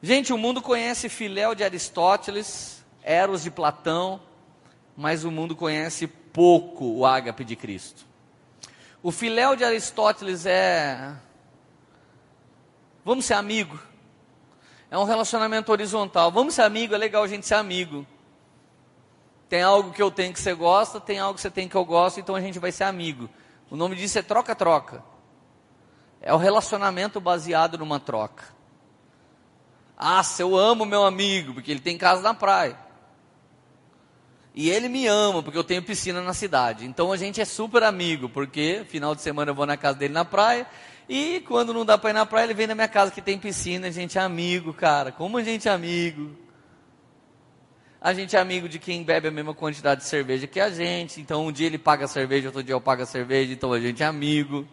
Gente, 0.00 0.32
o 0.32 0.38
mundo 0.38 0.62
conhece 0.62 1.08
Filéu 1.08 1.56
de 1.56 1.64
Aristóteles, 1.64 2.84
Eros 3.02 3.42
de 3.42 3.50
Platão, 3.50 4.20
mas 4.96 5.24
o 5.24 5.30
mundo 5.30 5.56
conhece 5.56 6.06
pouco 6.06 6.84
o 6.84 7.04
ágape 7.04 7.44
de 7.44 7.56
Cristo. 7.56 8.06
O 9.02 9.10
Filéu 9.10 9.56
de 9.56 9.64
Aristóteles 9.64 10.46
é. 10.46 11.14
Vamos 13.04 13.24
ser 13.24 13.34
amigo. 13.34 13.78
É 14.90 14.96
um 14.96 15.04
relacionamento 15.04 15.72
horizontal. 15.72 16.30
Vamos 16.30 16.54
ser 16.54 16.62
amigo, 16.62 16.94
é 16.94 16.98
legal 16.98 17.24
a 17.24 17.28
gente 17.28 17.46
ser 17.46 17.54
amigo. 17.54 18.06
Tem 19.48 19.62
algo 19.62 19.92
que 19.92 20.02
eu 20.02 20.10
tenho 20.10 20.32
que 20.32 20.40
você 20.40 20.52
gosta, 20.52 21.00
tem 21.00 21.18
algo 21.18 21.34
que 21.34 21.40
você 21.40 21.50
tem 21.50 21.68
que 21.68 21.74
eu 21.74 21.84
gosto, 21.84 22.20
então 22.20 22.34
a 22.34 22.40
gente 22.40 22.58
vai 22.58 22.70
ser 22.70 22.84
amigo. 22.84 23.28
O 23.70 23.76
nome 23.76 23.96
disso 23.96 24.18
é 24.18 24.22
troca-troca. 24.22 25.02
É 26.20 26.34
o 26.34 26.36
relacionamento 26.36 27.20
baseado 27.20 27.78
numa 27.78 27.98
troca. 27.98 28.44
Ah, 29.96 30.22
se 30.22 30.42
eu 30.42 30.56
amo 30.56 30.84
meu 30.84 31.04
amigo, 31.04 31.54
porque 31.54 31.70
ele 31.70 31.80
tem 31.80 31.96
casa 31.96 32.22
na 32.22 32.34
praia. 32.34 32.76
E 34.54 34.70
ele 34.70 34.88
me 34.88 35.06
ama, 35.06 35.42
porque 35.42 35.56
eu 35.56 35.64
tenho 35.64 35.82
piscina 35.82 36.20
na 36.20 36.34
cidade. 36.34 36.84
Então 36.84 37.12
a 37.12 37.16
gente 37.16 37.40
é 37.40 37.44
super 37.44 37.82
amigo, 37.82 38.28
porque 38.28 38.84
final 38.88 39.14
de 39.14 39.22
semana 39.22 39.50
eu 39.50 39.54
vou 39.54 39.66
na 39.66 39.76
casa 39.76 39.98
dele 39.98 40.12
na 40.12 40.24
praia. 40.24 40.66
E 41.08 41.40
quando 41.46 41.72
não 41.72 41.86
dá 41.86 41.96
para 41.96 42.10
ir 42.10 42.12
na 42.12 42.26
praia, 42.26 42.44
ele 42.44 42.54
vem 42.54 42.66
na 42.66 42.74
minha 42.74 42.88
casa 42.88 43.10
que 43.10 43.22
tem 43.22 43.38
piscina. 43.38 43.86
A 43.86 43.90
gente 43.90 44.18
é 44.18 44.20
amigo, 44.20 44.74
cara. 44.74 45.10
Como 45.10 45.38
a 45.38 45.42
gente 45.42 45.68
é 45.68 45.72
amigo. 45.72 46.30
A 48.00 48.12
gente 48.12 48.36
é 48.36 48.38
amigo 48.38 48.68
de 48.68 48.78
quem 48.78 49.02
bebe 49.02 49.26
a 49.26 49.30
mesma 49.30 49.52
quantidade 49.52 50.02
de 50.02 50.06
cerveja 50.06 50.46
que 50.46 50.60
a 50.60 50.70
gente. 50.70 51.20
Então 51.20 51.46
um 51.46 51.52
dia 51.52 51.66
ele 51.66 51.78
paga 51.78 52.04
a 52.04 52.08
cerveja, 52.08 52.48
outro 52.48 52.62
dia 52.62 52.74
eu 52.74 52.80
pago 52.80 53.02
a 53.02 53.06
cerveja, 53.06 53.52
então 53.52 53.72
a 53.72 53.80
gente 53.80 54.02
é 54.02 54.06
amigo. 54.06 54.66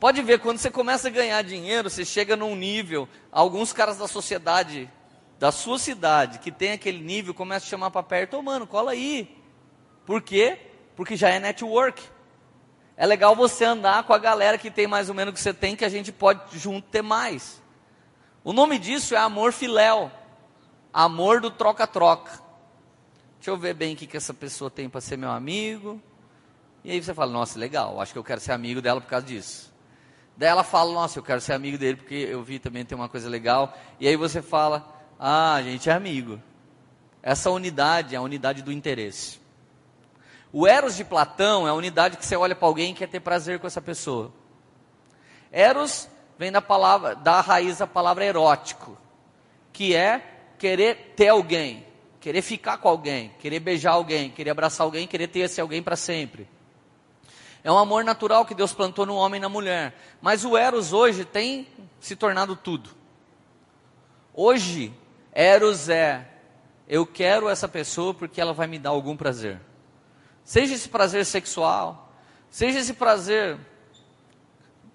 Pode 0.00 0.22
ver, 0.22 0.40
quando 0.40 0.58
você 0.58 0.70
começa 0.70 1.08
a 1.08 1.10
ganhar 1.10 1.42
dinheiro, 1.42 1.88
você 1.88 2.04
chega 2.04 2.34
num 2.34 2.56
nível. 2.56 3.08
Alguns 3.30 3.72
caras 3.72 3.98
da 3.98 4.08
sociedade, 4.08 4.90
da 5.38 5.52
sua 5.52 5.78
cidade, 5.78 6.38
que 6.38 6.50
tem 6.50 6.72
aquele 6.72 7.00
nível, 7.00 7.34
começam 7.34 7.66
a 7.66 7.70
chamar 7.70 7.90
para 7.90 8.02
perto, 8.02 8.38
oh, 8.38 8.42
mano, 8.42 8.66
cola 8.66 8.92
aí. 8.92 9.36
Por 10.06 10.22
quê? 10.22 10.58
Porque 10.96 11.16
já 11.16 11.28
é 11.28 11.38
network. 11.38 12.02
É 12.96 13.06
legal 13.06 13.36
você 13.36 13.64
andar 13.64 14.02
com 14.02 14.12
a 14.12 14.18
galera 14.18 14.58
que 14.58 14.70
tem 14.70 14.86
mais 14.86 15.08
ou 15.08 15.14
menos 15.14 15.32
o 15.32 15.34
que 15.34 15.40
você 15.40 15.54
tem, 15.54 15.76
que 15.76 15.84
a 15.84 15.88
gente 15.88 16.10
pode 16.10 16.58
junto 16.58 16.88
ter 16.88 17.02
mais. 17.02 17.62
O 18.42 18.52
nome 18.52 18.78
disso 18.78 19.14
é 19.14 19.18
amor 19.18 19.52
filéu. 19.52 20.10
Amor 20.92 21.40
do 21.40 21.50
troca-troca. 21.50 22.32
Deixa 23.36 23.50
eu 23.50 23.56
ver 23.56 23.74
bem 23.74 23.94
o 23.94 23.96
que, 23.96 24.06
que 24.06 24.16
essa 24.16 24.34
pessoa 24.34 24.70
tem 24.70 24.88
para 24.88 25.00
ser 25.00 25.16
meu 25.16 25.30
amigo. 25.30 26.00
E 26.84 26.90
aí 26.90 27.02
você 27.02 27.14
fala, 27.14 27.30
nossa, 27.30 27.58
legal, 27.58 28.00
acho 28.00 28.12
que 28.12 28.18
eu 28.18 28.24
quero 28.24 28.40
ser 28.40 28.52
amigo 28.52 28.80
dela 28.80 29.00
por 29.00 29.08
causa 29.08 29.26
disso. 29.26 29.72
Daí 30.36 30.48
ela 30.48 30.64
fala, 30.64 30.92
nossa, 30.92 31.18
eu 31.18 31.22
quero 31.22 31.40
ser 31.40 31.52
amigo 31.52 31.76
dele 31.76 31.96
porque 31.96 32.14
eu 32.14 32.42
vi 32.42 32.58
também 32.58 32.84
tem 32.84 32.96
uma 32.96 33.08
coisa 33.08 33.28
legal. 33.28 33.76
E 33.98 34.08
aí 34.08 34.16
você 34.16 34.40
fala, 34.40 35.00
Ah, 35.18 35.54
a 35.54 35.62
gente 35.62 35.90
é 35.90 35.92
amigo. 35.92 36.40
Essa 37.22 37.50
unidade 37.50 38.14
é 38.14 38.18
a 38.18 38.22
unidade 38.22 38.62
do 38.62 38.72
interesse. 38.72 39.38
O 40.50 40.66
Eros 40.66 40.96
de 40.96 41.04
Platão 41.04 41.66
é 41.66 41.70
a 41.70 41.74
unidade 41.74 42.16
que 42.16 42.24
você 42.24 42.34
olha 42.34 42.56
para 42.56 42.66
alguém 42.66 42.92
e 42.92 42.94
quer 42.94 43.06
ter 43.06 43.20
prazer 43.20 43.58
com 43.58 43.66
essa 43.66 43.82
pessoa. 43.82 44.32
Eros 45.52 46.08
vem 46.38 46.50
da 46.50 46.62
palavra, 46.62 47.14
da 47.14 47.42
raiz 47.42 47.78
da 47.78 47.86
palavra 47.86 48.24
erótico, 48.24 48.96
que 49.74 49.94
é 49.94 50.39
querer 50.60 51.14
ter 51.16 51.28
alguém, 51.28 51.86
querer 52.20 52.42
ficar 52.42 52.76
com 52.76 52.86
alguém, 52.86 53.32
querer 53.40 53.60
beijar 53.60 53.92
alguém, 53.92 54.30
querer 54.30 54.50
abraçar 54.50 54.84
alguém, 54.84 55.06
querer 55.06 55.26
ter 55.26 55.40
esse 55.40 55.58
alguém 55.58 55.82
para 55.82 55.96
sempre. 55.96 56.46
É 57.64 57.72
um 57.72 57.78
amor 57.78 58.04
natural 58.04 58.44
que 58.44 58.54
Deus 58.54 58.74
plantou 58.74 59.06
no 59.06 59.14
homem 59.14 59.38
e 59.38 59.40
na 59.40 59.48
mulher. 59.48 59.94
Mas 60.20 60.44
o 60.44 60.58
Eros 60.58 60.92
hoje 60.92 61.24
tem 61.24 61.66
se 61.98 62.14
tornado 62.14 62.54
tudo. 62.54 62.90
Hoje, 64.34 64.92
Eros 65.32 65.88
é 65.88 66.28
eu 66.86 67.06
quero 67.06 67.48
essa 67.48 67.66
pessoa 67.66 68.12
porque 68.12 68.38
ela 68.40 68.52
vai 68.52 68.66
me 68.66 68.78
dar 68.78 68.90
algum 68.90 69.16
prazer. 69.16 69.58
Seja 70.44 70.74
esse 70.74 70.90
prazer 70.90 71.24
sexual, 71.24 72.12
seja 72.50 72.80
esse 72.80 72.92
prazer 72.92 73.56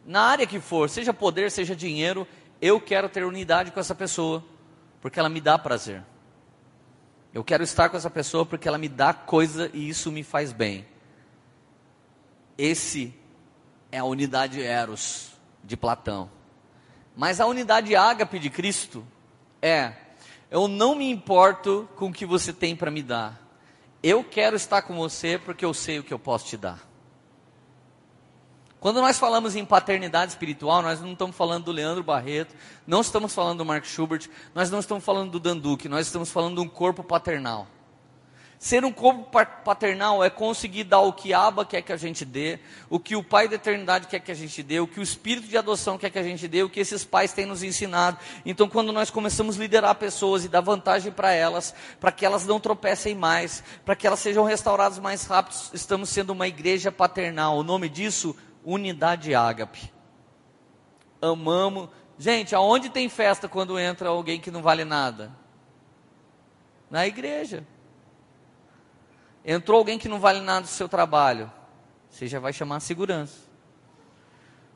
na 0.06 0.22
área 0.22 0.46
que 0.46 0.60
for, 0.60 0.90
seja 0.90 1.12
poder, 1.12 1.50
seja 1.50 1.76
dinheiro, 1.76 2.28
eu 2.62 2.80
quero 2.80 3.10
ter 3.10 3.26
unidade 3.26 3.72
com 3.72 3.80
essa 3.80 3.96
pessoa, 3.96 4.44
porque 5.06 5.20
ela 5.20 5.30
me 5.30 5.40
dá 5.40 5.56
prazer. 5.56 6.04
Eu 7.32 7.44
quero 7.44 7.62
estar 7.64 7.90
com 7.90 7.96
essa 7.96 8.10
pessoa 8.10 8.44
porque 8.44 8.68
ela 8.68 8.80
me 8.80 8.90
dá 8.90 9.14
coisa 9.14 9.70
e 9.72 9.88
isso 9.88 10.12
me 10.12 10.24
faz 10.24 10.52
bem. 10.52 10.84
Esse 12.58 13.14
é 13.92 14.00
a 14.00 14.04
unidade 14.04 14.64
Eros 14.64 15.34
de 15.64 15.78
Platão. 15.78 16.28
Mas 17.16 17.40
a 17.40 17.46
unidade 17.46 17.96
ágape 17.96 18.40
de 18.40 18.50
Cristo 18.50 19.06
é 19.62 19.94
eu 20.50 20.68
não 20.68 20.96
me 20.96 21.08
importo 21.12 21.88
com 21.96 22.08
o 22.08 22.12
que 22.12 22.26
você 22.26 22.52
tem 22.52 22.76
para 22.76 22.90
me 22.90 23.04
dar. 23.04 23.40
Eu 24.02 24.24
quero 24.24 24.56
estar 24.56 24.82
com 24.82 24.96
você 24.96 25.38
porque 25.38 25.64
eu 25.64 25.74
sei 25.76 26.00
o 26.00 26.04
que 26.04 26.16
eu 26.16 26.18
posso 26.18 26.48
te 26.48 26.58
dar. 26.58 26.80
Quando 28.86 29.02
nós 29.02 29.18
falamos 29.18 29.56
em 29.56 29.66
paternidade 29.66 30.34
espiritual, 30.34 30.84
nós 30.84 31.02
não 31.02 31.14
estamos 31.14 31.36
falando 31.36 31.64
do 31.64 31.72
Leandro 31.72 32.04
Barreto, 32.04 32.54
não 32.86 33.02
estamos 33.02 33.34
falando 33.34 33.58
do 33.58 33.66
Mark 33.66 33.84
Schubert, 33.84 34.30
nós 34.54 34.70
não 34.70 34.80
estamos 34.80 35.04
falando 35.04 35.32
do 35.32 35.40
Danduque, 35.40 35.90
nós 35.90 36.06
estamos 36.06 36.30
falando 36.30 36.58
de 36.58 36.62
um 36.62 36.70
corpo 36.70 37.04
paternal. 37.04 37.66
Ser 38.60 38.86
um 38.86 38.92
corpo 38.92 39.28
paternal 39.64 40.24
é 40.24 40.30
conseguir 40.30 40.84
dar 40.84 41.00
o 41.00 41.12
que 41.12 41.34
Abba 41.34 41.66
quer 41.66 41.82
que 41.82 41.92
a 41.92 41.98
gente 41.98 42.24
dê, 42.24 42.60
o 42.88 43.00
que 43.00 43.16
o 43.16 43.24
Pai 43.24 43.48
da 43.48 43.56
eternidade 43.56 44.06
quer 44.06 44.20
que 44.20 44.32
a 44.32 44.36
gente 44.36 44.62
dê, 44.62 44.80
o 44.80 44.86
que 44.86 45.00
o 45.00 45.04
Espírito 45.04 45.48
de 45.48 45.58
adoção 45.58 45.98
quer 45.98 46.12
que 46.12 46.20
a 46.20 46.24
gente 46.24 46.48
dê, 46.48 46.62
o 46.62 46.70
que 46.70 46.80
esses 46.80 47.04
pais 47.04 47.34
têm 47.34 47.48
nos 47.48 47.64
ensinado. 47.64 48.20
Então, 48.46 48.70
quando 48.70 48.94
nós 48.94 49.10
começamos 49.10 49.58
a 49.58 49.62
liderar 49.62 49.96
pessoas 49.96 50.46
e 50.46 50.48
dar 50.48 50.62
vantagem 50.62 51.12
para 51.12 51.32
elas, 51.32 51.74
para 52.00 52.12
que 52.12 52.24
elas 52.24 52.46
não 52.46 52.60
tropecem 52.60 53.16
mais, 53.16 53.64
para 53.84 53.96
que 53.96 54.06
elas 54.06 54.20
sejam 54.20 54.44
restauradas 54.44 55.00
mais 55.00 55.26
rápido, 55.26 55.56
estamos 55.74 56.10
sendo 56.10 56.30
uma 56.30 56.48
igreja 56.48 56.92
paternal. 56.92 57.58
O 57.58 57.64
nome 57.64 57.90
disso, 57.90 58.36
Unidade 58.66 59.36
Ágape. 59.36 59.94
Amamos. 61.22 61.90
Gente, 62.18 62.56
aonde 62.56 62.90
tem 62.90 63.08
festa 63.08 63.48
quando 63.48 63.80
entra 63.80 64.10
alguém 64.10 64.40
que 64.40 64.50
não 64.50 64.62
vale 64.62 64.84
nada? 64.84 65.32
Na 66.90 67.06
igreja. 67.06 67.66
Entrou 69.46 69.78
alguém 69.78 70.00
que 70.00 70.10
não 70.10 70.20
vale 70.20 70.42
nada 70.42 70.62
do 70.62 70.68
seu 70.68 70.90
trabalho, 70.90 71.52
você 72.10 72.26
já 72.26 72.40
vai 72.40 72.52
chamar 72.52 72.78
a 72.78 72.80
segurança. 72.80 73.42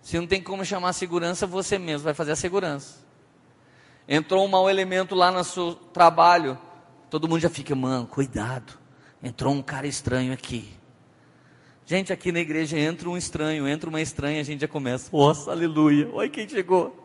Se 0.01 0.19
não 0.19 0.27
tem 0.27 0.43
como 0.43 0.63
chamar 0.63 0.89
a 0.89 0.93
segurança, 0.93 1.47
você 1.47 1.79
mesmo 1.79 2.03
vai 2.03 2.13
fazer 2.13 2.33
a 2.33 2.35
segurança. 2.35 2.99
Entrou 4.07 4.45
um 4.45 4.47
mau 4.47 4.69
elemento 4.69 5.15
lá 5.15 5.31
no 5.31 5.43
seu 5.43 5.73
trabalho, 5.73 6.57
todo 7.09 7.27
mundo 7.27 7.39
já 7.39 7.49
fica, 7.49 7.73
mano, 7.75 8.05
cuidado. 8.05 8.77
Entrou 9.23 9.53
um 9.53 9.61
cara 9.61 9.87
estranho 9.87 10.31
aqui. 10.31 10.78
Gente, 11.89 12.13
aqui 12.13 12.31
na 12.31 12.39
igreja 12.39 12.77
entra 12.77 13.09
um 13.09 13.17
estranho, 13.17 13.67
entra 13.67 13.89
uma 13.89 13.99
estranha, 13.99 14.39
a 14.41 14.43
gente 14.43 14.61
já 14.61 14.67
começa, 14.67 15.09
nossa, 15.11 15.49
aleluia, 15.49 16.07
olha 16.13 16.29
quem 16.29 16.47
chegou. 16.47 16.95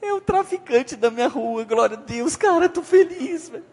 É 0.00 0.12
o 0.14 0.20
traficante 0.20 0.94
da 0.94 1.10
minha 1.10 1.26
rua, 1.26 1.64
glória 1.64 1.96
a 1.96 2.00
Deus, 2.00 2.36
cara, 2.36 2.68
tô 2.68 2.80
feliz, 2.80 3.48
velho. 3.48 3.64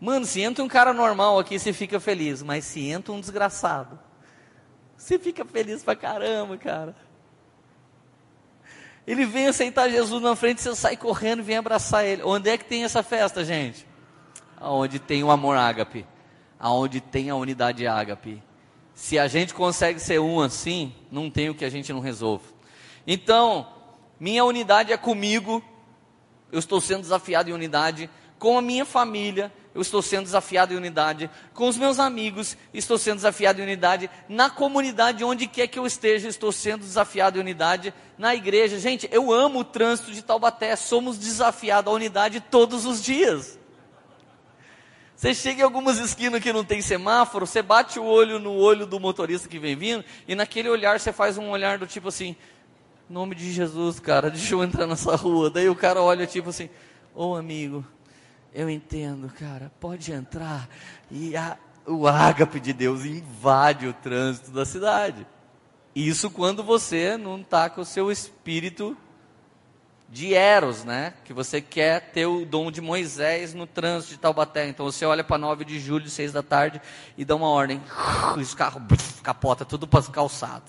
Mano, 0.00 0.24
se 0.24 0.40
entra 0.40 0.62
um 0.62 0.68
cara 0.68 0.92
normal 0.92 1.40
aqui, 1.40 1.58
você 1.58 1.72
fica 1.72 1.98
feliz. 1.98 2.44
Mas 2.44 2.64
se 2.64 2.88
entra 2.88 3.12
um 3.12 3.18
desgraçado, 3.18 3.98
você 4.96 5.18
fica 5.18 5.44
feliz 5.44 5.82
pra 5.82 5.96
caramba, 5.96 6.56
cara. 6.56 6.94
Ele 9.04 9.26
vem 9.26 9.48
aceitar 9.48 9.90
Jesus 9.90 10.22
na 10.22 10.36
frente, 10.36 10.60
você 10.60 10.76
sai 10.76 10.96
correndo 10.96 11.42
vem 11.42 11.56
abraçar 11.56 12.04
ele. 12.04 12.22
Onde 12.22 12.50
é 12.50 12.56
que 12.56 12.66
tem 12.66 12.84
essa 12.84 13.02
festa, 13.02 13.44
gente? 13.44 13.84
Aonde 14.56 15.00
tem 15.00 15.24
o 15.24 15.30
amor 15.32 15.56
ágape. 15.56 16.06
Aonde 16.60 17.00
tem 17.00 17.30
a 17.30 17.34
unidade 17.34 17.86
ágape. 17.86 18.42
Se 18.94 19.18
a 19.18 19.26
gente 19.26 19.54
consegue 19.54 19.98
ser 19.98 20.20
um 20.20 20.40
assim, 20.40 20.94
não 21.10 21.30
tem 21.30 21.48
o 21.48 21.54
que 21.54 21.64
a 21.64 21.70
gente 21.70 21.92
não 21.92 22.00
resolve. 22.00 22.44
Então, 23.06 23.66
minha 24.20 24.44
unidade 24.44 24.92
é 24.92 24.96
comigo. 24.96 25.64
Eu 26.52 26.58
estou 26.58 26.80
sendo 26.80 27.00
desafiado 27.00 27.48
em 27.48 27.54
unidade 27.54 28.10
com 28.40 28.56
a 28.56 28.62
minha 28.62 28.86
família, 28.86 29.52
eu 29.74 29.82
estou 29.82 30.00
sendo 30.00 30.24
desafiado 30.24 30.72
em 30.72 30.76
unidade, 30.76 31.30
com 31.52 31.68
os 31.68 31.76
meus 31.76 31.98
amigos, 31.98 32.56
estou 32.72 32.96
sendo 32.96 33.16
desafiado 33.16 33.60
em 33.60 33.64
unidade, 33.64 34.10
na 34.28 34.48
comunidade, 34.48 35.22
onde 35.22 35.46
quer 35.46 35.66
que 35.66 35.78
eu 35.78 35.86
esteja, 35.86 36.26
estou 36.26 36.50
sendo 36.50 36.80
desafiado 36.80 37.36
em 37.36 37.42
unidade, 37.42 37.92
na 38.16 38.34
igreja. 38.34 38.80
Gente, 38.80 39.06
eu 39.12 39.30
amo 39.30 39.58
o 39.60 39.64
trânsito 39.64 40.10
de 40.10 40.22
Taubaté, 40.22 40.74
somos 40.74 41.18
desafiados 41.18 41.92
à 41.92 41.94
unidade 41.94 42.40
todos 42.40 42.86
os 42.86 43.04
dias. 43.04 43.59
Você 45.20 45.34
chega 45.34 45.60
em 45.60 45.64
algumas 45.64 45.98
esquinas 45.98 46.42
que 46.42 46.50
não 46.50 46.64
tem 46.64 46.80
semáforo, 46.80 47.46
você 47.46 47.60
bate 47.60 47.98
o 47.98 48.04
olho 48.04 48.38
no 48.38 48.54
olho 48.54 48.86
do 48.86 48.98
motorista 48.98 49.50
que 49.50 49.58
vem 49.58 49.76
vindo, 49.76 50.02
e 50.26 50.34
naquele 50.34 50.70
olhar 50.70 50.98
você 50.98 51.12
faz 51.12 51.36
um 51.36 51.50
olhar 51.50 51.76
do 51.76 51.86
tipo 51.86 52.08
assim: 52.08 52.34
nome 53.06 53.34
de 53.34 53.52
Jesus, 53.52 54.00
cara, 54.00 54.30
deixa 54.32 54.54
eu 54.54 54.64
entrar 54.64 54.86
nessa 54.86 55.14
rua. 55.16 55.50
Daí 55.50 55.68
o 55.68 55.76
cara 55.76 56.00
olha 56.00 56.26
tipo 56.26 56.48
assim: 56.48 56.70
ô 57.14 57.32
oh, 57.32 57.36
amigo, 57.36 57.84
eu 58.54 58.70
entendo, 58.70 59.30
cara, 59.38 59.70
pode 59.78 60.10
entrar. 60.10 60.66
E 61.10 61.36
a, 61.36 61.58
o 61.86 62.08
ágape 62.08 62.58
de 62.58 62.72
Deus 62.72 63.04
invade 63.04 63.86
o 63.86 63.92
trânsito 63.92 64.50
da 64.50 64.64
cidade. 64.64 65.26
Isso 65.94 66.30
quando 66.30 66.64
você 66.64 67.18
não 67.18 67.38
está 67.42 67.68
com 67.68 67.82
o 67.82 67.84
seu 67.84 68.10
espírito 68.10 68.96
de 70.10 70.34
Eros, 70.34 70.82
né? 70.84 71.14
Que 71.24 71.32
você 71.32 71.60
quer 71.60 72.10
ter 72.10 72.26
o 72.26 72.44
dom 72.44 72.70
de 72.70 72.80
Moisés 72.80 73.54
no 73.54 73.66
trânsito 73.66 74.14
de 74.14 74.18
Taubaté. 74.18 74.66
Então 74.66 74.84
você 74.84 75.06
olha 75.06 75.22
para 75.22 75.38
9 75.38 75.64
de 75.64 75.78
julho, 75.78 76.10
6 76.10 76.32
da 76.32 76.42
tarde, 76.42 76.82
e 77.16 77.24
dá 77.24 77.36
uma 77.36 77.48
ordem. 77.48 77.80
Os 78.36 78.52
carros 78.52 78.82
capota 79.22 79.64
tudo 79.64 79.86
para 79.86 80.02
calçado. 80.02 80.64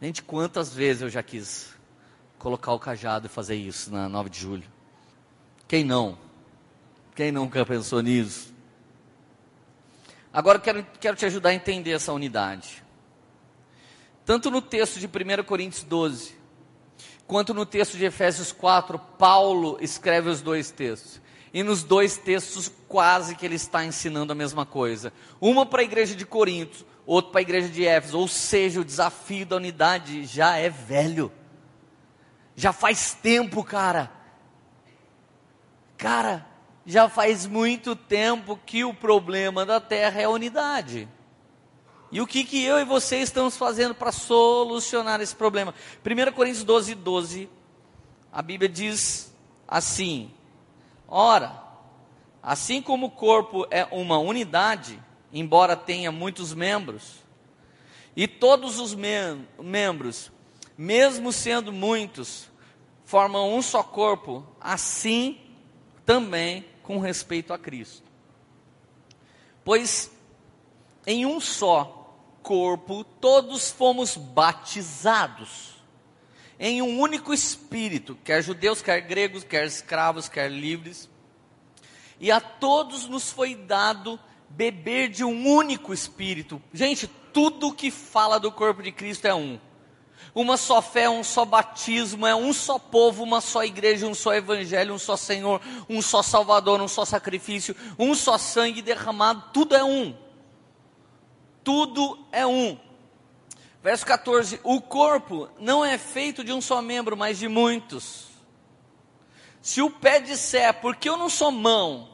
Gente, 0.00 0.22
quantas 0.22 0.72
vezes 0.72 1.02
eu 1.02 1.08
já 1.08 1.22
quis 1.22 1.74
colocar 2.38 2.72
o 2.72 2.78
cajado 2.78 3.26
e 3.26 3.28
fazer 3.28 3.56
isso 3.56 3.90
na 3.90 4.08
9 4.08 4.30
de 4.30 4.38
julho? 4.38 4.64
Quem 5.66 5.82
não? 5.82 6.16
Quem 7.16 7.32
nunca 7.32 7.66
pensou 7.66 8.00
nisso? 8.02 8.54
Agora 10.32 10.58
quero, 10.58 10.86
quero 11.00 11.16
te 11.16 11.26
ajudar 11.26 11.50
a 11.50 11.54
entender 11.54 11.92
essa 11.92 12.12
unidade. 12.12 12.84
Tanto 14.24 14.50
no 14.50 14.62
texto 14.62 15.00
de 15.00 15.06
1 15.06 15.44
Coríntios 15.44 15.84
12, 15.84 16.36
quanto 17.26 17.54
no 17.54 17.66
texto 17.66 17.96
de 17.96 18.04
Efésios 18.04 18.52
4, 18.52 18.98
Paulo 18.98 19.78
escreve 19.80 20.28
os 20.30 20.40
dois 20.40 20.70
textos. 20.70 21.20
E 21.52 21.62
nos 21.62 21.84
dois 21.84 22.16
textos, 22.16 22.70
quase 22.88 23.36
que 23.36 23.46
ele 23.46 23.54
está 23.54 23.84
ensinando 23.84 24.32
a 24.32 24.34
mesma 24.34 24.66
coisa. 24.66 25.12
Uma 25.40 25.64
para 25.64 25.82
a 25.82 25.84
igreja 25.84 26.14
de 26.14 26.26
Corinto, 26.26 26.84
outro 27.06 27.30
para 27.30 27.40
a 27.40 27.42
igreja 27.42 27.68
de 27.68 27.86
Éfeso. 27.86 28.18
Ou 28.18 28.26
seja, 28.26 28.80
o 28.80 28.84
desafio 28.84 29.46
da 29.46 29.56
unidade 29.56 30.24
já 30.24 30.56
é 30.56 30.68
velho. 30.68 31.30
Já 32.56 32.72
faz 32.72 33.14
tempo, 33.14 33.62
cara. 33.62 34.10
Cara, 35.96 36.44
já 36.84 37.08
faz 37.08 37.46
muito 37.46 37.94
tempo 37.94 38.58
que 38.66 38.84
o 38.84 38.92
problema 38.92 39.64
da 39.64 39.80
terra 39.80 40.20
é 40.20 40.24
a 40.24 40.30
unidade. 40.30 41.08
E 42.14 42.20
o 42.20 42.28
que, 42.28 42.44
que 42.44 42.62
eu 42.62 42.78
e 42.78 42.84
você 42.84 43.16
estamos 43.16 43.56
fazendo 43.56 43.92
para 43.92 44.12
solucionar 44.12 45.20
esse 45.20 45.34
problema? 45.34 45.74
1 46.06 46.32
Coríntios 46.32 46.62
12, 46.62 46.94
12, 46.94 47.50
a 48.32 48.40
Bíblia 48.40 48.68
diz 48.68 49.34
assim: 49.66 50.30
Ora, 51.08 51.60
assim 52.40 52.80
como 52.80 53.06
o 53.06 53.10
corpo 53.10 53.66
é 53.68 53.84
uma 53.90 54.16
unidade, 54.16 55.02
embora 55.32 55.74
tenha 55.74 56.12
muitos 56.12 56.54
membros, 56.54 57.16
e 58.14 58.28
todos 58.28 58.78
os 58.78 58.94
mem 58.94 59.44
membros, 59.60 60.30
mesmo 60.78 61.32
sendo 61.32 61.72
muitos, 61.72 62.48
formam 63.04 63.52
um 63.52 63.60
só 63.60 63.82
corpo, 63.82 64.46
assim 64.60 65.40
também 66.06 66.64
com 66.80 67.00
respeito 67.00 67.52
a 67.52 67.58
Cristo. 67.58 68.04
Pois 69.64 70.12
em 71.04 71.26
um 71.26 71.40
só 71.40 72.02
corpo 72.44 73.02
todos 73.02 73.70
fomos 73.70 74.16
batizados, 74.16 75.74
em 76.60 76.82
um 76.82 77.00
único 77.00 77.34
espírito, 77.34 78.16
quer 78.22 78.42
judeus, 78.42 78.80
quer 78.80 79.00
gregos, 79.00 79.42
quer 79.42 79.66
escravos, 79.66 80.28
quer 80.28 80.48
livres. 80.48 81.08
E 82.20 82.30
a 82.30 82.40
todos 82.40 83.08
nos 83.08 83.32
foi 83.32 83.56
dado 83.56 84.20
beber 84.48 85.08
de 85.08 85.24
um 85.24 85.48
único 85.48 85.92
espírito. 85.92 86.62
Gente, 86.72 87.08
tudo 87.32 87.72
que 87.72 87.90
fala 87.90 88.38
do 88.38 88.52
corpo 88.52 88.82
de 88.82 88.92
Cristo 88.92 89.26
é 89.26 89.34
um. 89.34 89.58
Uma 90.32 90.56
só 90.56 90.80
fé, 90.80 91.08
um 91.08 91.24
só 91.24 91.44
batismo, 91.44 92.26
é 92.26 92.34
um 92.34 92.52
só 92.52 92.78
povo, 92.78 93.22
uma 93.24 93.40
só 93.40 93.64
igreja, 93.64 94.06
um 94.06 94.14
só 94.14 94.34
evangelho, 94.34 94.94
um 94.94 94.98
só 94.98 95.16
Senhor, 95.16 95.60
um 95.88 96.00
só 96.00 96.22
Salvador, 96.22 96.80
um 96.80 96.88
só 96.88 97.04
sacrifício, 97.04 97.74
um 97.98 98.14
só 98.14 98.38
sangue 98.38 98.82
derramado, 98.82 99.50
tudo 99.52 99.74
é 99.74 99.82
um. 99.82 100.23
Tudo 101.64 102.24
é 102.30 102.46
um. 102.46 102.78
Verso 103.82 104.06
14: 104.06 104.60
O 104.62 104.80
corpo 104.80 105.48
não 105.58 105.84
é 105.84 105.98
feito 105.98 106.44
de 106.44 106.52
um 106.52 106.60
só 106.60 106.80
membro, 106.80 107.16
mas 107.16 107.38
de 107.38 107.48
muitos. 107.48 108.28
Se 109.60 109.80
o 109.80 109.90
pé 109.90 110.20
disser, 110.20 110.74
porque 110.74 111.08
eu 111.08 111.16
não 111.16 111.30
sou 111.30 111.50
mão, 111.50 112.10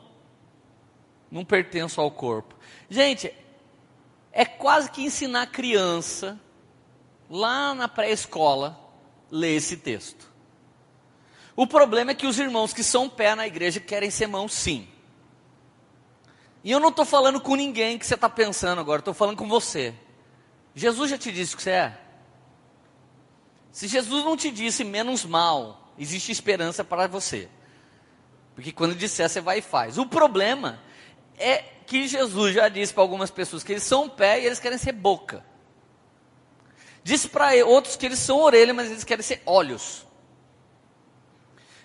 não 1.31 1.45
pertenço 1.45 2.01
ao 2.01 2.11
corpo. 2.11 2.55
Gente, 2.89 3.35
é 4.33 4.45
quase 4.45 4.91
que 4.91 5.03
ensinar 5.03 5.47
criança, 5.49 6.39
lá 7.29 7.75
na 7.75 7.89
pré-escola, 7.89 8.79
ler 9.31 9.57
esse 9.57 9.77
texto. 9.77 10.31
O 11.57 11.67
problema 11.67 12.13
é 12.13 12.15
que 12.15 12.27
os 12.27 12.39
irmãos 12.39 12.73
que 12.73 12.83
são 12.83 13.09
pé 13.09 13.35
na 13.35 13.47
igreja 13.47 13.81
querem 13.81 14.11
ser 14.11 14.27
mão 14.27 14.49
sim. 14.49 14.89
E 16.63 16.71
eu 16.71 16.81
não 16.81 16.91
estou 16.91 17.05
falando 17.05 17.41
com 17.41 17.55
ninguém 17.55 17.99
que 17.99 18.07
você 18.07 18.15
está 18.15 18.29
pensando 18.29 18.81
agora, 18.81 19.01
estou 19.01 19.15
falando 19.15 19.37
com 19.37 19.49
você. 19.49 19.95
Jesus 20.75 21.11
já 21.11 21.19
te 21.19 21.33
disse 21.33 21.55
o 21.55 21.57
que 21.57 21.63
você 21.63 21.71
é. 21.71 21.99
Se 23.73 23.87
Jesus 23.89 24.25
não 24.25 24.37
te 24.37 24.51
disse 24.51 24.85
menos 24.85 25.25
mal, 25.25 25.93
existe 25.99 26.33
esperança 26.33 26.85
para 26.85 27.07
você. 27.07 27.49
Porque 28.55 28.73
quando 28.73 28.95
disser, 28.95 29.29
você 29.29 29.41
vai 29.41 29.59
e 29.59 29.63
faz. 29.63 29.97
O 29.97 30.07
problema 30.07 30.81
é 31.39 31.59
que 31.87 32.07
Jesus 32.07 32.55
já 32.55 32.69
disse 32.69 32.93
para 32.93 33.03
algumas 33.03 33.31
pessoas 33.31 33.65
que 33.65 33.73
eles 33.73 33.83
são 33.83 34.09
pé 34.09 34.41
e 34.41 34.47
eles 34.47 34.61
querem 34.61 34.77
ser 34.77 34.93
boca. 34.93 35.45
Disse 37.03 37.29
para 37.29 37.65
outros 37.65 37.97
que 37.97 38.05
eles 38.05 38.19
são 38.19 38.39
orelha, 38.39 38.75
mas 38.75 38.91
eles 38.91 39.05
querem 39.05 39.23
ser 39.23 39.43
olhos. 39.47 40.07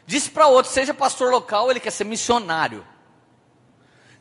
Disse 0.05 0.29
para 0.29 0.47
outros, 0.47 0.73
seja 0.73 0.93
pastor 0.93 1.31
local, 1.31 1.71
ele 1.71 1.79
quer 1.79 1.91
ser 1.91 2.03
missionário. 2.03 2.85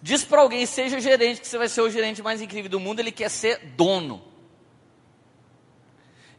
Diz 0.04 0.22
para 0.22 0.42
alguém, 0.42 0.66
seja 0.66 1.00
gerente, 1.00 1.40
que 1.40 1.48
você 1.48 1.56
vai 1.56 1.66
ser 1.66 1.80
o 1.80 1.88
gerente 1.88 2.22
mais 2.22 2.42
incrível 2.42 2.70
do 2.70 2.78
mundo, 2.78 3.00
ele 3.00 3.10
quer 3.10 3.30
ser 3.30 3.58
dono. 3.74 4.22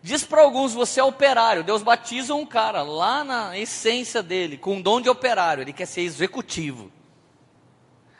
Diz 0.03 0.24
para 0.24 0.43
alguns, 0.43 0.72
você 0.72 0.99
é 0.99 1.03
operário. 1.03 1.63
Deus 1.63 1.82
batiza 1.82 2.36
um 2.36 2.45
cara 2.45 2.84
lá 2.84 3.24
na 3.24 3.57
essência 3.57 4.22
dele, 4.22 4.55
com 4.55 4.78
o 4.78 4.84
dom 4.84 5.01
de 5.01 5.09
operário, 5.09 5.63
ele 5.63 5.74
quer 5.74 5.88
ser 5.88 6.01
executivo. 6.01 6.91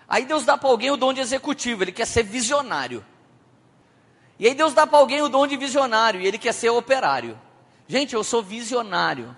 Aí 0.08 0.26
Deus 0.26 0.46
dá 0.46 0.58
para 0.58 0.68
alguém 0.68 0.90
o 0.90 0.98
dom 0.98 1.14
de 1.14 1.22
executivo, 1.22 1.84
ele 1.84 1.92
quer 1.92 2.08
ser 2.08 2.24
visionário. 2.24 3.06
E 4.40 4.48
aí 4.48 4.56
Deus 4.56 4.74
dá 4.74 4.88
para 4.88 4.98
alguém 4.98 5.22
o 5.22 5.30
dom 5.30 5.46
de 5.46 5.56
visionário, 5.58 6.22
e 6.22 6.26
ele 6.26 6.40
quer 6.40 6.56
ser 6.56 6.72
operário. 6.72 7.40
Gente, 7.88 8.16
eu 8.16 8.24
sou 8.24 8.42
visionário. 8.42 9.38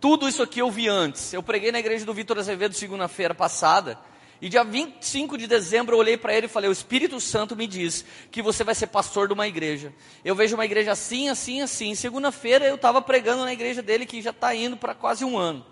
Tudo 0.00 0.26
isso 0.26 0.42
aqui 0.42 0.60
eu 0.60 0.70
vi 0.70 0.88
antes. 0.88 1.34
Eu 1.34 1.42
preguei 1.42 1.70
na 1.70 1.78
igreja 1.78 2.06
do 2.06 2.14
Vitor 2.14 2.38
Azevedo 2.38 2.72
segunda-feira 2.72 3.34
passada. 3.34 3.98
E 4.40 4.48
dia 4.48 4.62
25 4.62 5.36
de 5.36 5.48
dezembro 5.48 5.96
eu 5.96 5.98
olhei 5.98 6.16
para 6.16 6.32
ele 6.32 6.46
e 6.46 6.48
falei: 6.48 6.70
O 6.70 6.72
Espírito 6.72 7.20
Santo 7.20 7.56
me 7.56 7.66
diz 7.66 8.04
que 8.30 8.40
você 8.40 8.62
vai 8.62 8.74
ser 8.74 8.86
pastor 8.86 9.26
de 9.26 9.34
uma 9.34 9.48
igreja. 9.48 9.92
Eu 10.24 10.34
vejo 10.34 10.54
uma 10.54 10.64
igreja 10.64 10.92
assim, 10.92 11.28
assim, 11.28 11.60
assim. 11.60 11.94
Segunda-feira 11.94 12.64
eu 12.64 12.76
estava 12.76 13.02
pregando 13.02 13.44
na 13.44 13.52
igreja 13.52 13.82
dele 13.82 14.06
que 14.06 14.22
já 14.22 14.30
está 14.30 14.54
indo 14.54 14.76
para 14.76 14.94
quase 14.94 15.24
um 15.24 15.36
ano. 15.36 15.66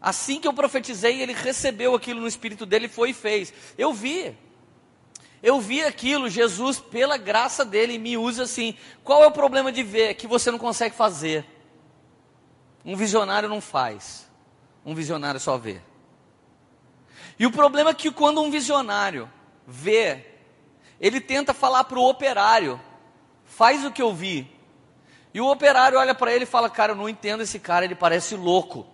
Assim 0.00 0.40
que 0.40 0.48
eu 0.48 0.52
profetizei, 0.52 1.20
ele 1.20 1.32
recebeu 1.32 1.94
aquilo 1.94 2.20
no 2.20 2.28
espírito 2.28 2.64
dele, 2.64 2.88
foi 2.88 3.10
e 3.10 3.14
fez. 3.14 3.52
Eu 3.76 3.92
vi. 3.92 4.34
Eu 5.42 5.60
vi 5.60 5.82
aquilo, 5.82 6.28
Jesus, 6.28 6.80
pela 6.80 7.16
graça 7.16 7.64
dele, 7.64 7.98
me 7.98 8.16
usa 8.16 8.44
assim. 8.44 8.74
Qual 9.04 9.22
é 9.22 9.26
o 9.26 9.32
problema 9.32 9.70
de 9.70 9.82
ver 9.82 10.14
que 10.14 10.26
você 10.26 10.50
não 10.50 10.58
consegue 10.58 10.94
fazer? 10.94 11.44
Um 12.84 12.96
visionário 12.96 13.48
não 13.48 13.60
faz. 13.60 14.28
Um 14.84 14.94
visionário 14.94 15.38
só 15.38 15.58
vê. 15.58 15.80
E 17.38 17.46
o 17.46 17.50
problema 17.50 17.90
é 17.90 17.94
que 17.94 18.10
quando 18.10 18.42
um 18.42 18.50
visionário 18.50 19.30
vê, 19.66 20.26
ele 21.00 21.20
tenta 21.20 21.54
falar 21.54 21.84
para 21.84 21.98
o 21.98 22.08
operário: 22.08 22.80
faz 23.44 23.84
o 23.84 23.90
que 23.90 24.02
eu 24.02 24.12
vi. 24.12 24.50
E 25.32 25.40
o 25.40 25.50
operário 25.50 25.98
olha 25.98 26.14
para 26.14 26.32
ele 26.32 26.44
e 26.44 26.46
fala: 26.46 26.68
Cara, 26.68 26.92
eu 26.92 26.96
não 26.96 27.08
entendo 27.08 27.42
esse 27.42 27.58
cara, 27.58 27.84
ele 27.84 27.94
parece 27.94 28.34
louco. 28.34 28.86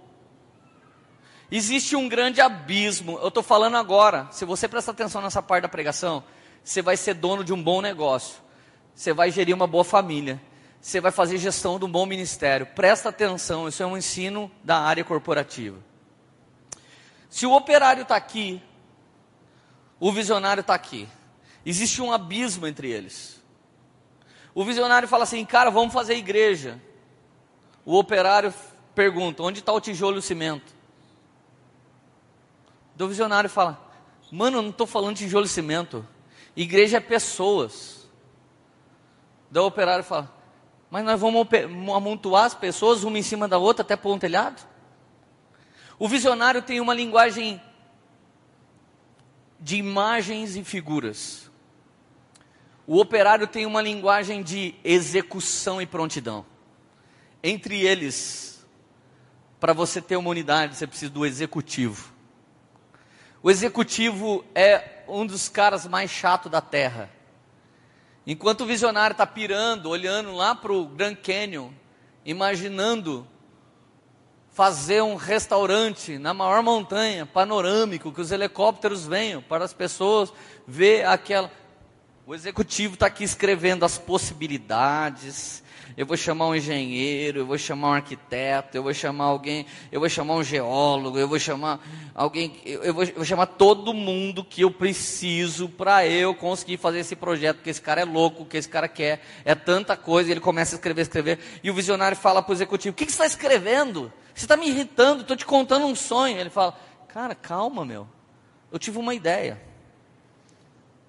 Existe 1.50 1.94
um 1.94 2.08
grande 2.08 2.40
abismo. 2.40 3.18
Eu 3.22 3.28
estou 3.28 3.42
falando 3.42 3.76
agora. 3.76 4.28
Se 4.30 4.44
você 4.44 4.66
prestar 4.66 4.92
atenção 4.92 5.22
nessa 5.22 5.42
parte 5.42 5.62
da 5.62 5.68
pregação, 5.68 6.24
você 6.62 6.82
vai 6.82 6.96
ser 6.96 7.14
dono 7.14 7.44
de 7.44 7.52
um 7.52 7.62
bom 7.62 7.80
negócio. 7.80 8.36
Você 8.94 9.12
vai 9.12 9.30
gerir 9.30 9.54
uma 9.54 9.66
boa 9.66 9.84
família. 9.84 10.40
Você 10.80 11.00
vai 11.00 11.12
fazer 11.12 11.38
gestão 11.38 11.78
de 11.78 11.84
um 11.84 11.90
bom 11.90 12.04
ministério. 12.06 12.66
Presta 12.66 13.08
atenção, 13.08 13.68
isso 13.68 13.82
é 13.82 13.86
um 13.86 13.96
ensino 13.96 14.50
da 14.62 14.78
área 14.78 15.04
corporativa. 15.04 15.78
Se 17.34 17.46
o 17.46 17.52
operário 17.52 18.02
está 18.02 18.14
aqui, 18.14 18.62
o 19.98 20.12
visionário 20.12 20.60
está 20.60 20.72
aqui. 20.72 21.08
Existe 21.66 22.00
um 22.00 22.12
abismo 22.12 22.64
entre 22.64 22.88
eles. 22.88 23.42
O 24.54 24.64
visionário 24.64 25.08
fala 25.08 25.24
assim, 25.24 25.44
cara, 25.44 25.68
vamos 25.68 25.92
fazer 25.92 26.14
igreja. 26.14 26.80
O 27.84 27.98
operário 27.98 28.54
pergunta, 28.94 29.42
onde 29.42 29.58
está 29.58 29.72
o 29.72 29.80
tijolo 29.80 30.14
e 30.14 30.18
o 30.20 30.22
cimento? 30.22 30.72
O 33.00 33.08
visionário 33.08 33.50
fala, 33.50 33.84
mano, 34.30 34.58
eu 34.58 34.62
não 34.62 34.70
estou 34.70 34.86
falando 34.86 35.16
de 35.16 35.24
tijolo 35.24 35.46
e 35.46 35.48
cimento. 35.48 36.06
Igreja 36.54 36.98
é 36.98 37.00
pessoas. 37.00 38.08
o 39.52 39.58
operário 39.58 40.04
fala, 40.04 40.32
mas 40.88 41.04
nós 41.04 41.20
vamos 41.20 41.48
amontoar 41.96 42.44
as 42.44 42.54
pessoas 42.54 43.02
uma 43.02 43.18
em 43.18 43.22
cima 43.22 43.48
da 43.48 43.58
outra 43.58 43.82
até 43.82 43.96
pôr 43.96 44.14
um 44.14 44.20
telhado? 44.20 44.73
O 45.98 46.08
visionário 46.08 46.60
tem 46.60 46.80
uma 46.80 46.94
linguagem 46.94 47.60
de 49.60 49.76
imagens 49.76 50.56
e 50.56 50.64
figuras. 50.64 51.50
O 52.86 52.98
operário 52.98 53.46
tem 53.46 53.64
uma 53.64 53.80
linguagem 53.80 54.42
de 54.42 54.74
execução 54.84 55.80
e 55.80 55.86
prontidão. 55.86 56.44
Entre 57.42 57.80
eles, 57.80 58.66
para 59.58 59.72
você 59.72 60.02
ter 60.02 60.16
uma 60.16 60.30
unidade, 60.30 60.76
você 60.76 60.86
precisa 60.86 61.10
do 61.10 61.24
executivo. 61.24 62.12
O 63.42 63.50
executivo 63.50 64.44
é 64.54 65.02
um 65.08 65.24
dos 65.24 65.48
caras 65.48 65.86
mais 65.86 66.10
chatos 66.10 66.50
da 66.50 66.60
terra. 66.60 67.10
Enquanto 68.26 68.62
o 68.62 68.66
visionário 68.66 69.12
está 69.12 69.26
pirando, 69.26 69.88
olhando 69.88 70.32
lá 70.32 70.54
para 70.54 70.72
o 70.72 70.86
Grand 70.86 71.14
Canyon, 71.14 71.70
imaginando 72.24 73.26
fazer 74.54 75.02
um 75.02 75.16
restaurante 75.16 76.16
na 76.16 76.32
maior 76.32 76.62
montanha, 76.62 77.26
panorâmico, 77.26 78.12
que 78.12 78.20
os 78.20 78.30
helicópteros 78.30 79.04
venham 79.04 79.42
para 79.42 79.64
as 79.64 79.74
pessoas 79.74 80.32
ver 80.66 81.04
aquela. 81.06 81.50
O 82.24 82.34
executivo 82.34 82.94
está 82.94 83.06
aqui 83.06 83.24
escrevendo 83.24 83.84
as 83.84 83.98
possibilidades. 83.98 85.62
Eu 85.96 86.06
vou 86.06 86.16
chamar 86.16 86.46
um 86.46 86.54
engenheiro, 86.54 87.40
eu 87.40 87.46
vou 87.46 87.58
chamar 87.58 87.88
um 87.90 87.92
arquiteto, 87.94 88.76
eu 88.76 88.82
vou 88.82 88.94
chamar 88.94 89.24
alguém, 89.24 89.66
eu 89.92 90.00
vou 90.00 90.08
chamar 90.08 90.34
um 90.34 90.42
geólogo, 90.42 91.18
eu 91.18 91.28
vou 91.28 91.38
chamar 91.38 91.80
alguém, 92.14 92.60
eu 92.64 92.94
vou, 92.94 93.04
eu 93.04 93.14
vou 93.16 93.24
chamar 93.24 93.46
todo 93.46 93.92
mundo 93.92 94.44
que 94.44 94.62
eu 94.62 94.70
preciso 94.70 95.68
para 95.68 96.06
eu 96.06 96.34
conseguir 96.34 96.78
fazer 96.78 97.00
esse 97.00 97.14
projeto, 97.14 97.56
porque 97.56 97.70
esse 97.70 97.82
cara 97.82 98.00
é 98.00 98.04
louco, 98.04 98.44
que 98.44 98.56
esse 98.56 98.68
cara 98.68 98.88
quer 98.88 99.20
é 99.44 99.54
tanta 99.54 99.96
coisa, 99.96 100.30
ele 100.30 100.40
começa 100.40 100.74
a 100.74 100.76
escrever, 100.76 101.02
escrever, 101.02 101.38
e 101.62 101.70
o 101.70 101.74
visionário 101.74 102.16
fala 102.16 102.40
para 102.40 102.52
o 102.52 102.54
executivo: 102.54 102.92
O 102.92 102.96
que, 102.96 103.06
que 103.06 103.12
você 103.12 103.22
está 103.22 103.26
escrevendo? 103.26 104.12
Você 104.34 104.44
está 104.46 104.56
me 104.56 104.68
irritando, 104.68 105.22
estou 105.22 105.36
te 105.36 105.46
contando 105.46 105.86
um 105.86 105.94
sonho. 105.94 106.38
Ele 106.38 106.50
fala: 106.50 106.76
Cara, 107.08 107.34
calma, 107.34 107.84
meu. 107.84 108.08
Eu 108.72 108.78
tive 108.78 108.98
uma 108.98 109.14
ideia. 109.14 109.60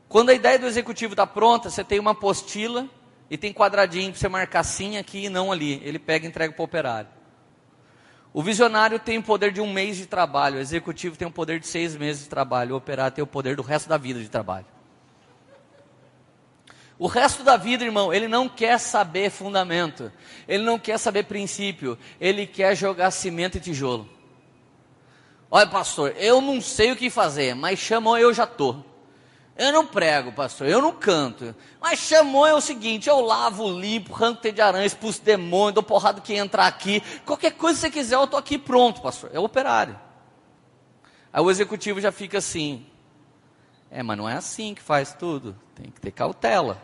Quando 0.07 0.29
a 0.29 0.33
ideia 0.33 0.59
do 0.59 0.67
executivo 0.67 1.13
está 1.13 1.25
pronta, 1.25 1.69
você 1.69 1.83
tem 1.83 1.99
uma 1.99 2.11
apostila 2.11 2.87
e 3.29 3.37
tem 3.37 3.51
quadradinho 3.51 4.11
para 4.11 4.19
você 4.19 4.29
marcar 4.29 4.63
sim 4.63 4.97
aqui 4.97 5.25
e 5.25 5.29
não 5.29 5.51
ali. 5.51 5.81
Ele 5.83 5.97
pega 5.97 6.25
e 6.25 6.29
entrega 6.29 6.53
para 6.53 6.61
o 6.61 6.65
operário. 6.65 7.09
O 8.31 8.43
visionário 8.43 8.99
tem 8.99 9.17
o 9.17 9.23
poder 9.23 9.51
de 9.51 9.61
um 9.61 9.71
mês 9.71 9.97
de 9.97 10.05
trabalho, 10.05 10.57
o 10.57 10.59
executivo 10.59 11.17
tem 11.17 11.27
o 11.27 11.31
poder 11.31 11.59
de 11.59 11.67
seis 11.67 11.95
meses 11.95 12.23
de 12.23 12.29
trabalho, 12.29 12.75
o 12.75 12.77
operário 12.77 13.15
tem 13.15 13.23
o 13.23 13.27
poder 13.27 13.55
do 13.55 13.61
resto 13.63 13.87
da 13.87 13.97
vida 13.97 14.19
de 14.19 14.29
trabalho. 14.29 14.65
O 16.97 17.07
resto 17.07 17.43
da 17.43 17.57
vida, 17.57 17.83
irmão, 17.83 18.13
ele 18.13 18.27
não 18.27 18.47
quer 18.47 18.79
saber 18.79 19.29
fundamento, 19.29 20.11
ele 20.47 20.63
não 20.63 20.79
quer 20.79 20.97
saber 20.97 21.23
princípio, 21.23 21.97
ele 22.21 22.47
quer 22.47 22.75
jogar 22.75 23.11
cimento 23.11 23.57
e 23.57 23.59
tijolo. 23.59 24.09
Olha, 25.51 25.67
pastor, 25.67 26.13
eu 26.17 26.39
não 26.39 26.61
sei 26.61 26.91
o 26.91 26.95
que 26.95 27.09
fazer, 27.09 27.53
mas 27.53 27.79
chamam 27.79 28.17
eu 28.17 28.33
já 28.33 28.45
estou. 28.45 28.83
Eu 29.57 29.71
não 29.71 29.85
prego, 29.85 30.33
pastor, 30.33 30.67
eu 30.67 30.81
não 30.81 30.91
canto. 30.91 31.55
Mas 31.79 31.99
chamou 31.99 32.45
é 32.45 32.53
o 32.53 32.59
seguinte: 32.59 33.07
eu 33.07 33.21
lavo, 33.21 33.71
limpo, 33.71 34.13
arranco 34.13 34.51
de 34.51 34.61
aranha, 34.61 34.85
expulso 34.85 35.21
demônio, 35.21 35.75
dou 35.75 35.83
porrada 35.83 36.19
que 36.19 36.33
entrar 36.33 36.67
aqui. 36.67 37.01
Qualquer 37.25 37.51
coisa 37.51 37.77
que 37.77 37.81
você 37.81 37.91
quiser, 37.91 38.15
eu 38.15 38.25
estou 38.25 38.37
aqui 38.39 38.57
pronto, 38.57 39.01
pastor. 39.01 39.29
É 39.33 39.39
o 39.39 39.43
operário. 39.43 39.97
Aí 41.31 41.41
o 41.41 41.49
executivo 41.49 42.01
já 42.01 42.11
fica 42.11 42.37
assim: 42.39 42.85
é, 43.89 44.03
mas 44.03 44.17
não 44.17 44.27
é 44.27 44.33
assim 44.33 44.73
que 44.73 44.81
faz 44.81 45.13
tudo. 45.13 45.55
Tem 45.75 45.91
que 45.91 46.01
ter 46.01 46.11
cautela. 46.11 46.81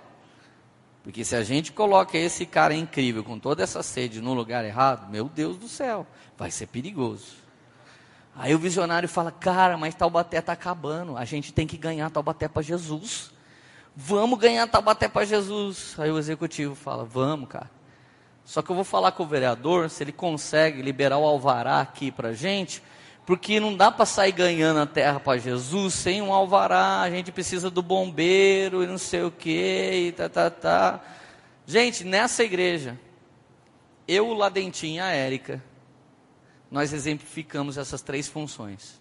Porque 1.04 1.26
se 1.26 1.36
a 1.36 1.44
gente 1.44 1.72
coloca 1.72 2.18
esse 2.18 2.46
cara 2.46 2.76
incrível 2.76 3.24
com 3.24 3.40
toda 3.40 3.64
essa 3.64 3.82
sede 3.82 4.22
no 4.22 4.34
lugar 4.34 4.64
errado, 4.64 5.10
meu 5.10 5.28
Deus 5.28 5.58
do 5.58 5.68
céu, 5.68 6.06
vai 6.38 6.52
ser 6.52 6.68
perigoso. 6.68 7.42
Aí 8.36 8.54
o 8.54 8.60
visionário 8.60 9.10
fala: 9.10 9.32
Cara, 9.32 9.78
mas 9.78 9.96
Taubaté 9.96 10.38
está 10.38 10.54
acabando. 10.54 11.18
A 11.18 11.26
gente 11.26 11.52
tem 11.52 11.66
que 11.66 11.78
ganhar 11.78 12.10
Taubaté 12.12 12.48
para 12.48 12.62
Jesus. 12.62 13.32
Vamos 13.96 14.40
ganhar 14.40 14.68
Taubaté 14.68 15.08
para 15.08 15.26
Jesus. 15.26 15.96
Aí 15.98 16.12
o 16.12 16.20
executivo 16.20 16.76
fala: 16.76 17.04
Vamos, 17.04 17.50
cara. 17.50 17.70
Só 18.46 18.62
que 18.62 18.70
eu 18.70 18.76
vou 18.76 18.86
falar 18.86 19.12
com 19.12 19.24
o 19.24 19.28
vereador 19.28 19.90
se 19.90 20.04
ele 20.04 20.12
consegue 20.12 20.82
liberar 20.82 21.18
o 21.18 21.26
alvará 21.26 21.82
aqui 21.82 22.12
para 22.12 22.34
gente, 22.34 22.82
porque 23.26 23.60
não 23.60 23.76
dá 23.76 23.92
para 23.92 24.06
sair 24.06 24.32
ganhando 24.32 24.80
a 24.80 24.86
terra 24.86 25.20
para 25.20 25.38
Jesus 25.38 25.94
sem 25.94 26.22
um 26.22 26.34
alvará. 26.34 27.02
A 27.02 27.10
gente 27.10 27.32
precisa 27.32 27.70
do 27.70 27.82
bombeiro 27.82 28.84
e 28.84 28.88
não 28.88 28.98
sei 28.98 29.24
o 29.24 29.32
que 29.32 30.08
e 30.08 30.12
tá, 30.12 30.28
tá, 30.28 30.50
tá. 30.50 31.02
Gente, 31.66 32.04
nessa 32.04 32.44
igreja, 32.44 33.00
eu, 34.08 34.28
o 34.28 34.34
Ladentinho 34.34 34.98
e 34.98 35.00
a 35.00 35.10
Érica, 35.10 35.64
nós 36.70 36.94
exemplificamos 36.94 37.78
essas 37.78 38.02
três 38.02 38.28
funções. 38.28 39.00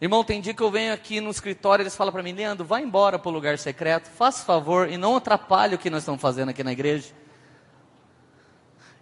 Irmão, 0.00 0.24
tem 0.24 0.40
dia 0.40 0.54
que 0.54 0.62
eu 0.62 0.70
venho 0.70 0.94
aqui 0.94 1.20
no 1.20 1.30
escritório 1.30 1.82
e 1.82 1.84
eles 1.84 1.96
falam 1.96 2.12
para 2.12 2.22
mim, 2.22 2.32
Leandro, 2.32 2.64
vai 2.64 2.82
embora 2.82 3.18
para 3.18 3.28
o 3.28 3.32
lugar 3.32 3.58
secreto, 3.58 4.08
faça 4.08 4.44
favor 4.44 4.88
e 4.88 4.96
não 4.96 5.16
atrapalhe 5.16 5.74
o 5.74 5.78
que 5.78 5.90
nós 5.90 6.02
estamos 6.02 6.20
fazendo 6.20 6.48
aqui 6.48 6.64
na 6.64 6.72
igreja. 6.72 7.19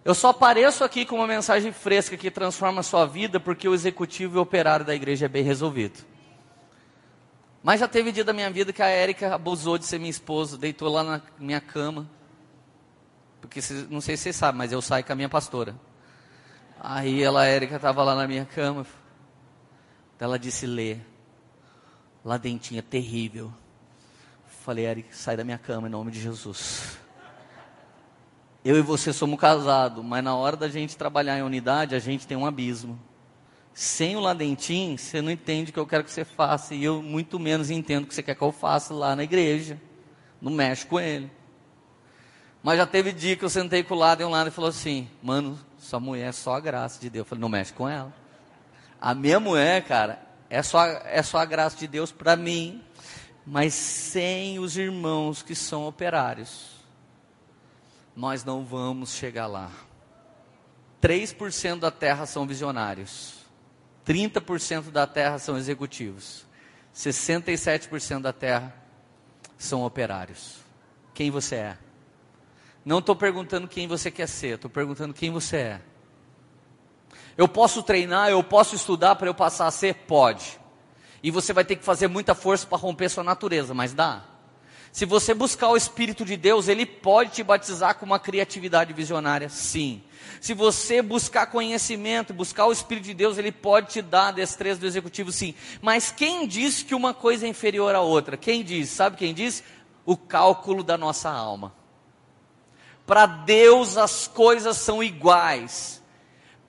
Eu 0.05 0.15
só 0.15 0.31
apareço 0.31 0.85
aqui 0.85 1.05
com 1.05 1.17
uma 1.17 1.27
mensagem 1.27 1.73
fresca 1.73 2.17
que 2.17 2.31
transforma 2.31 2.81
a 2.81 2.83
sua 2.83 3.05
vida 3.05 3.39
porque 3.39 3.69
o 3.69 3.75
executivo 3.75 4.37
e 4.37 4.39
o 4.39 4.43
operário 4.43 4.85
da 4.85 4.95
igreja 4.95 5.27
é 5.27 5.29
bem 5.29 5.43
resolvido. 5.43 6.05
Mas 7.63 7.81
já 7.81 7.89
teve 7.89 8.13
dia 8.13 8.25
da 8.25 8.33
minha 8.33 8.51
vida 8.51 8.73
que 8.73 8.83
a 8.83 8.87
Érica 8.87 9.35
abusou 9.35 9.77
de 9.77 9.85
ser 9.85 9.99
minha 9.99 10.11
esposa, 10.11 10.57
deitou 10.57 10.89
lá 10.89 11.03
na 11.03 11.23
minha 11.39 11.61
cama. 11.61 12.09
Porque 13.41 13.61
não 13.91 14.01
sei 14.01 14.17
se 14.17 14.25
vocês 14.25 14.37
sabem, 14.37 14.59
mas 14.59 14.73
eu 14.73 14.81
saio 14.81 15.05
com 15.05 15.13
a 15.13 15.17
minha 15.17 15.29
pastora. 15.29 15.75
Aí 16.81 17.23
ela, 17.23 17.43
a 17.43 17.47
Érica, 17.47 17.77
estava 17.77 18.03
lá 18.05 18.15
na 18.15 18.27
minha 18.27 18.45
cama. 18.45 18.87
Ela 20.19 20.39
disse, 20.39 20.67
Lê, 20.67 20.99
lá 22.25 22.37
dentinha, 22.37 22.83
terrível. 22.83 23.53
Falei, 24.65 24.85
Érica, 24.85 25.11
sai 25.13 25.37
da 25.37 25.45
minha 25.45 25.59
cama 25.59 25.89
em 25.89 25.91
nome 25.91 26.11
de 26.11 26.21
Jesus. 26.21 26.99
Eu 28.65 28.77
e 28.77 28.83
você 28.83 29.13
somos 29.13 29.39
casados, 29.39 30.05
mas 30.05 30.23
na 30.23 30.35
hora 30.35 30.57
da 30.57 30.69
gente 30.69 30.97
trabalhar 30.97 31.39
em 31.39 31.43
unidade, 31.43 31.95
a 31.95 31.99
gente 31.99 32.27
tem 32.27 32.37
um 32.37 32.45
abismo. 32.45 32.99
Sem 33.73 34.17
o 34.17 34.21
ladentim, 34.21 34.97
você 34.97 35.23
não 35.23 35.31
entende 35.31 35.71
o 35.71 35.73
que 35.73 35.79
eu 35.79 35.87
quero 35.87 36.03
que 36.03 36.11
você 36.11 36.25
faça, 36.25 36.75
e 36.75 36.83
eu 36.83 37.01
muito 37.01 37.39
menos 37.39 37.71
entendo 37.71 38.05
o 38.05 38.07
que 38.09 38.15
você 38.15 38.23
quer 38.23 38.35
que 38.35 38.43
eu 38.43 38.51
faça 38.51 38.93
lá 38.93 39.15
na 39.15 39.23
igreja. 39.23 39.81
Não 40.43 40.51
mexe 40.51 40.85
com 40.85 40.99
ele. 40.99 41.31
Mas 42.63 42.79
já 42.79 42.87
teve 42.87 43.13
dia 43.13 43.37
que 43.37 43.45
eu 43.45 43.49
sentei 43.49 43.85
com 43.85 43.95
o 43.95 43.99
lado 43.99 44.21
e 44.21 44.25
um 44.25 44.31
lado 44.31 44.49
e 44.49 44.51
falou 44.51 44.71
assim: 44.71 45.09
Mano, 45.23 45.59
sua 45.79 46.01
mulher 46.01 46.29
é 46.29 46.33
só 46.33 46.55
a 46.55 46.61
graça 46.61 47.01
de 47.01 47.09
Deus. 47.09 47.25
Eu 47.25 47.29
falei: 47.29 47.41
Não 47.41 47.49
mexe 47.49 47.73
com 47.73 47.89
ela. 47.89 48.13
A 49.01 49.15
minha 49.15 49.39
mulher, 49.39 49.85
cara, 49.85 50.21
é 50.51 50.63
só, 50.63 50.85
é 50.85 51.23
só 51.23 51.39
a 51.39 51.45
graça 51.45 51.77
de 51.77 51.87
Deus 51.87 52.11
para 52.11 52.35
mim, 52.35 52.83
mas 53.47 53.75
sem 53.75 54.59
os 54.59 54.77
irmãos 54.77 55.41
que 55.41 55.55
são 55.55 55.87
operários, 55.87 56.78
nós 58.19 58.45
não 58.45 58.65
vamos 58.65 59.13
chegar 59.13 59.47
lá. 59.47 59.71
3% 61.01 61.79
da 61.79 61.89
terra 61.89 62.27
são 62.27 62.49
visionários, 62.49 63.35
30% 64.05 64.91
da 64.91 65.07
terra 65.07 65.39
são 65.39 65.57
executivos, 65.57 66.45
67% 66.93 68.21
da 68.21 68.33
terra 68.33 68.75
são 69.57 69.85
operários. 69.85 70.57
Quem 71.15 71.31
você 71.31 71.55
é? 71.55 71.79
Não 72.85 72.99
estou 72.99 73.15
perguntando 73.15 73.69
quem 73.69 73.87
você 73.87 74.11
quer 74.11 74.27
ser, 74.27 74.57
estou 74.57 74.69
perguntando 74.69 75.15
quem 75.15 75.31
você 75.31 75.57
é. 75.57 75.81
Eu 77.37 77.47
posso 77.47 77.85
treinar, 77.85 78.31
eu 78.31 78.43
posso 78.43 78.75
estudar 78.75 79.15
para 79.15 79.29
eu 79.29 79.35
passar 79.35 79.69
a 79.69 79.71
ser? 79.71 79.95
Pode. 79.95 80.59
E 81.23 81.31
você 81.31 81.53
vai 81.53 81.65
ter 81.65 81.77
que 81.77 81.85
fazer 81.85 82.09
muita 82.09 82.35
força 82.35 82.67
para 82.67 82.79
romper 82.79 83.09
sua 83.11 83.23
natureza, 83.23 83.73
mas 83.75 83.95
dá. 83.95 84.25
Se 84.93 85.05
você 85.05 85.35
buscar 85.35 85.69
o 85.69 85.77
Espírito 85.77 86.25
de 86.25 86.37
Deus, 86.37 86.69
Ele 86.69 86.87
pode 86.87 87.33
te 87.33 87.43
batizar 87.43 87.95
com 87.97 88.07
uma 88.07 88.19
criatividade 88.19 88.93
visionária, 88.93 89.49
sim. 89.49 90.03
Se 90.41 90.55
você 90.55 91.03
buscar 91.03 91.47
conhecimento, 91.47 92.33
buscar 92.33 92.67
o 92.67 92.73
Espírito 92.73 93.05
de 93.05 93.15
Deus, 93.15 93.39
Ele 93.39 93.53
pode 93.53 93.91
te 93.91 94.03
dar 94.03 94.29
a 94.29 94.33
destreza 94.33 94.81
do 94.81 94.87
executivo, 94.87 95.31
sim. 95.31 95.55
Mas 95.83 96.11
quem 96.11 96.47
diz 96.47 96.83
que 96.83 96.95
uma 96.95 97.13
coisa 97.13 97.47
é 97.47 97.49
inferior 97.49 97.95
à 97.95 98.01
outra? 98.01 98.37
Quem 98.37 98.65
diz? 98.65 98.89
Sabe 98.89 99.17
quem 99.17 99.35
diz? 99.35 99.63
O 100.05 100.17
cálculo 100.17 100.83
da 100.83 100.97
nossa 100.97 101.31
alma. 101.31 101.73
Para 103.07 103.27
Deus 103.27 103.97
as 103.97 104.27
coisas 104.27 104.77
são 104.77 105.03
iguais. 105.03 106.03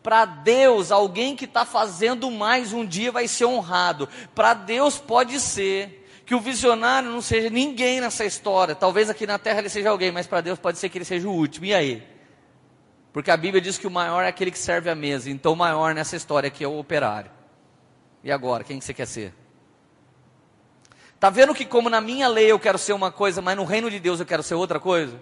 Para 0.02 0.24
Deus, 0.24 0.92
alguém 0.92 1.36
que 1.36 1.46
está 1.46 1.66
fazendo 1.66 2.32
mais 2.32 2.72
um 2.72 2.86
dia 2.86 3.12
vai 3.12 3.28
ser 3.28 3.46
honrado. 3.46 4.08
Para 4.34 4.54
Deus 4.54 4.98
pode 4.98 5.40
ser 5.40 5.99
que 6.30 6.36
o 6.36 6.40
visionário 6.40 7.10
não 7.10 7.24
seja 7.24 7.50
ninguém 7.50 8.00
nessa 8.00 8.24
história. 8.24 8.76
Talvez 8.76 9.10
aqui 9.10 9.26
na 9.26 9.40
terra 9.40 9.58
ele 9.58 9.68
seja 9.68 9.90
alguém, 9.90 10.12
mas 10.12 10.28
para 10.28 10.42
Deus 10.42 10.60
pode 10.60 10.78
ser 10.78 10.88
que 10.88 11.00
ele 11.00 11.04
seja 11.04 11.28
o 11.28 11.32
último. 11.32 11.66
E 11.66 11.74
aí? 11.74 12.08
Porque 13.12 13.32
a 13.32 13.36
Bíblia 13.36 13.60
diz 13.60 13.80
que 13.80 13.88
o 13.88 13.90
maior 13.90 14.22
é 14.22 14.28
aquele 14.28 14.52
que 14.52 14.60
serve 14.60 14.92
a 14.92 14.96
mesa. 14.96 15.28
Então 15.32 15.54
o 15.54 15.56
maior 15.56 15.96
nessa 15.96 16.16
história 16.16 16.46
aqui 16.46 16.64
é 16.64 16.68
o 16.68 16.78
operário. 16.78 17.32
E 18.24 18.32
agora, 18.32 18.64
quem 18.64 18.78
que 18.78 18.86
você 18.86 18.94
quer 18.94 19.08
ser? 19.08 19.34
Está 21.16 21.32
vendo 21.32 21.52
que 21.52 21.66
como 21.66 21.90
na 21.90 22.00
minha 22.00 22.28
lei 22.28 22.52
eu 22.52 22.60
quero 22.60 22.78
ser 22.78 22.94
uma 22.94 23.12
coisa, 23.12 23.42
mas 23.42 23.58
no 23.58 23.66
reino 23.66 23.90
de 23.90 24.00
Deus 24.00 24.20
eu 24.20 24.26
quero 24.28 24.44
ser 24.44 24.54
outra 24.54 24.80
coisa? 24.80 25.20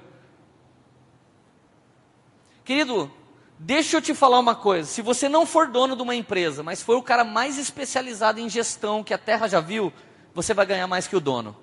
Querido, 2.65 3.09
deixa 3.57 3.95
eu 3.95 4.01
te 4.01 4.13
falar 4.13 4.39
uma 4.39 4.55
coisa. 4.55 4.89
Se 4.89 5.01
você 5.01 5.29
não 5.29 5.45
for 5.45 5.67
dono 5.67 5.95
de 5.95 6.01
uma 6.01 6.15
empresa, 6.15 6.63
mas 6.63 6.81
for 6.83 6.97
o 6.97 7.01
cara 7.01 7.23
mais 7.23 7.57
especializado 7.57 8.41
em 8.41 8.49
gestão 8.49 9.05
que 9.05 9.13
a 9.13 9.17
terra 9.17 9.47
já 9.47 9.61
viu, 9.61 9.93
você 10.37 10.53
vai 10.53 10.67
ganhar 10.67 10.85
mais 10.85 11.07
que 11.07 11.15
o 11.15 11.19
dono. 11.19 11.57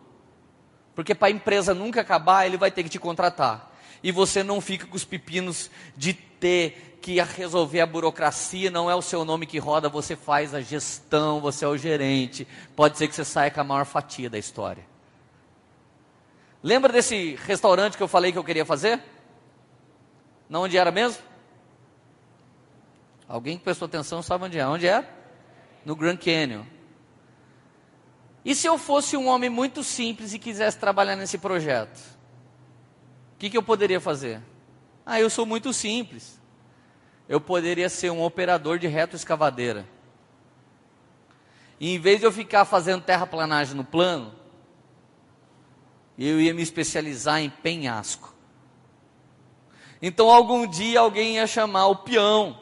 Porque 0.97 1.14
para 1.14 1.29
a 1.29 1.31
empresa 1.31 1.72
nunca 1.72 2.01
acabar, 2.01 2.45
ele 2.45 2.57
vai 2.57 2.72
ter 2.72 2.83
que 2.83 2.89
te 2.89 2.99
contratar. 2.99 3.72
E 4.03 4.11
você 4.11 4.43
não 4.43 4.61
fica 4.61 4.85
com 4.85 4.97
os 4.97 5.05
pepinos 5.05 5.70
de 5.97 6.12
ter 6.12 6.99
que 7.01 7.22
resolver 7.22 7.81
a 7.81 7.87
burocracia, 7.87 8.72
não 8.72 8.91
é 8.91 8.95
o 8.97 9.01
seu 9.01 9.25
nome 9.25 9.47
que 9.47 9.59
roda, 9.59 9.89
você 9.89 10.16
faz 10.16 10.53
a 10.53 10.61
gestão, 10.61 11.41
você 11.41 11.64
é 11.64 11.68
o 11.68 11.77
gerente. 11.77 12.49
Pode 12.75 12.99
ser 12.99 13.07
que 13.07 13.14
você 13.14 13.25
saia 13.25 13.49
com 13.49 13.61
a 13.61 13.64
maior 13.64 13.85
fatia 13.85 14.29
da 14.29 14.39
história. 14.39 14.85
Lembra 16.61 16.93
desse 16.93 17.39
restaurante 17.47 17.97
que 17.97 18.03
eu 18.03 18.09
falei 18.09 18.33
que 18.33 18.39
eu 18.39 18.43
queria 18.43 18.64
fazer? 18.64 19.01
Não 20.49 20.62
onde 20.62 20.77
era 20.77 20.91
mesmo? 20.91 21.22
Alguém 23.29 23.57
que 23.57 23.62
prestou 23.62 23.87
atenção 23.87 24.20
sabe 24.20 24.47
onde 24.47 24.59
é. 24.59 24.66
Onde 24.66 24.89
é? 24.89 25.09
No 25.85 25.95
Grand 25.95 26.16
Canyon. 26.16 26.74
E 28.45 28.55
se 28.55 28.66
eu 28.66 28.76
fosse 28.76 29.16
um 29.16 29.26
homem 29.26 29.49
muito 29.49 29.82
simples 29.82 30.34
e 30.34 30.38
quisesse 30.38 30.78
trabalhar 30.78 31.16
nesse 31.16 31.38
projeto? 31.38 31.99
O 33.34 33.38
que, 33.38 33.49
que 33.49 33.57
eu 33.57 33.62
poderia 33.62 34.01
fazer? 34.01 34.42
Ah, 35.07 35.18
eu 35.20 35.30
sou 35.30 35.47
muito 35.47 35.72
simples. 35.72 36.40
Eu 37.28 37.40
poderia 37.40 37.88
ser 37.88 38.11
um 38.11 38.22
operador 38.22 38.78
de 38.78 38.86
reto 38.86 39.16
escavadeira. 39.16 39.88
E 41.80 41.95
em 41.95 41.99
vez 41.99 42.20
de 42.20 42.26
eu 42.26 42.32
ficar 42.32 42.64
fazendo 42.64 43.03
terraplanagem 43.03 43.74
no 43.74 43.84
plano, 43.84 44.34
eu 46.18 46.40
ia 46.40 46.55
me 46.55 46.62
especializar 46.62 47.40
em 47.40 47.51
penhasco. 47.51 48.34
Então 50.01 50.30
algum 50.30 50.66
dia 50.66 51.01
alguém 51.01 51.36
ia 51.36 51.47
chamar 51.47 51.86
o 51.86 51.97
peão, 51.97 52.61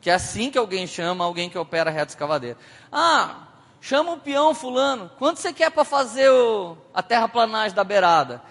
que 0.00 0.10
é 0.10 0.14
assim 0.14 0.50
que 0.50 0.58
alguém 0.58 0.86
chama 0.86 1.24
alguém 1.24 1.48
que 1.48 1.56
opera 1.56 1.90
reto 1.90 2.10
escavadeira. 2.10 2.58
Ah, 2.90 3.46
chama 3.80 4.12
o 4.12 4.20
peão 4.20 4.54
fulano, 4.54 5.10
quanto 5.18 5.40
você 5.40 5.52
quer 5.52 5.70
para 5.70 5.84
fazer 5.84 6.30
o, 6.30 6.76
a 6.92 7.02
terraplanagem 7.02 7.74
da 7.74 7.82
beirada? 7.82 8.42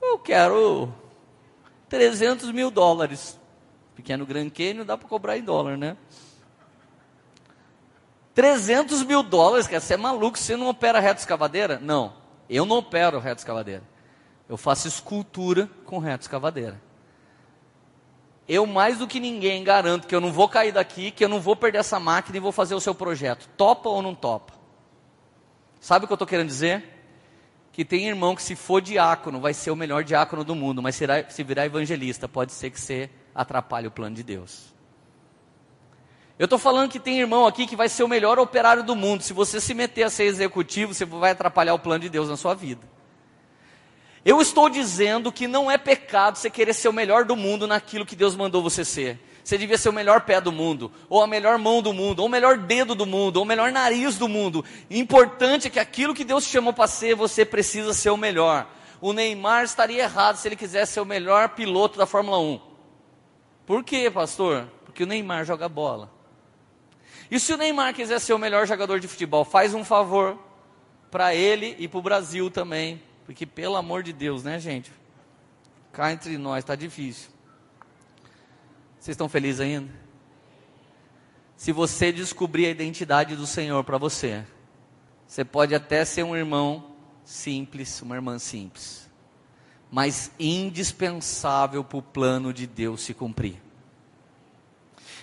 Eu 0.00 0.18
quero 0.18 0.92
300 1.88 2.50
mil 2.52 2.70
dólares. 2.70 3.38
Pequeno 3.94 4.24
Grand 4.24 4.48
Canyon 4.50 4.84
dá 4.84 4.96
para 4.96 5.08
cobrar 5.08 5.36
em 5.36 5.42
dólar, 5.42 5.76
né? 5.76 5.96
300 8.34 9.02
mil 9.02 9.22
dólares, 9.22 9.66
cara, 9.66 9.80
você 9.80 9.94
é 9.94 9.96
maluco, 9.96 10.38
você 10.38 10.56
não 10.56 10.68
opera 10.68 11.00
reto 11.00 11.18
escavadeira? 11.18 11.80
Não, 11.80 12.14
eu 12.48 12.64
não 12.64 12.78
opero 12.78 13.18
reto 13.18 13.40
escavadeira. 13.40 13.82
Eu 14.48 14.56
faço 14.56 14.86
escultura 14.86 15.68
com 15.84 15.98
reto 15.98 16.22
escavadeira 16.22 16.87
eu 18.48 18.66
mais 18.66 18.98
do 18.98 19.06
que 19.06 19.20
ninguém 19.20 19.62
garanto 19.62 20.06
que 20.06 20.14
eu 20.14 20.20
não 20.20 20.32
vou 20.32 20.48
cair 20.48 20.72
daqui, 20.72 21.10
que 21.10 21.24
eu 21.24 21.28
não 21.28 21.40
vou 21.40 21.54
perder 21.54 21.78
essa 21.78 22.00
máquina 22.00 22.36
e 22.36 22.40
vou 22.40 22.52
fazer 22.52 22.74
o 22.74 22.80
seu 22.80 22.94
projeto. 22.94 23.48
Topa 23.56 23.88
ou 23.88 24.00
não 24.00 24.14
topa? 24.14 24.54
Sabe 25.80 26.04
o 26.04 26.08
que 26.08 26.12
eu 26.12 26.16
estou 26.16 26.26
querendo 26.26 26.48
dizer? 26.48 26.98
que 27.78 27.84
tem 27.84 28.08
irmão 28.08 28.34
que 28.34 28.42
se 28.42 28.56
for 28.56 28.82
diácono, 28.82 29.38
vai 29.38 29.54
ser 29.54 29.70
o 29.70 29.76
melhor 29.76 30.02
diácono 30.02 30.42
do 30.42 30.52
mundo, 30.52 30.82
mas 30.82 30.96
se 30.96 31.44
virar 31.44 31.64
evangelista, 31.64 32.28
pode 32.28 32.50
ser 32.50 32.70
que 32.70 32.80
você 32.80 33.08
atrapalhe 33.32 33.86
o 33.86 33.90
plano 33.92 34.16
de 34.16 34.24
Deus. 34.24 34.74
Eu 36.36 36.46
estou 36.46 36.58
falando 36.58 36.90
que 36.90 36.98
tem 36.98 37.20
irmão 37.20 37.46
aqui 37.46 37.68
que 37.68 37.76
vai 37.76 37.88
ser 37.88 38.02
o 38.02 38.08
melhor 38.08 38.36
operário 38.36 38.82
do 38.82 38.96
mundo. 38.96 39.22
Se 39.22 39.32
você 39.32 39.60
se 39.60 39.74
meter 39.74 40.02
a 40.02 40.10
ser 40.10 40.24
executivo, 40.24 40.92
você 40.92 41.04
vai 41.04 41.30
atrapalhar 41.30 41.72
o 41.72 41.78
plano 41.78 42.00
de 42.00 42.08
Deus 42.08 42.28
na 42.28 42.36
sua 42.36 42.52
vida. 42.52 42.84
Eu 44.24 44.40
estou 44.40 44.68
dizendo 44.68 45.32
que 45.32 45.46
não 45.46 45.70
é 45.70 45.78
pecado 45.78 46.36
você 46.36 46.50
querer 46.50 46.74
ser 46.74 46.88
o 46.88 46.92
melhor 46.92 47.24
do 47.24 47.36
mundo 47.36 47.66
naquilo 47.66 48.06
que 48.06 48.16
Deus 48.16 48.34
mandou 48.34 48.62
você 48.62 48.84
ser. 48.84 49.18
Você 49.44 49.56
devia 49.56 49.78
ser 49.78 49.88
o 49.88 49.92
melhor 49.94 50.22
pé 50.22 50.40
do 50.40 50.52
mundo, 50.52 50.92
ou 51.08 51.22
a 51.22 51.26
melhor 51.26 51.56
mão 51.56 51.80
do 51.80 51.92
mundo, 51.92 52.20
ou 52.20 52.26
o 52.26 52.30
melhor 52.30 52.58
dedo 52.58 52.94
do 52.94 53.06
mundo, 53.06 53.38
ou 53.38 53.44
o 53.44 53.46
melhor 53.46 53.72
nariz 53.72 54.18
do 54.18 54.28
mundo. 54.28 54.62
Importante 54.90 55.68
é 55.68 55.70
que 55.70 55.78
aquilo 55.78 56.14
que 56.14 56.24
Deus 56.24 56.44
te 56.44 56.50
chamou 56.50 56.72
para 56.72 56.86
ser, 56.86 57.14
você 57.14 57.46
precisa 57.46 57.94
ser 57.94 58.10
o 58.10 58.16
melhor. 58.16 58.66
O 59.00 59.12
Neymar 59.14 59.64
estaria 59.64 60.02
errado 60.02 60.36
se 60.36 60.46
ele 60.46 60.56
quisesse 60.56 60.92
ser 60.92 61.00
o 61.00 61.06
melhor 61.06 61.50
piloto 61.50 61.96
da 61.96 62.04
Fórmula 62.04 62.38
1. 62.38 62.60
Por 63.64 63.82
quê, 63.82 64.10
pastor? 64.10 64.68
Porque 64.84 65.02
o 65.02 65.06
Neymar 65.06 65.46
joga 65.46 65.68
bola. 65.68 66.12
E 67.30 67.40
se 67.40 67.52
o 67.52 67.56
Neymar 67.56 67.94
quiser 67.94 68.18
ser 68.18 68.34
o 68.34 68.38
melhor 68.38 68.66
jogador 68.66 69.00
de 69.00 69.08
futebol, 69.08 69.44
faz 69.44 69.72
um 69.72 69.84
favor 69.84 70.38
para 71.10 71.34
ele 71.34 71.74
e 71.78 71.86
para 71.86 71.98
o 71.98 72.02
Brasil 72.02 72.50
também. 72.50 73.07
Porque, 73.28 73.44
pelo 73.44 73.76
amor 73.76 74.02
de 74.02 74.10
Deus, 74.10 74.42
né, 74.42 74.58
gente? 74.58 74.90
Cá 75.92 76.10
entre 76.10 76.38
nós, 76.38 76.60
está 76.60 76.74
difícil. 76.74 77.28
Vocês 78.98 79.12
estão 79.12 79.28
felizes 79.28 79.60
ainda? 79.60 79.92
Se 81.54 81.70
você 81.70 82.10
descobrir 82.10 82.64
a 82.64 82.70
identidade 82.70 83.36
do 83.36 83.46
Senhor 83.46 83.84
para 83.84 83.98
você, 83.98 84.46
você 85.26 85.44
pode 85.44 85.74
até 85.74 86.06
ser 86.06 86.22
um 86.22 86.34
irmão 86.34 86.92
simples, 87.22 88.00
uma 88.00 88.14
irmã 88.14 88.38
simples, 88.38 89.10
mas 89.90 90.30
indispensável 90.40 91.84
para 91.84 91.98
o 91.98 92.02
plano 92.02 92.50
de 92.50 92.66
Deus 92.66 93.02
se 93.02 93.12
cumprir. 93.12 93.60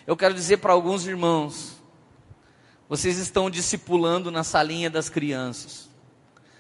Eu 0.06 0.16
quero 0.16 0.36
dizer 0.36 0.58
para 0.58 0.74
alguns 0.74 1.08
irmãos 1.08 1.82
vocês 2.88 3.18
estão 3.18 3.50
discipulando 3.50 4.30
na 4.30 4.44
salinha 4.44 4.92
das 4.92 5.10
crianças. 5.10 5.90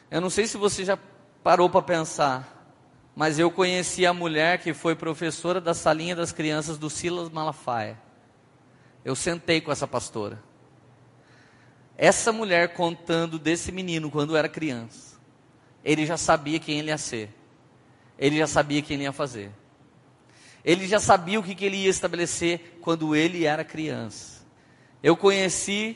Eu 0.09 0.19
não 0.19 0.31
sei 0.31 0.47
se 0.47 0.57
você 0.57 0.83
já 0.83 0.97
parou 1.45 1.69
para 1.69 1.83
pensar, 1.83 2.73
mas 3.15 3.37
eu 3.37 3.51
conheci 3.51 4.03
a 4.03 4.11
mulher 4.11 4.57
que 4.63 4.73
foi 4.73 4.95
professora 4.95 5.61
da 5.61 5.75
salinha 5.75 6.15
das 6.15 6.31
crianças 6.31 6.75
do 6.75 6.89
Silas 6.89 7.29
Malafaia. 7.29 8.01
Eu 9.03 9.15
sentei 9.15 9.61
com 9.61 9.71
essa 9.71 9.87
pastora. 9.87 10.41
Essa 11.95 12.31
mulher 12.31 12.73
contando 12.73 13.37
desse 13.37 13.71
menino 13.71 14.09
quando 14.09 14.35
era 14.35 14.49
criança. 14.49 15.19
Ele 15.83 16.03
já 16.03 16.17
sabia 16.17 16.59
quem 16.59 16.79
ele 16.79 16.89
ia 16.89 16.97
ser. 16.97 17.29
Ele 18.17 18.39
já 18.39 18.47
sabia 18.47 18.81
quem 18.81 18.95
ele 18.95 19.03
ia 19.03 19.11
fazer. 19.11 19.51
Ele 20.63 20.87
já 20.87 20.99
sabia 20.99 21.39
o 21.39 21.43
que, 21.43 21.53
que 21.53 21.65
ele 21.65 21.77
ia 21.77 21.91
estabelecer 21.91 22.79
quando 22.81 23.15
ele 23.15 23.45
era 23.45 23.63
criança. 23.63 24.43
Eu 25.03 25.15
conheci 25.15 25.95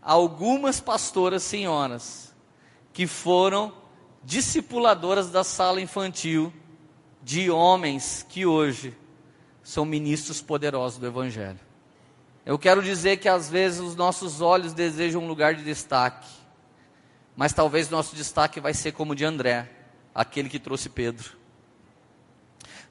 algumas 0.00 0.78
pastoras 0.78 1.42
senhoras 1.42 2.32
que 2.92 3.08
foram 3.08 3.77
discipuladoras 4.28 5.30
da 5.30 5.42
sala 5.42 5.80
infantil 5.80 6.52
de 7.22 7.50
homens 7.50 8.26
que 8.28 8.44
hoje 8.44 8.94
são 9.62 9.86
ministros 9.86 10.42
poderosos 10.42 10.98
do 10.98 11.06
Evangelho. 11.06 11.58
Eu 12.44 12.58
quero 12.58 12.82
dizer 12.82 13.16
que 13.16 13.26
às 13.26 13.48
vezes 13.48 13.80
os 13.80 13.96
nossos 13.96 14.42
olhos 14.42 14.74
desejam 14.74 15.22
um 15.22 15.26
lugar 15.26 15.54
de 15.54 15.64
destaque, 15.64 16.28
mas 17.34 17.54
talvez 17.54 17.88
nosso 17.88 18.14
destaque 18.14 18.60
vai 18.60 18.74
ser 18.74 18.92
como 18.92 19.12
o 19.12 19.14
de 19.14 19.24
André, 19.24 19.66
aquele 20.14 20.50
que 20.50 20.58
trouxe 20.58 20.90
Pedro. 20.90 21.32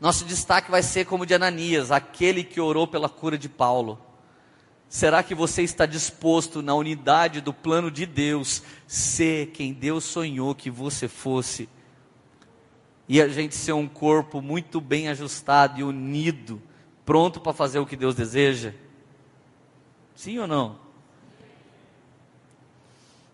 Nosso 0.02 0.26
destaque 0.26 0.72
vai 0.72 0.82
ser 0.82 1.06
como 1.06 1.22
o 1.22 1.26
de 1.28 1.36
Ananias, 1.36 1.92
aquele 1.92 2.44
que 2.44 2.60
orou 2.60 2.88
pela 2.88 3.10
cura 3.10 3.38
de 3.38 3.48
Paulo. 3.48 4.02
Será 4.90 5.22
que 5.22 5.36
você 5.36 5.64
está 5.64 5.86
disposto, 5.86 6.62
na 6.62 6.74
unidade 6.74 7.42
do 7.42 7.54
plano 7.54 7.92
de 7.92 8.06
Deus, 8.06 8.64
ser 8.88 9.48
quem 9.48 9.74
Deus 9.74 10.06
sonhou 10.06 10.56
que 10.56 10.70
você 10.70 11.08
fosse? 11.08 11.68
E 13.08 13.22
a 13.22 13.28
gente 13.28 13.56
ser 13.56 13.74
um 13.74 13.88
corpo 13.88 14.42
muito 14.42 14.80
bem 14.80 15.10
ajustado 15.10 15.80
e 15.80 15.84
unido, 15.84 16.62
pronto 17.06 17.40
para 17.40 17.54
fazer 17.54 17.80
o 17.80 17.86
que 17.86 17.96
Deus 17.96 18.16
deseja? 18.16 18.74
Sim 20.16 20.40
ou 20.40 20.48
não? 20.48 20.80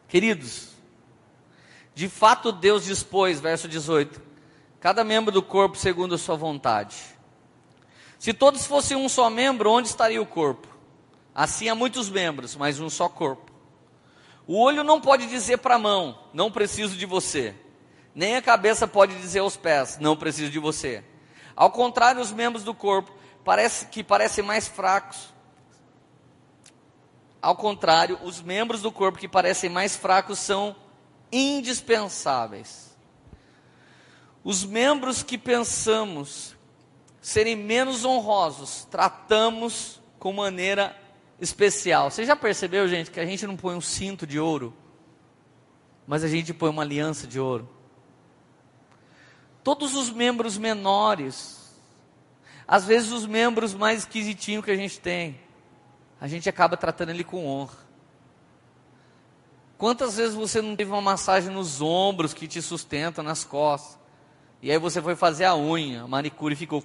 Queridos, 0.07 0.69
de 1.95 2.09
fato 2.09 2.51
Deus 2.51 2.83
dispôs, 2.83 3.39
verso 3.39 3.67
18, 3.67 4.21
cada 4.79 5.03
membro 5.03 5.31
do 5.31 5.41
corpo 5.41 5.77
segundo 5.77 6.15
a 6.15 6.17
sua 6.17 6.35
vontade. 6.35 6.97
Se 8.17 8.33
todos 8.33 8.65
fossem 8.65 8.97
um 8.97 9.07
só 9.07 9.29
membro, 9.29 9.71
onde 9.71 9.87
estaria 9.87 10.21
o 10.21 10.25
corpo? 10.25 10.72
Assim 11.33 11.67
há 11.69 11.75
muitos 11.75 12.09
membros, 12.09 12.55
mas 12.55 12.79
um 12.79 12.89
só 12.89 13.09
corpo. 13.09 13.51
O 14.45 14.59
olho 14.59 14.83
não 14.83 14.99
pode 14.99 15.27
dizer 15.27 15.57
para 15.57 15.75
a 15.75 15.79
mão, 15.79 16.19
não 16.33 16.51
preciso 16.51 16.97
de 16.97 17.05
você. 17.05 17.55
Nem 18.13 18.35
a 18.35 18.41
cabeça 18.41 18.87
pode 18.87 19.15
dizer 19.15 19.39
aos 19.39 19.57
pés, 19.57 19.97
não 19.99 20.15
preciso 20.15 20.51
de 20.51 20.59
você. 20.59 21.03
Ao 21.55 21.71
contrário, 21.71 22.21
os 22.21 22.31
membros 22.31 22.63
do 22.63 22.73
corpo 22.73 23.11
parece, 23.43 23.87
que 23.87 24.03
parecem 24.03 24.43
mais 24.43 24.67
fracos. 24.67 25.33
Ao 27.41 27.55
contrário, 27.55 28.19
os 28.23 28.41
membros 28.41 28.81
do 28.81 28.91
corpo 28.91 29.17
que 29.17 29.27
parecem 29.27 29.69
mais 29.69 29.95
fracos 29.95 30.39
são 30.39 30.75
indispensáveis. 31.31 32.95
Os 34.43 34.63
membros 34.63 35.23
que 35.23 35.37
pensamos 35.37 36.55
serem 37.21 37.55
menos 37.55 38.03
honrosos, 38.03 38.85
tratamos 38.91 40.01
com 40.19 40.33
maneira 40.33 40.95
especial. 41.43 42.09
Você 42.09 42.25
já 42.25 42.35
percebeu, 42.35 42.87
gente, 42.87 43.11
que 43.11 43.19
a 43.19 43.25
gente 43.25 43.45
não 43.45 43.55
põe 43.55 43.75
um 43.75 43.81
cinto 43.81 44.25
de 44.25 44.39
ouro, 44.39 44.73
mas 46.07 46.23
a 46.23 46.27
gente 46.27 46.53
põe 46.53 46.69
uma 46.69 46.81
aliança 46.81 47.27
de 47.27 47.39
ouro? 47.39 47.69
Todos 49.63 49.95
os 49.95 50.09
membros 50.09 50.57
menores, 50.57 51.77
às 52.67 52.85
vezes 52.85 53.11
os 53.11 53.25
membros 53.25 53.73
mais 53.73 53.99
esquisitinhos 53.99 54.63
que 54.65 54.71
a 54.71 54.75
gente 54.75 54.99
tem, 54.99 55.39
a 56.19 56.27
gente 56.27 56.49
acaba 56.49 56.77
tratando 56.77 57.09
ele 57.09 57.23
com 57.23 57.45
honra. 57.45 57.83
Quantas 59.77 60.15
vezes 60.15 60.35
você 60.35 60.61
não 60.61 60.75
teve 60.75 60.91
uma 60.91 61.01
massagem 61.01 61.51
nos 61.51 61.81
ombros 61.81 62.33
que 62.33 62.47
te 62.47 62.61
sustenta, 62.61 63.21
nas 63.21 63.43
costas? 63.43 63.99
E 64.61 64.71
aí 64.71 64.77
você 64.77 65.01
foi 65.01 65.15
fazer 65.15 65.43
a 65.43 65.55
unha, 65.57 66.03
a 66.03 66.07
manicure 66.07 66.55
ficou 66.55 66.81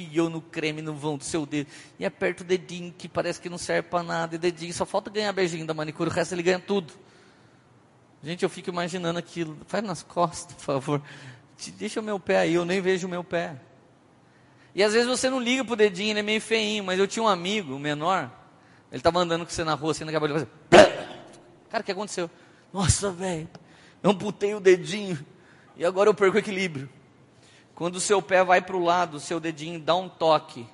enfiou 0.00 0.30
no 0.30 0.40
creme 0.40 0.80
no 0.80 0.94
vão 0.94 1.16
do 1.16 1.24
seu 1.24 1.44
dedo 1.44 1.68
e 1.98 2.06
aperta 2.06 2.42
o 2.42 2.46
dedinho 2.46 2.92
que 2.96 3.08
parece 3.08 3.40
que 3.40 3.48
não 3.48 3.58
serve 3.58 3.88
para 3.88 4.02
nada. 4.02 4.34
E 4.34 4.38
dedinho 4.38 4.72
só 4.72 4.86
falta 4.86 5.10
ganhar 5.10 5.32
beijinho 5.32 5.66
da 5.66 5.74
manicure, 5.74 6.08
o 6.08 6.12
resto 6.12 6.34
ele 6.34 6.42
ganha 6.42 6.58
tudo. 6.58 6.92
Gente, 8.22 8.42
eu 8.42 8.48
fico 8.48 8.70
imaginando 8.70 9.18
aquilo. 9.18 9.58
Faz 9.66 9.82
nas 9.82 10.02
costas, 10.02 10.54
por 10.54 10.62
favor. 10.62 11.02
Deixa 11.76 12.00
o 12.00 12.02
meu 12.02 12.18
pé 12.18 12.38
aí, 12.38 12.54
eu 12.54 12.64
nem 12.64 12.80
vejo 12.80 13.06
o 13.06 13.10
meu 13.10 13.22
pé. 13.22 13.56
E 14.74 14.82
às 14.82 14.92
vezes 14.92 15.08
você 15.08 15.28
não 15.28 15.40
liga 15.40 15.64
pro 15.64 15.76
dedinho, 15.76 16.12
ele 16.12 16.20
é 16.20 16.22
meio 16.22 16.40
feinho, 16.40 16.82
mas 16.82 16.98
eu 16.98 17.06
tinha 17.06 17.22
um 17.22 17.28
amigo, 17.28 17.78
menor, 17.78 18.30
ele 18.90 19.00
estava 19.00 19.18
andando 19.18 19.44
com 19.44 19.50
você 19.50 19.62
na 19.64 19.74
rua, 19.74 19.90
assim, 19.90 20.06
de 20.06 20.12
fazer. 20.12 20.48
Cara, 21.68 21.82
o 21.82 21.84
que 21.84 21.92
aconteceu? 21.92 22.30
Nossa, 22.72 23.10
velho, 23.10 23.48
amputei 24.02 24.54
o 24.54 24.60
dedinho 24.60 25.18
e 25.76 25.84
agora 25.84 26.08
eu 26.08 26.14
perco 26.14 26.36
o 26.36 26.40
equilíbrio. 26.40 26.88
Quando 27.74 27.96
o 27.96 28.00
seu 28.00 28.20
pé 28.20 28.44
vai 28.44 28.60
para 28.60 28.76
o 28.76 28.82
lado, 28.82 29.16
o 29.16 29.20
seu 29.20 29.40
dedinho 29.40 29.80
dá 29.80 29.94
um 29.94 30.08
toque. 30.08 30.66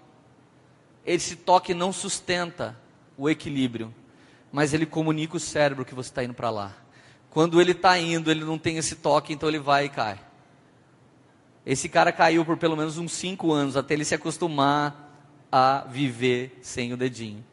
Esse 1.07 1.37
toque 1.37 1.73
não 1.73 1.93
sustenta 1.93 2.77
o 3.17 3.31
equilíbrio, 3.31 3.95
mas 4.53 4.75
ele 4.75 4.85
comunica 4.85 5.37
o 5.37 5.41
cérebro 5.41 5.85
que 5.85 5.95
você 5.95 6.11
está 6.11 6.23
indo 6.23 6.35
para 6.35 6.51
lá. 6.51 6.73
Quando 7.31 7.61
ele 7.61 7.73
está 7.73 7.99
indo, 7.99 8.31
ele 8.31 8.45
não 8.45 8.59
tem 8.59 8.79
esse 8.79 8.97
toque, 8.97 9.33
então 9.33 9.49
ele 9.49 9.59
vai 9.59 9.87
e 9.87 9.89
cai. 9.89 10.19
Esse 11.65 11.89
cara 11.89 12.11
caiu 12.11 12.45
por 12.45 12.57
pelo 12.57 12.77
menos 12.77 12.99
uns 12.99 13.13
5 13.13 13.53
anos, 13.53 13.77
até 13.77 13.95
ele 13.95 14.05
se 14.05 14.15
acostumar 14.15 15.09
a 15.53 15.85
viver 15.89 16.59
sem 16.63 16.93
o 16.93 16.97
dedinho. 16.97 17.45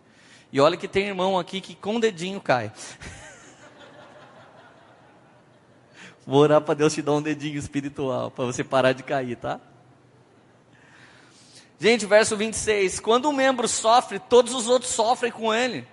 E 0.52 0.60
olha 0.60 0.78
que 0.78 0.88
tem 0.88 1.08
irmão 1.08 1.38
aqui 1.38 1.60
que 1.60 1.76
com 1.76 1.98
o 1.98 2.00
dedinho 2.00 2.40
cai. 2.40 2.72
Vou 6.26 6.42
orar 6.42 6.60
para 6.62 6.74
Deus 6.74 6.94
te 6.94 7.04
dar 7.04 7.14
um 7.14 7.22
dedinho 7.22 7.58
espiritual, 7.58 8.32
para 8.32 8.46
você 8.46 8.64
parar 8.64 8.94
de 8.94 9.04
cair, 9.04 9.36
tá? 9.36 9.60
Gente, 11.80 12.06
verso 12.08 12.36
26. 12.36 13.00
Quando 13.00 13.30
um 13.30 13.34
membro 13.34 13.68
sofre, 13.68 14.18
todos 14.18 14.54
os 14.54 14.68
outros 14.68 14.92
sofrem 14.92 15.32
com 15.32 15.54
ele. 15.54 15.88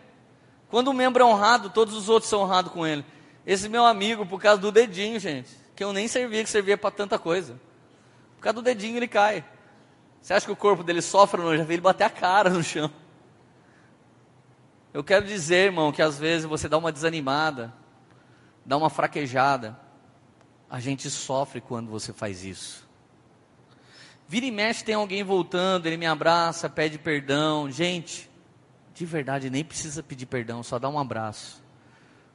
Quando 0.70 0.90
um 0.90 0.94
membro 0.94 1.22
é 1.22 1.26
honrado, 1.26 1.68
todos 1.68 1.94
os 1.94 2.08
outros 2.08 2.30
são 2.30 2.40
honrados 2.40 2.72
com 2.72 2.86
ele. 2.86 3.04
Esse 3.46 3.68
meu 3.68 3.84
amigo, 3.84 4.24
por 4.24 4.40
causa 4.40 4.60
do 4.60 4.72
dedinho, 4.72 5.20
gente, 5.20 5.50
que 5.76 5.84
eu 5.84 5.92
nem 5.92 6.08
servia, 6.08 6.42
que 6.42 6.48
servia 6.48 6.78
para 6.78 6.90
tanta 6.90 7.18
coisa. 7.18 7.60
Por 8.36 8.42
causa 8.42 8.54
do 8.54 8.62
dedinho 8.62 8.96
ele 8.96 9.08
cai. 9.08 9.44
Você 10.22 10.32
acha 10.32 10.46
que 10.46 10.52
o 10.52 10.56
corpo 10.56 10.82
dele 10.82 11.02
sofre 11.02 11.40
ou 11.42 11.48
não? 11.48 11.56
Já 11.58 11.64
vi 11.64 11.74
ele 11.74 11.82
bater 11.82 12.04
a 12.04 12.10
cara 12.10 12.48
no 12.48 12.62
chão. 12.62 12.90
Eu 14.94 15.04
quero 15.04 15.26
dizer, 15.26 15.66
irmão, 15.66 15.92
que 15.92 16.00
às 16.00 16.18
vezes 16.18 16.46
você 16.46 16.68
dá 16.68 16.78
uma 16.78 16.92
desanimada, 16.92 17.74
dá 18.64 18.78
uma 18.78 18.88
fraquejada 18.88 19.76
A 20.72 20.80
gente 20.80 21.10
sofre 21.10 21.60
quando 21.60 21.90
você 21.90 22.14
faz 22.14 22.42
isso. 22.42 22.88
Vira 24.26 24.46
e 24.46 24.50
mexe, 24.50 24.82
tem 24.82 24.94
alguém 24.94 25.22
voltando, 25.22 25.84
ele 25.84 25.98
me 25.98 26.06
abraça, 26.06 26.66
pede 26.66 26.96
perdão. 26.98 27.70
Gente, 27.70 28.30
de 28.94 29.04
verdade, 29.04 29.50
nem 29.50 29.62
precisa 29.62 30.02
pedir 30.02 30.24
perdão, 30.24 30.62
só 30.62 30.78
dá 30.78 30.88
um 30.88 30.98
abraço. 30.98 31.62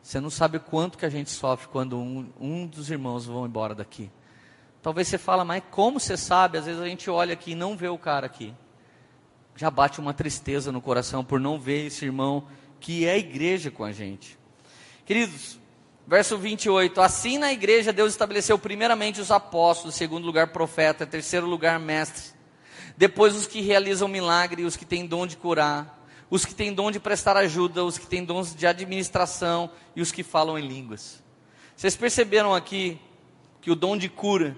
Você 0.03 0.19
não 0.19 0.29
sabe 0.29 0.57
o 0.57 0.59
quanto 0.59 0.99
que 0.99 1.05
a 1.07 1.09
gente 1.09 1.31
sofre 1.31 1.67
quando 1.69 1.97
um, 1.97 2.31
um 2.39 2.67
dos 2.67 2.91
irmãos 2.91 3.25
vão 3.25 3.47
embora 3.47 3.73
daqui. 3.73 4.11
Talvez 4.83 5.07
você 5.07 5.17
fala, 5.17 5.43
mas 5.43 5.63
como 5.71 5.99
você 5.99 6.15
sabe? 6.15 6.59
Às 6.59 6.67
vezes 6.67 6.79
a 6.79 6.85
gente 6.85 7.09
olha 7.09 7.33
aqui 7.33 7.53
e 7.53 7.55
não 7.55 7.75
vê 7.75 7.88
o 7.88 7.97
cara 7.97 8.27
aqui. 8.27 8.53
Já 9.55 9.71
bate 9.71 9.99
uma 9.99 10.13
tristeza 10.13 10.71
no 10.71 10.79
coração 10.79 11.25
por 11.25 11.39
não 11.39 11.59
ver 11.59 11.88
esse 11.88 12.05
irmão 12.05 12.47
que 12.79 13.07
é 13.07 13.17
igreja 13.17 13.71
com 13.71 13.83
a 13.83 13.91
gente. 13.91 14.38
Queridos, 15.07 15.59
verso 16.08 16.38
28. 16.38 17.01
Assim 17.01 17.38
na 17.38 17.51
igreja 17.51 17.91
Deus 17.91 18.14
estabeleceu 18.14 18.58
primeiramente 18.58 19.20
os 19.20 19.30
apóstolos, 19.30 19.95
segundo 19.95 20.26
lugar 20.26 20.47
profeta, 20.47 21.05
terceiro 21.05 21.45
lugar 21.45 21.78
mestres. 21.80 22.34
Depois 22.95 23.36
os 23.36 23.45
que 23.45 23.62
realizam 23.62 24.08
milagre, 24.08 24.64
os 24.64 24.78
que 24.78 24.86
têm 24.86 25.05
dom 25.05 25.28
de 25.28 25.36
curar, 25.36 26.01
os 26.30 26.45
que 26.45 26.55
têm 26.55 26.74
dom 26.74 26.89
de 26.89 26.99
prestar 26.99 27.36
ajuda, 27.38 27.84
os 27.84 27.97
que 27.97 28.08
têm 28.08 28.24
dons 28.24 28.55
de 28.55 28.66
administração 28.66 29.70
e 29.95 30.01
os 30.01 30.12
que 30.12 30.24
falam 30.24 30.58
em 30.58 30.68
línguas. 30.68 31.22
Vocês 31.76 31.95
perceberam 31.95 32.55
aqui 32.55 32.99
que 33.62 33.70
o 33.70 33.76
dom 33.76 33.97
de 33.97 34.10
cura 34.10 34.58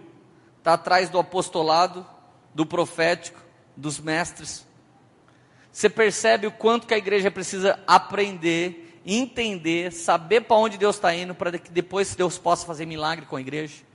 está 0.57 0.73
atrás 0.73 1.09
do 1.09 1.19
apostolado, 1.19 2.05
do 2.53 2.65
profético, 2.65 3.41
dos 3.75 3.99
mestres. 3.99 4.65
Você 5.71 5.89
percebe 5.89 6.47
o 6.47 6.51
quanto 6.51 6.87
que 6.87 6.93
a 6.93 6.97
igreja 6.97 7.29
precisa 7.29 7.79
aprender, 7.85 8.88
entender, 9.13 9.91
saber 9.91 10.41
para 10.41 10.57
onde 10.57 10.77
Deus 10.77 10.95
está 10.95 11.13
indo, 11.15 11.33
para 11.33 11.57
que 11.57 11.71
depois 11.71 12.15
Deus 12.15 12.37
possa 12.37 12.65
fazer 12.65 12.85
milagre 12.85 13.25
com 13.25 13.35
a 13.35 13.41
igreja. 13.41 13.89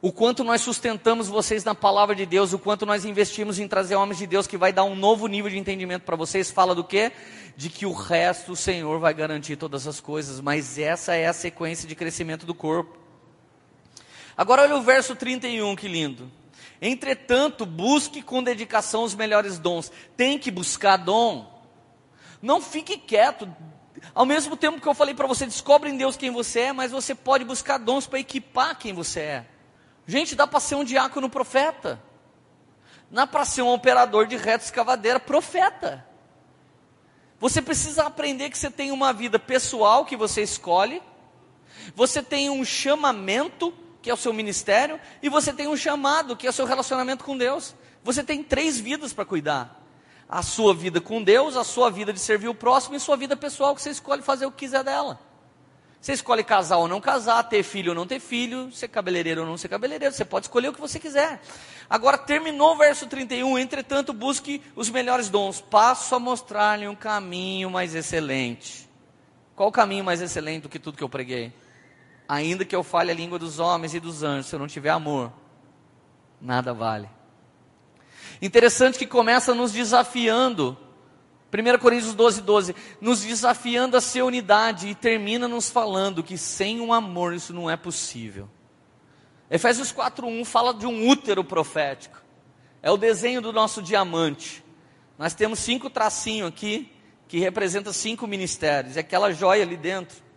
O 0.00 0.12
quanto 0.12 0.44
nós 0.44 0.60
sustentamos 0.60 1.26
vocês 1.26 1.64
na 1.64 1.74
palavra 1.74 2.14
de 2.14 2.24
Deus, 2.24 2.52
o 2.52 2.58
quanto 2.58 2.86
nós 2.86 3.04
investimos 3.04 3.58
em 3.58 3.66
trazer 3.66 3.96
homens 3.96 4.18
de 4.18 4.28
Deus 4.28 4.46
que 4.46 4.56
vai 4.56 4.72
dar 4.72 4.84
um 4.84 4.94
novo 4.94 5.26
nível 5.26 5.50
de 5.50 5.58
entendimento 5.58 6.02
para 6.02 6.14
vocês, 6.14 6.50
fala 6.50 6.72
do 6.72 6.84
quê? 6.84 7.10
De 7.56 7.68
que 7.68 7.84
o 7.84 7.92
resto 7.92 8.52
o 8.52 8.56
Senhor 8.56 9.00
vai 9.00 9.12
garantir 9.12 9.56
todas 9.56 9.88
as 9.88 9.98
coisas, 9.98 10.40
mas 10.40 10.78
essa 10.78 11.16
é 11.16 11.26
a 11.26 11.32
sequência 11.32 11.88
de 11.88 11.96
crescimento 11.96 12.46
do 12.46 12.54
corpo. 12.54 12.96
Agora 14.36 14.62
olha 14.62 14.76
o 14.76 14.82
verso 14.82 15.16
31, 15.16 15.74
que 15.74 15.88
lindo. 15.88 16.30
Entretanto, 16.80 17.66
busque 17.66 18.22
com 18.22 18.40
dedicação 18.40 19.02
os 19.02 19.16
melhores 19.16 19.58
dons. 19.58 19.90
Tem 20.16 20.38
que 20.38 20.50
buscar 20.50 20.96
dom. 20.96 21.60
Não 22.40 22.60
fique 22.60 22.96
quieto. 22.96 23.52
Ao 24.14 24.24
mesmo 24.24 24.56
tempo 24.56 24.80
que 24.80 24.86
eu 24.86 24.94
falei 24.94 25.14
para 25.14 25.26
você, 25.26 25.46
descobre 25.46 25.90
em 25.90 25.96
Deus 25.96 26.16
quem 26.16 26.30
você 26.30 26.60
é, 26.60 26.72
mas 26.72 26.92
você 26.92 27.14
pode 27.14 27.44
buscar 27.44 27.78
dons 27.78 28.06
para 28.06 28.18
equipar 28.18 28.78
quem 28.78 28.92
você 28.92 29.20
é. 29.20 29.46
Gente, 30.06 30.34
dá 30.34 30.46
para 30.46 30.60
ser 30.60 30.74
um 30.74 30.84
diácono 30.84 31.28
profeta. 31.28 32.02
Dá 33.10 33.26
para 33.26 33.44
ser 33.44 33.62
um 33.62 33.72
operador 33.72 34.26
de 34.26 34.36
reta 34.36 34.64
escavadeira 34.64 35.18
profeta. 35.18 36.06
Você 37.40 37.62
precisa 37.62 38.04
aprender 38.04 38.50
que 38.50 38.58
você 38.58 38.70
tem 38.70 38.90
uma 38.90 39.12
vida 39.12 39.38
pessoal 39.38 40.04
que 40.04 40.16
você 40.16 40.42
escolhe. 40.42 41.02
Você 41.94 42.22
tem 42.22 42.50
um 42.50 42.64
chamamento 42.64 43.72
que 44.00 44.10
é 44.10 44.14
o 44.14 44.16
seu 44.16 44.32
ministério, 44.32 44.98
e 45.22 45.28
você 45.28 45.52
tem 45.52 45.66
um 45.66 45.76
chamado, 45.76 46.36
que 46.36 46.46
é 46.46 46.50
o 46.50 46.52
seu 46.52 46.64
relacionamento 46.64 47.24
com 47.24 47.36
Deus. 47.36 47.74
Você 48.02 48.22
tem 48.22 48.42
três 48.42 48.78
vidas 48.78 49.12
para 49.12 49.24
cuidar: 49.24 49.77
a 50.28 50.42
sua 50.42 50.74
vida 50.74 51.00
com 51.00 51.22
Deus, 51.22 51.56
a 51.56 51.64
sua 51.64 51.90
vida 51.90 52.12
de 52.12 52.20
servir 52.20 52.48
o 52.48 52.54
próximo 52.54 52.94
e 52.94 52.98
a 52.98 53.00
sua 53.00 53.16
vida 53.16 53.36
pessoal, 53.36 53.74
que 53.74 53.82
você 53.82 53.90
escolhe 53.90 54.22
fazer 54.22 54.46
o 54.46 54.50
que 54.50 54.58
quiser 54.58 54.84
dela. 54.84 55.18
Você 56.00 56.12
escolhe 56.12 56.44
casar 56.44 56.76
ou 56.76 56.86
não 56.86 57.00
casar, 57.00 57.42
ter 57.44 57.62
filho 57.62 57.90
ou 57.90 57.94
não 57.94 58.06
ter 58.06 58.20
filho, 58.20 58.70
ser 58.70 58.88
cabeleireiro 58.88 59.40
ou 59.40 59.46
não 59.46 59.56
ser 59.56 59.68
cabeleireiro, 59.68 60.14
você 60.14 60.24
pode 60.24 60.46
escolher 60.46 60.68
o 60.68 60.72
que 60.72 60.80
você 60.80 61.00
quiser. 61.00 61.40
Agora 61.90 62.16
terminou 62.16 62.74
o 62.74 62.76
verso 62.76 63.06
31, 63.06 63.58
entretanto 63.58 64.12
busque 64.12 64.62
os 64.76 64.90
melhores 64.90 65.28
dons, 65.28 65.60
passo 65.60 66.14
a 66.14 66.20
mostrar-lhe 66.20 66.86
um 66.86 66.94
caminho 66.94 67.70
mais 67.70 67.94
excelente. 67.94 68.88
Qual 69.56 69.70
o 69.70 69.72
caminho 69.72 70.04
mais 70.04 70.20
excelente 70.20 70.62
do 70.62 70.68
que 70.68 70.78
tudo 70.78 70.96
que 70.96 71.02
eu 71.02 71.08
preguei? 71.08 71.52
ainda 72.28 72.64
que 72.64 72.76
eu 72.76 72.84
fale 72.84 73.10
a 73.10 73.14
língua 73.14 73.38
dos 73.38 73.58
homens 73.58 73.94
e 73.94 74.00
dos 74.00 74.22
anjos, 74.22 74.46
se 74.46 74.54
eu 74.54 74.60
não 74.60 74.66
tiver 74.66 74.90
amor, 74.90 75.32
nada 76.40 76.74
vale. 76.74 77.08
Interessante 78.40 78.98
que 78.98 79.06
começa 79.06 79.54
nos 79.54 79.72
desafiando, 79.72 80.76
1 81.52 81.78
Coríntios 81.78 82.14
12, 82.14 82.42
12, 82.42 82.76
nos 83.00 83.22
desafiando 83.22 83.96
a 83.96 84.00
ser 84.00 84.22
unidade 84.22 84.88
e 84.88 84.94
termina 84.94 85.48
nos 85.48 85.70
falando 85.70 86.22
que 86.22 86.38
sem 86.38 86.80
um 86.80 86.92
amor 86.92 87.34
isso 87.34 87.52
não 87.52 87.70
é 87.70 87.76
possível. 87.76 88.48
Efésios 89.50 89.92
4:1 89.92 90.44
fala 90.44 90.74
de 90.74 90.86
um 90.86 91.08
útero 91.08 91.42
profético. 91.42 92.22
É 92.82 92.90
o 92.90 92.96
desenho 92.96 93.40
do 93.40 93.52
nosso 93.52 93.82
diamante. 93.82 94.62
Nós 95.18 95.34
temos 95.34 95.58
cinco 95.58 95.90
tracinhos 95.90 96.48
aqui 96.48 96.92
que 97.26 97.38
representam 97.38 97.92
cinco 97.92 98.26
ministérios. 98.26 98.96
E 98.96 98.98
aquela 99.00 99.32
joia 99.32 99.62
ali 99.62 99.76
dentro 99.76 100.28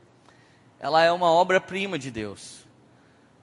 ela 0.82 1.04
é 1.04 1.12
uma 1.12 1.32
obra-prima 1.32 2.00
de 2.00 2.10
Deus. 2.10 2.66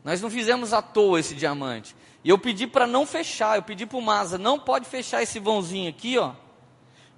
Nós 0.02 0.20
não 0.20 0.28
fizemos 0.28 0.72
à 0.72 0.82
toa 0.82 1.20
esse 1.20 1.36
diamante. 1.36 1.94
E 2.24 2.30
eu 2.30 2.38
pedi 2.38 2.66
para 2.66 2.86
não 2.86 3.06
fechar, 3.06 3.56
eu 3.56 3.62
pedi 3.62 3.86
para 3.86 3.98
o 3.98 4.02
Maza, 4.02 4.36
não 4.36 4.58
pode 4.58 4.86
fechar 4.86 5.22
esse 5.22 5.38
vãozinho 5.38 5.88
aqui, 5.88 6.18
ó. 6.18 6.34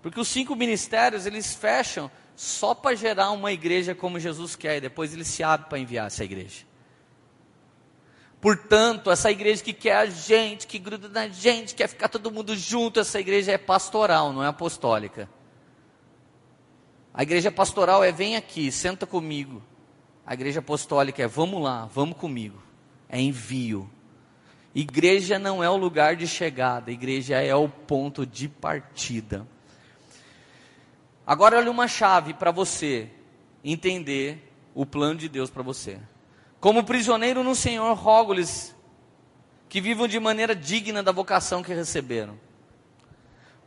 Porque 0.03 0.21
os 0.21 0.29
cinco 0.29 0.55
ministérios, 0.55 1.27
eles 1.27 1.55
fecham 1.55 2.11
só 2.37 2.75
para 2.75 2.97
gerar 2.97 3.31
uma 3.31 3.53
igreja 3.53 3.95
como 3.95 4.19
Jesus 4.19 4.57
quer, 4.57 4.77
e 4.77 4.81
depois 4.81 5.13
ele 5.13 5.25
se 5.25 5.43
abre 5.43 5.69
para 5.69 5.79
enviar 5.79 6.07
essa 6.07 6.25
igreja. 6.25 6.65
Portanto, 8.41 9.11
essa 9.11 9.31
igreja 9.31 9.63
que 9.63 9.75
quer 9.75 9.97
a 9.97 10.07
gente, 10.07 10.67
que 10.67 10.79
gruda 10.79 11.09
na 11.09 11.29
gente, 11.29 11.75
quer 11.75 11.89
ficar 11.89 12.09
todo 12.09 12.31
mundo 12.31 12.57
junto, 12.57 12.99
essa 12.99 13.21
igreja 13.21 13.53
é 13.53 13.59
pastoral, 13.59 14.33
não 14.33 14.43
é 14.43 14.49
apostólica. 14.49 15.29
A 17.13 17.23
igreja 17.23 17.51
pastoral 17.51 18.03
é 18.03 18.11
vem 18.11 18.37
aqui, 18.37 18.73
senta 18.73 19.07
comigo. 19.07 19.63
A 20.25 20.33
igreja 20.33 20.61
apostólica 20.61 21.23
é 21.23 21.27
vamos 21.27 21.63
lá, 21.63 21.85
vamos 21.93 22.17
comigo. 22.17 22.63
É 23.09 23.21
envio. 23.21 23.91
Igreja 24.75 25.39
não 25.39 25.63
é 25.63 25.69
o 25.69 25.77
lugar 25.77 26.15
de 26.15 26.27
chegada, 26.27 26.93
igreja 26.93 27.43
é 27.43 27.55
o 27.55 27.69
ponto 27.69 28.25
de 28.25 28.49
partida. 28.49 29.47
Agora 31.27 31.59
olha 31.59 31.71
uma 31.71 31.89
chave 31.89 32.35
para 32.35 32.51
você 32.51 33.11
entender 33.65 34.53
o 34.75 34.87
plano 34.87 35.17
de 35.17 35.29
Deus 35.29 35.51
para 35.51 35.63
você. 35.63 35.99
Como 36.61 36.85
prisioneiro 36.85 37.43
no 37.43 37.55
Senhor, 37.55 37.95
rogo-lhes 37.95 38.75
que 39.69 39.81
vivam 39.81 40.07
de 40.07 40.21
maneira 40.21 40.55
digna 40.55 41.03
da 41.03 41.13
vocação 41.13 41.63
que 41.63 41.73
receberam. 41.75 42.39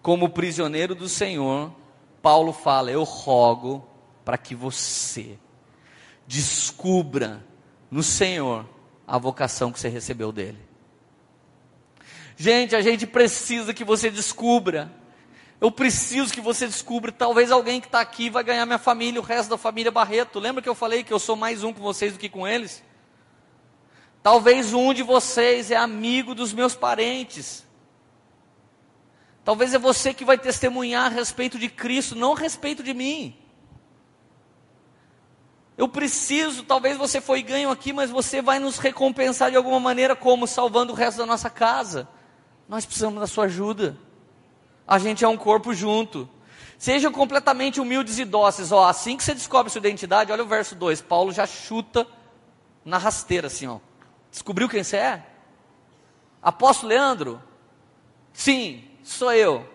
Como 0.01 0.29
prisioneiro 0.29 0.93
do 0.93 1.09
Senhor, 1.09 1.73
Paulo 2.21 2.53
fala: 2.53 2.91
Eu 2.91 3.03
rogo 3.03 3.87
para 4.23 4.37
que 4.37 4.55
você 4.55 5.37
descubra 6.27 7.45
no 7.91 8.03
Senhor 8.03 8.65
a 9.07 9.17
vocação 9.17 9.71
que 9.71 9.79
você 9.79 9.89
recebeu 9.89 10.31
dele. 10.31 10.72
Gente, 12.35 12.75
a 12.75 12.81
gente 12.81 13.05
precisa 13.05 13.73
que 13.73 13.83
você 13.83 14.09
descubra. 14.09 14.91
Eu 15.61 15.71
preciso 15.71 16.33
que 16.33 16.41
você 16.41 16.67
descubra. 16.67 17.11
Talvez 17.11 17.51
alguém 17.51 17.79
que 17.79 17.87
está 17.87 18.01
aqui 18.01 18.29
vai 18.29 18.43
ganhar 18.43 18.65
minha 18.65 18.79
família, 18.79 19.21
o 19.21 19.23
resto 19.23 19.49
da 19.49 19.57
família 19.57 19.91
Barreto. 19.91 20.39
Lembra 20.39 20.61
que 20.61 20.69
eu 20.69 20.75
falei 20.75 21.03
que 21.03 21.13
eu 21.13 21.19
sou 21.19 21.35
mais 21.35 21.63
um 21.63 21.71
com 21.71 21.81
vocês 21.81 22.13
do 22.13 22.19
que 22.19 22.27
com 22.27 22.47
eles? 22.47 22.83
Talvez 24.21 24.73
um 24.73 24.93
de 24.93 25.03
vocês 25.03 25.69
é 25.69 25.75
amigo 25.75 26.33
dos 26.33 26.53
meus 26.53 26.75
parentes. 26.75 27.65
Talvez 29.43 29.73
é 29.73 29.77
você 29.77 30.13
que 30.13 30.23
vai 30.23 30.37
testemunhar 30.37 31.05
a 31.05 31.15
respeito 31.15 31.59
de 31.59 31.67
Cristo, 31.67 32.15
não 32.15 32.33
a 32.33 32.37
respeito 32.37 32.81
de 32.81 32.93
mim. 32.93 33.37
Eu 35.77 35.87
preciso, 35.87 36.63
talvez 36.63 36.97
você 36.97 37.19
foi 37.19 37.41
ganho 37.41 37.69
aqui, 37.69 37.91
mas 37.91 38.09
você 38.09 38.41
vai 38.41 38.59
nos 38.59 38.77
recompensar 38.77 39.51
de 39.51 39.57
alguma 39.57 39.79
maneira, 39.79 40.15
como 40.15 40.47
salvando 40.47 40.93
o 40.93 40.95
resto 40.95 41.17
da 41.17 41.25
nossa 41.25 41.49
casa. 41.49 42.07
Nós 42.67 42.85
precisamos 42.85 43.19
da 43.19 43.27
sua 43.27 43.45
ajuda. 43.45 43.97
A 44.87 44.99
gente 44.99 45.23
é 45.23 45.27
um 45.27 45.37
corpo 45.37 45.73
junto. 45.73 46.29
Sejam 46.77 47.11
completamente 47.11 47.79
humildes 47.79 48.19
e 48.19 48.25
dóceis. 48.25 48.71
Ó, 48.71 48.85
assim 48.85 49.15
que 49.15 49.23
você 49.23 49.33
descobre 49.33 49.71
sua 49.71 49.79
identidade, 49.79 50.31
olha 50.31 50.43
o 50.43 50.47
verso 50.47 50.75
2. 50.75 51.01
Paulo 51.01 51.31
já 51.31 51.45
chuta 51.45 52.05
na 52.83 52.97
rasteira, 52.97 53.47
assim, 53.47 53.67
ó. 53.67 53.79
Descobriu 54.29 54.67
quem 54.67 54.83
você 54.83 54.97
é? 54.97 55.25
Apóstolo 56.41 56.89
Leandro? 56.89 57.41
Sim, 58.33 58.83
sou 59.03 59.31
eu. 59.31 59.65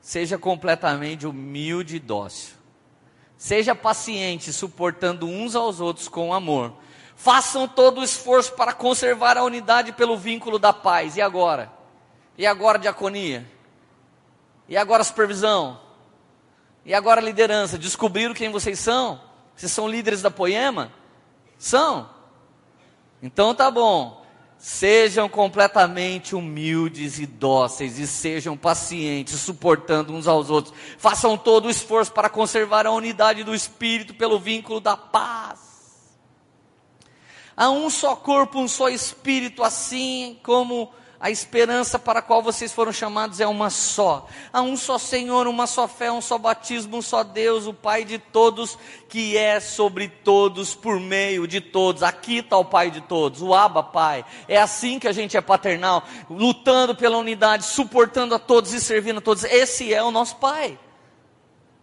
Seja 0.00 0.36
completamente 0.36 1.26
humilde 1.26 1.96
e 1.96 2.00
dócil. 2.00 2.54
Seja 3.36 3.74
paciente, 3.74 4.52
suportando 4.52 5.26
uns 5.26 5.54
aos 5.54 5.80
outros 5.80 6.08
com 6.08 6.32
amor. 6.32 6.74
Façam 7.24 7.66
todo 7.66 8.02
o 8.02 8.04
esforço 8.04 8.52
para 8.52 8.74
conservar 8.74 9.38
a 9.38 9.44
unidade 9.44 9.92
pelo 9.92 10.14
vínculo 10.14 10.58
da 10.58 10.74
paz. 10.74 11.16
E 11.16 11.22
agora? 11.22 11.72
E 12.36 12.46
agora 12.46 12.78
diaconia? 12.78 13.50
E 14.68 14.76
agora 14.76 15.02
supervisão? 15.02 15.80
E 16.84 16.92
agora 16.92 17.22
liderança? 17.22 17.78
Descobriram 17.78 18.34
quem 18.34 18.50
vocês 18.50 18.78
são? 18.78 19.18
Vocês 19.56 19.72
são 19.72 19.88
líderes 19.88 20.20
da 20.20 20.30
Poema? 20.30 20.92
São. 21.56 22.10
Então 23.22 23.54
tá 23.54 23.70
bom. 23.70 24.22
Sejam 24.58 25.26
completamente 25.26 26.36
humildes 26.36 27.18
e 27.18 27.24
dóceis 27.24 27.98
e 27.98 28.06
sejam 28.06 28.54
pacientes, 28.54 29.40
suportando 29.40 30.12
uns 30.12 30.28
aos 30.28 30.50
outros. 30.50 30.74
Façam 30.98 31.38
todo 31.38 31.68
o 31.68 31.70
esforço 31.70 32.12
para 32.12 32.28
conservar 32.28 32.86
a 32.86 32.92
unidade 32.92 33.42
do 33.42 33.54
espírito 33.54 34.12
pelo 34.12 34.38
vínculo 34.38 34.78
da 34.78 34.94
paz. 34.94 35.63
Há 37.56 37.70
um 37.70 37.88
só 37.88 38.16
corpo, 38.16 38.58
um 38.58 38.68
só 38.68 38.88
espírito, 38.88 39.62
assim 39.62 40.38
como 40.42 40.92
a 41.24 41.30
esperança 41.30 41.98
para 41.98 42.18
a 42.18 42.22
qual 42.22 42.42
vocês 42.42 42.70
foram 42.70 42.92
chamados 42.92 43.40
é 43.40 43.46
uma 43.46 43.70
só. 43.70 44.26
Há 44.52 44.60
um 44.60 44.76
só 44.76 44.98
Senhor, 44.98 45.46
uma 45.46 45.66
só 45.66 45.88
fé, 45.88 46.12
um 46.12 46.20
só 46.20 46.36
batismo, 46.36 46.98
um 46.98 47.00
só 47.00 47.22
Deus, 47.22 47.66
o 47.66 47.72
Pai 47.72 48.04
de 48.04 48.18
todos, 48.18 48.76
que 49.08 49.34
é 49.34 49.58
sobre 49.58 50.06
todos, 50.08 50.74
por 50.74 51.00
meio 51.00 51.46
de 51.46 51.62
todos. 51.62 52.02
Aqui 52.02 52.40
está 52.40 52.58
o 52.58 52.64
Pai 52.66 52.90
de 52.90 53.00
todos, 53.00 53.40
o 53.40 53.54
Abba 53.54 53.82
Pai. 53.82 54.22
É 54.46 54.60
assim 54.60 54.98
que 54.98 55.08
a 55.08 55.12
gente 55.12 55.34
é 55.34 55.40
paternal, 55.40 56.04
lutando 56.28 56.94
pela 56.94 57.16
unidade, 57.16 57.64
suportando 57.64 58.34
a 58.34 58.38
todos 58.38 58.74
e 58.74 58.80
servindo 58.80 59.16
a 59.16 59.22
todos. 59.22 59.44
Esse 59.44 59.94
é 59.94 60.02
o 60.02 60.10
nosso 60.10 60.36
Pai. 60.36 60.78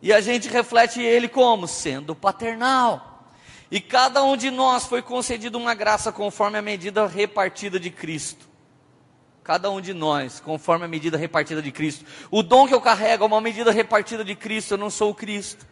E 0.03 0.13
a 0.13 0.21
gente 0.21 0.49
reflete 0.49 1.01
Ele 1.01 1.27
como? 1.27 1.67
Sendo 1.67 2.13
paternal. 2.15 3.10
E 3.71 3.79
cada 3.79 4.21
um 4.21 4.35
de 4.35 4.51
nós 4.51 4.85
foi 4.85 5.01
concedido 5.01 5.57
uma 5.57 5.73
graça 5.73 6.11
conforme 6.11 6.57
a 6.57 6.61
medida 6.61 7.07
repartida 7.07 7.79
de 7.79 7.89
Cristo. 7.89 8.49
Cada 9.41 9.71
um 9.71 9.79
de 9.79 9.93
nós, 9.93 10.41
conforme 10.41 10.83
a 10.83 10.87
medida 10.89 11.17
repartida 11.17 11.61
de 11.61 11.71
Cristo. 11.71 12.05
O 12.29 12.43
dom 12.43 12.67
que 12.67 12.73
eu 12.73 12.81
carrego 12.81 13.23
é 13.23 13.27
uma 13.27 13.39
medida 13.39 13.71
repartida 13.71 14.25
de 14.25 14.35
Cristo, 14.35 14.73
eu 14.73 14.77
não 14.77 14.89
sou 14.89 15.11
o 15.11 15.15
Cristo. 15.15 15.65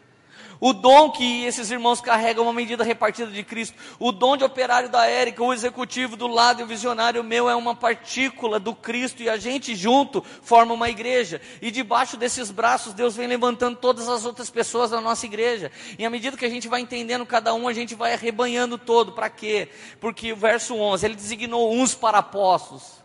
O 0.60 0.74
dom 0.74 1.10
que 1.12 1.46
esses 1.46 1.72
irmãos 1.72 2.02
carregam 2.02 2.44
é 2.44 2.48
uma 2.48 2.54
medida 2.54 2.84
repartida 2.84 3.32
de 3.32 3.44
Cristo. 3.44 3.78
O 3.98 4.12
dom 4.12 4.36
de 4.36 4.44
operário 4.44 4.90
da 4.90 5.06
Érica, 5.06 5.44
o 5.44 5.54
executivo 5.54 6.16
do 6.16 6.28
lado 6.28 6.60
e 6.60 6.64
o 6.64 6.68
visionário 6.68 7.24
meu 7.24 7.50
é 7.50 7.56
uma 7.56 7.74
partícula 7.74 8.60
do 8.60 8.76
Cristo 8.76 9.24
e 9.24 9.30
a 9.30 9.38
gente 9.38 9.76
junto 9.76 10.22
forma 10.42 10.74
uma 10.74 10.90
igreja. 10.90 11.42
E 11.62 11.72
debaixo 11.72 12.18
desses 12.18 12.52
braços 12.52 12.94
Deus 12.94 13.16
vem 13.16 13.28
levantando 13.28 13.78
todas 13.78 14.10
as 14.10 14.26
outras 14.26 14.50
pessoas 14.50 14.92
da 14.92 15.00
nossa 15.00 15.26
igreja. 15.26 15.72
E 15.98 16.06
à 16.06 16.10
medida 16.10 16.36
que 16.36 16.46
a 16.46 16.50
gente 16.50 16.68
vai 16.68 16.82
entendendo 16.82 17.26
cada 17.26 17.54
um, 17.54 17.68
a 17.68 17.74
gente 17.74 17.96
vai 17.96 18.14
arrebanhando 18.14 18.78
todo. 18.78 19.14
Para 19.14 19.30
quê? 19.30 19.70
Porque 20.00 20.34
o 20.34 20.36
verso 20.36 20.76
11, 20.76 21.06
ele 21.06 21.16
designou 21.16 21.74
uns 21.74 21.96
para 21.96 22.18
apóstolos 22.18 23.00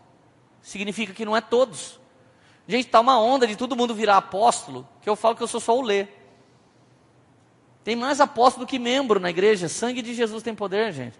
significa 0.65 1.13
que 1.13 1.23
não 1.23 1.37
é 1.37 1.41
todos. 1.41 1.99
Gente, 2.67 2.87
está 2.87 2.99
uma 2.99 3.19
onda 3.19 3.45
de 3.45 3.55
todo 3.55 3.75
mundo 3.75 3.93
virar 3.93 4.17
apóstolo, 4.17 4.87
que 5.01 5.07
eu 5.07 5.15
falo 5.15 5.35
que 5.35 5.43
eu 5.43 5.47
sou 5.47 5.61
só 5.61 5.77
o 5.77 5.81
ler. 5.81 6.24
Tem 7.85 7.95
mais 7.95 8.19
apóstolo 8.19 8.65
do 8.65 8.69
que 8.69 8.79
membro 8.79 9.19
na 9.19 9.29
igreja. 9.29 9.69
Sangue 9.69 10.01
de 10.01 10.15
Jesus 10.15 10.41
tem 10.41 10.55
poder, 10.55 10.91
gente. 10.91 11.19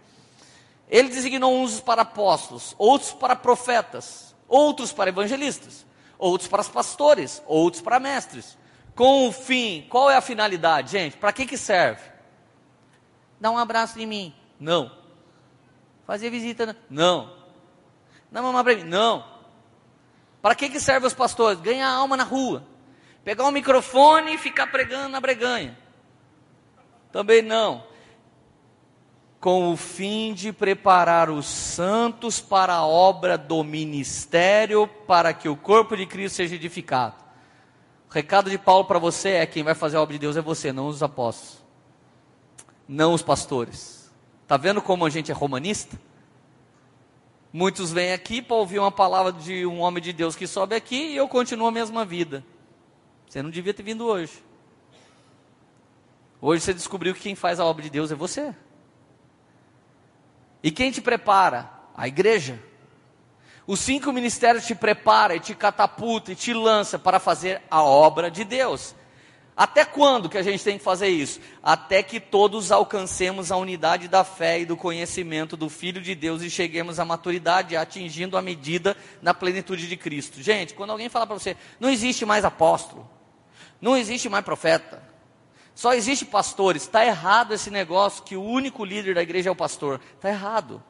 Ele 0.89 1.09
designou 1.09 1.55
uns 1.55 1.80
para 1.80 2.01
apóstolos, 2.01 2.74
outros 2.80 3.13
para 3.13 3.36
profetas, 3.36 4.36
outros 4.47 4.91
para 4.91 5.11
evangelistas, 5.11 5.86
outros 6.18 6.49
para 6.49 6.63
pastores, 6.63 7.41
outros 7.45 7.84
para 7.84 7.99
mestres. 7.99 8.57
Com 8.95 9.28
o 9.28 9.32
fim, 9.32 9.86
qual 9.91 10.09
é 10.09 10.16
a 10.16 10.22
finalidade, 10.22 10.93
gente? 10.93 11.18
Para 11.18 11.32
que 11.32 11.45
que 11.45 11.55
serve? 11.55 12.01
Dá 13.39 13.51
um 13.51 13.59
abraço 13.59 13.99
em 13.99 14.07
mim? 14.07 14.34
Não. 14.59 14.91
Fazer 16.07 16.32
visita? 16.32 16.76
Não. 16.89 17.32
Dá 18.32 18.41
uma 18.41 18.51
mão 18.51 18.63
para 18.63 18.76
mim? 18.76 18.84
Não. 18.86 19.24
Para 20.41 20.55
que, 20.55 20.68
que 20.68 20.80
serve 20.80 21.05
os 21.05 21.13
pastores? 21.13 21.61
Ganhar 21.61 21.89
alma 21.89 22.18
na 22.18 22.24
rua. 22.24 22.66
Pegar 23.24 23.45
um 23.45 23.51
microfone 23.51 24.34
e 24.34 24.38
ficar 24.39 24.66
pregando 24.68 25.09
na 25.09 25.20
breganha. 25.20 25.85
Também 27.16 27.41
não. 27.41 27.82
Com 29.39 29.72
o 29.72 29.78
fim 29.78 30.34
de 30.34 30.51
preparar 30.51 31.30
os 31.30 31.45
santos 31.45 32.41
para 32.41 32.74
a 32.74 32.86
obra 32.86 33.38
do 33.38 33.63
ministério, 33.63 34.86
para 35.07 35.34
que 35.34 35.47
o 35.47 35.55
corpo 35.55 35.95
de 35.95 36.05
Cristo 36.05 36.36
seja 36.36 36.55
edificado. 36.55 37.16
O 38.09 38.13
recado 38.13 38.49
de 38.49 38.57
Paulo 38.57 38.84
para 38.84 38.99
você 38.99 39.30
é: 39.30 39.45
quem 39.45 39.63
vai 39.63 39.74
fazer 39.74 39.95
a 39.95 40.01
obra 40.01 40.11
de 40.11 40.20
Deus 40.20 40.36
é 40.36 40.41
você, 40.41 40.74
não 40.74 40.88
os 40.88 41.01
apóstolos, 41.01 41.63
não 42.86 43.13
os 43.13 43.22
pastores. 43.22 44.13
Está 44.43 44.57
vendo 44.57 44.82
como 44.82 45.05
a 45.05 45.09
gente 45.09 45.32
é 45.32 45.34
romanista? 45.34 45.97
Muitos 47.53 47.93
vêm 47.93 48.11
aqui 48.11 48.41
para 48.41 48.57
ouvir 48.57 48.80
uma 48.80 48.91
palavra 48.91 49.32
de 49.32 49.66
um 49.66 49.80
homem 49.80 50.03
de 50.03 50.11
Deus 50.11 50.36
que 50.36 50.47
sobe 50.47 50.76
aqui 50.76 51.11
e 51.11 51.16
eu 51.16 51.30
continuo 51.30 51.68
a 51.68 51.72
mesma 51.72 52.03
vida. 52.03 52.43
Você 53.26 53.41
não 53.41 53.49
devia 53.49 53.74
ter 53.74 53.84
vindo 53.84 54.05
hoje. 54.05 54.34
Hoje 56.42 56.62
você 56.62 56.74
descobriu 56.74 57.14
que 57.14 57.22
quem 57.22 57.36
faz 57.36 57.60
a 57.60 57.66
obra 57.66 57.84
de 57.84 57.90
Deus 57.90 58.12
é 58.12 58.16
você. 58.16 58.54
E 60.62 60.72
quem 60.72 60.92
te 60.92 61.02
prepara? 61.02 61.70
A 61.96 62.08
igreja. 62.08 62.60
Os 63.68 63.80
cinco 63.80 64.12
ministérios 64.12 64.66
te 64.66 64.76
prepara 64.76 65.36
e 65.36 65.40
te 65.40 65.56
catapulta 65.56 66.32
e 66.32 66.36
te 66.36 66.54
lança 66.54 67.00
para 67.00 67.20
fazer 67.20 67.62
a 67.70 67.82
obra 67.82 68.30
de 68.30 68.44
Deus. 68.44 68.96
Até 69.58 69.86
quando 69.86 70.28
que 70.28 70.38
a 70.38 70.44
gente 70.44 70.64
tem 70.64 70.78
que 70.78 70.84
fazer 70.84 71.08
isso? 71.08 71.40
Até 71.64 72.04
que 72.04 72.20
todos 72.20 72.74
alcancemos 72.74 73.52
a 73.52 73.58
unidade 73.58 74.10
da 74.10 74.24
fé 74.24 74.60
e 74.60 74.66
do 74.66 74.76
conhecimento 74.76 75.56
do 75.56 75.70
Filho 75.70 76.02
de 76.02 76.14
Deus 76.14 76.42
e 76.42 76.50
cheguemos 76.50 77.00
à 77.00 77.06
maturidade, 77.06 77.78
atingindo 77.78 78.38
a 78.38 78.42
medida 78.42 78.98
na 79.22 79.34
plenitude 79.34 79.88
de 79.88 79.96
Cristo. 79.96 80.44
Gente, 80.44 80.74
quando 80.74 80.90
alguém 80.90 81.08
fala 81.08 81.26
para 81.26 81.40
você, 81.40 81.56
não 81.80 81.90
existe 81.90 82.26
mais 82.26 82.44
apóstolo, 82.44 83.10
não 83.80 83.96
existe 83.96 84.28
mais 84.28 84.44
profeta, 84.44 85.02
só 85.76 85.93
existe 85.93 86.26
pastores, 86.26 86.84
está 86.84 87.05
errado 87.05 87.53
esse 87.53 87.69
negócio 87.69 88.23
que 88.23 88.36
o 88.36 88.43
único 88.43 88.84
líder 88.84 89.13
da 89.13 89.21
igreja 89.21 89.49
é 89.49 89.51
o 89.51 89.55
pastor. 89.55 90.01
Está 90.15 90.30
errado. 90.30 90.82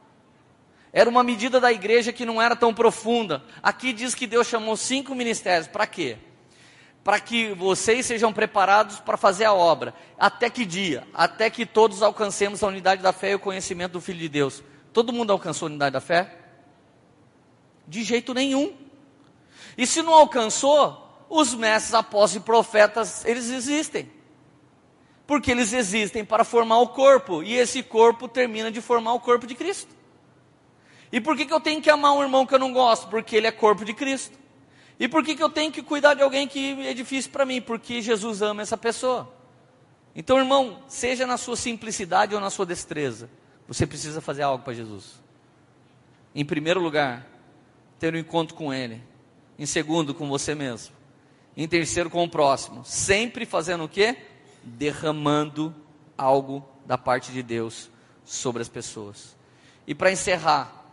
Era 0.94 1.10
uma 1.10 1.24
medida 1.24 1.60
da 1.60 1.74
igreja 1.74 2.14
que 2.14 2.24
não 2.24 2.42
era 2.42 2.56
tão 2.56 2.74
profunda. 2.74 3.44
Aqui 3.62 3.92
diz 3.92 4.16
que 4.16 4.28
Deus 4.28 4.48
chamou 4.48 4.78
cinco 4.78 5.14
ministérios. 5.14 5.68
Para 5.68 5.86
quê? 5.86 6.18
para 7.06 7.20
que 7.20 7.54
vocês 7.54 8.04
sejam 8.04 8.34
preparados 8.34 9.00
para 9.00 9.16
fazer 9.16 9.46
a 9.46 9.54
obra. 9.54 9.94
Até 10.18 10.50
que 10.50 10.66
dia? 10.66 11.08
Até 11.14 11.52
que 11.52 11.64
todos 11.64 12.02
alcancemos 12.02 12.64
a 12.64 12.68
unidade 12.68 13.04
da 13.04 13.14
fé 13.14 13.30
e 13.30 13.36
o 13.36 13.40
conhecimento 13.40 13.92
do 13.92 14.02
Filho 14.02 14.18
de 14.18 14.28
Deus. 14.28 14.64
Todo 14.92 15.14
mundo 15.14 15.32
alcançou 15.32 15.68
a 15.68 15.70
unidade 15.70 15.94
da 15.94 16.02
fé? 16.02 16.36
De 17.88 18.04
jeito 18.04 18.34
nenhum. 18.34 18.76
E 19.78 19.86
se 19.86 20.02
não 20.02 20.16
alcançou, 20.16 21.26
os 21.30 21.54
mestres, 21.54 21.94
apóstolos 21.94 22.38
e 22.38 22.40
profetas, 22.40 23.24
eles 23.24 23.52
existem. 23.52 24.10
Porque 25.28 25.52
eles 25.52 25.74
existem 25.74 26.24
para 26.24 26.44
formar 26.44 26.80
o 26.80 26.90
corpo, 26.90 27.42
e 27.42 27.56
esse 27.56 27.82
corpo 27.82 28.28
termina 28.28 28.72
de 28.72 28.82
formar 28.82 29.14
o 29.14 29.20
corpo 29.20 29.48
de 29.48 29.56
Cristo. 29.56 29.96
E 31.12 31.20
por 31.20 31.36
que, 31.36 31.46
que 31.46 31.54
eu 31.54 31.60
tenho 31.60 31.82
que 31.82 31.90
amar 31.90 32.14
um 32.14 32.22
irmão 32.22 32.46
que 32.46 32.54
eu 32.54 32.60
não 32.60 32.74
gosto? 32.74 33.08
Porque 33.08 33.36
ele 33.36 33.48
é 33.48 33.52
corpo 33.52 33.86
de 33.86 33.94
Cristo. 33.94 34.38
E 35.00 35.08
por 35.08 35.24
que, 35.24 35.36
que 35.36 35.44
eu 35.44 35.50
tenho 35.50 35.72
que 35.72 35.82
cuidar 35.82 36.14
de 36.14 36.22
alguém 36.22 36.48
que 36.48 36.86
é 36.88 36.94
difícil 36.94 37.32
para 37.32 37.46
mim? 37.46 37.62
Porque 37.62 38.02
Jesus 38.02 38.42
ama 38.42 38.62
essa 38.62 38.78
pessoa. 38.78 39.34
Então, 40.16 40.38
irmão, 40.38 40.84
seja 40.88 41.28
na 41.28 41.38
sua 41.38 41.58
simplicidade 41.58 42.34
ou 42.34 42.40
na 42.40 42.50
sua 42.50 42.66
destreza, 42.66 43.30
você 43.68 43.86
precisa 43.86 44.22
fazer 44.22 44.44
algo 44.44 44.64
para 44.64 44.74
Jesus. 44.74 45.22
Em 46.34 46.46
primeiro 46.46 46.80
lugar, 46.80 47.28
ter 48.00 48.14
um 48.14 48.18
encontro 48.18 48.56
com 48.56 48.74
Ele. 48.74 49.02
Em 49.58 49.66
segundo, 49.66 50.14
com 50.14 50.28
você 50.30 50.56
mesmo. 50.56 50.96
Em 51.58 51.68
terceiro, 51.68 52.10
com 52.10 52.24
o 52.24 52.30
próximo. 52.30 52.84
Sempre 52.86 53.46
fazendo 53.46 53.86
o 53.86 53.90
quê? 53.90 54.18
Derramando 54.66 55.74
algo 56.18 56.68
da 56.86 56.98
parte 56.98 57.32
de 57.32 57.42
Deus 57.42 57.90
sobre 58.24 58.62
as 58.62 58.68
pessoas. 58.68 59.36
E 59.88 59.94
para 59.94 60.12
encerrar, 60.12 60.84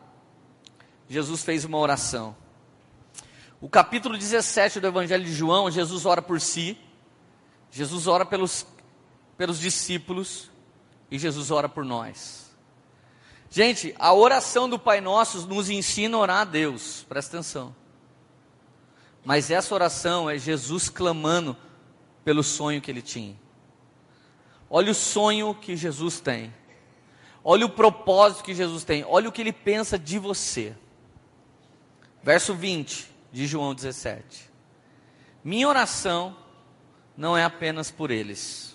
Jesus 1.09 1.43
fez 1.43 1.65
uma 1.65 1.78
oração. 1.78 2.36
O 3.61 3.69
capítulo 3.69 4.19
17 4.19 4.81
do 4.81 4.86
Evangelho 4.86 5.24
de 5.24 5.32
João, 5.32 5.70
Jesus 5.70 6.05
ora 6.05 6.20
por 6.20 6.40
si, 6.40 6.77
Jesus 7.70 8.07
ora 8.07 8.24
pelos, 8.24 8.66
pelos 9.36 9.59
discípulos 9.59 10.51
e 11.11 11.19
Jesus 11.19 11.51
ora 11.51 11.69
por 11.69 11.85
nós. 11.85 12.51
Gente, 13.51 13.94
a 13.99 14.12
oração 14.15 14.69
do 14.69 14.78
Pai 14.78 15.01
Nosso 15.01 15.47
nos 15.47 15.69
ensina 15.69 16.16
a 16.16 16.20
orar 16.20 16.40
a 16.40 16.44
Deus, 16.44 17.05
presta 17.09 17.36
atenção. 17.36 17.74
Mas 19.24 19.51
essa 19.51 19.74
oração 19.74 20.28
é 20.28 20.39
Jesus 20.39 20.89
clamando 20.89 21.57
pelo 22.24 22.43
sonho 22.43 22.81
que 22.81 22.90
ele 22.90 23.03
tinha. 23.03 23.36
Olha 24.74 24.90
o 24.90 24.94
sonho 24.94 25.55
que 25.55 25.77
Jesus 25.77 26.19
tem. 26.19 26.51
Olha 27.44 27.66
o 27.66 27.69
propósito 27.69 28.43
que 28.43 28.55
Jesus 28.55 28.85
tem. 28.85 29.05
Olha 29.07 29.28
o 29.28 29.32
que 29.32 29.43
ele 29.43 29.53
pensa 29.53 29.99
de 29.99 30.19
você. 30.19 30.74
Verso 32.23 32.55
20 32.55 33.07
de 33.31 33.47
João 33.47 33.74
17. 33.74 34.51
Minha 35.44 35.69
oração 35.69 36.35
não 37.15 37.36
é 37.36 37.44
apenas 37.44 37.90
por 37.90 38.11
eles. 38.11 38.74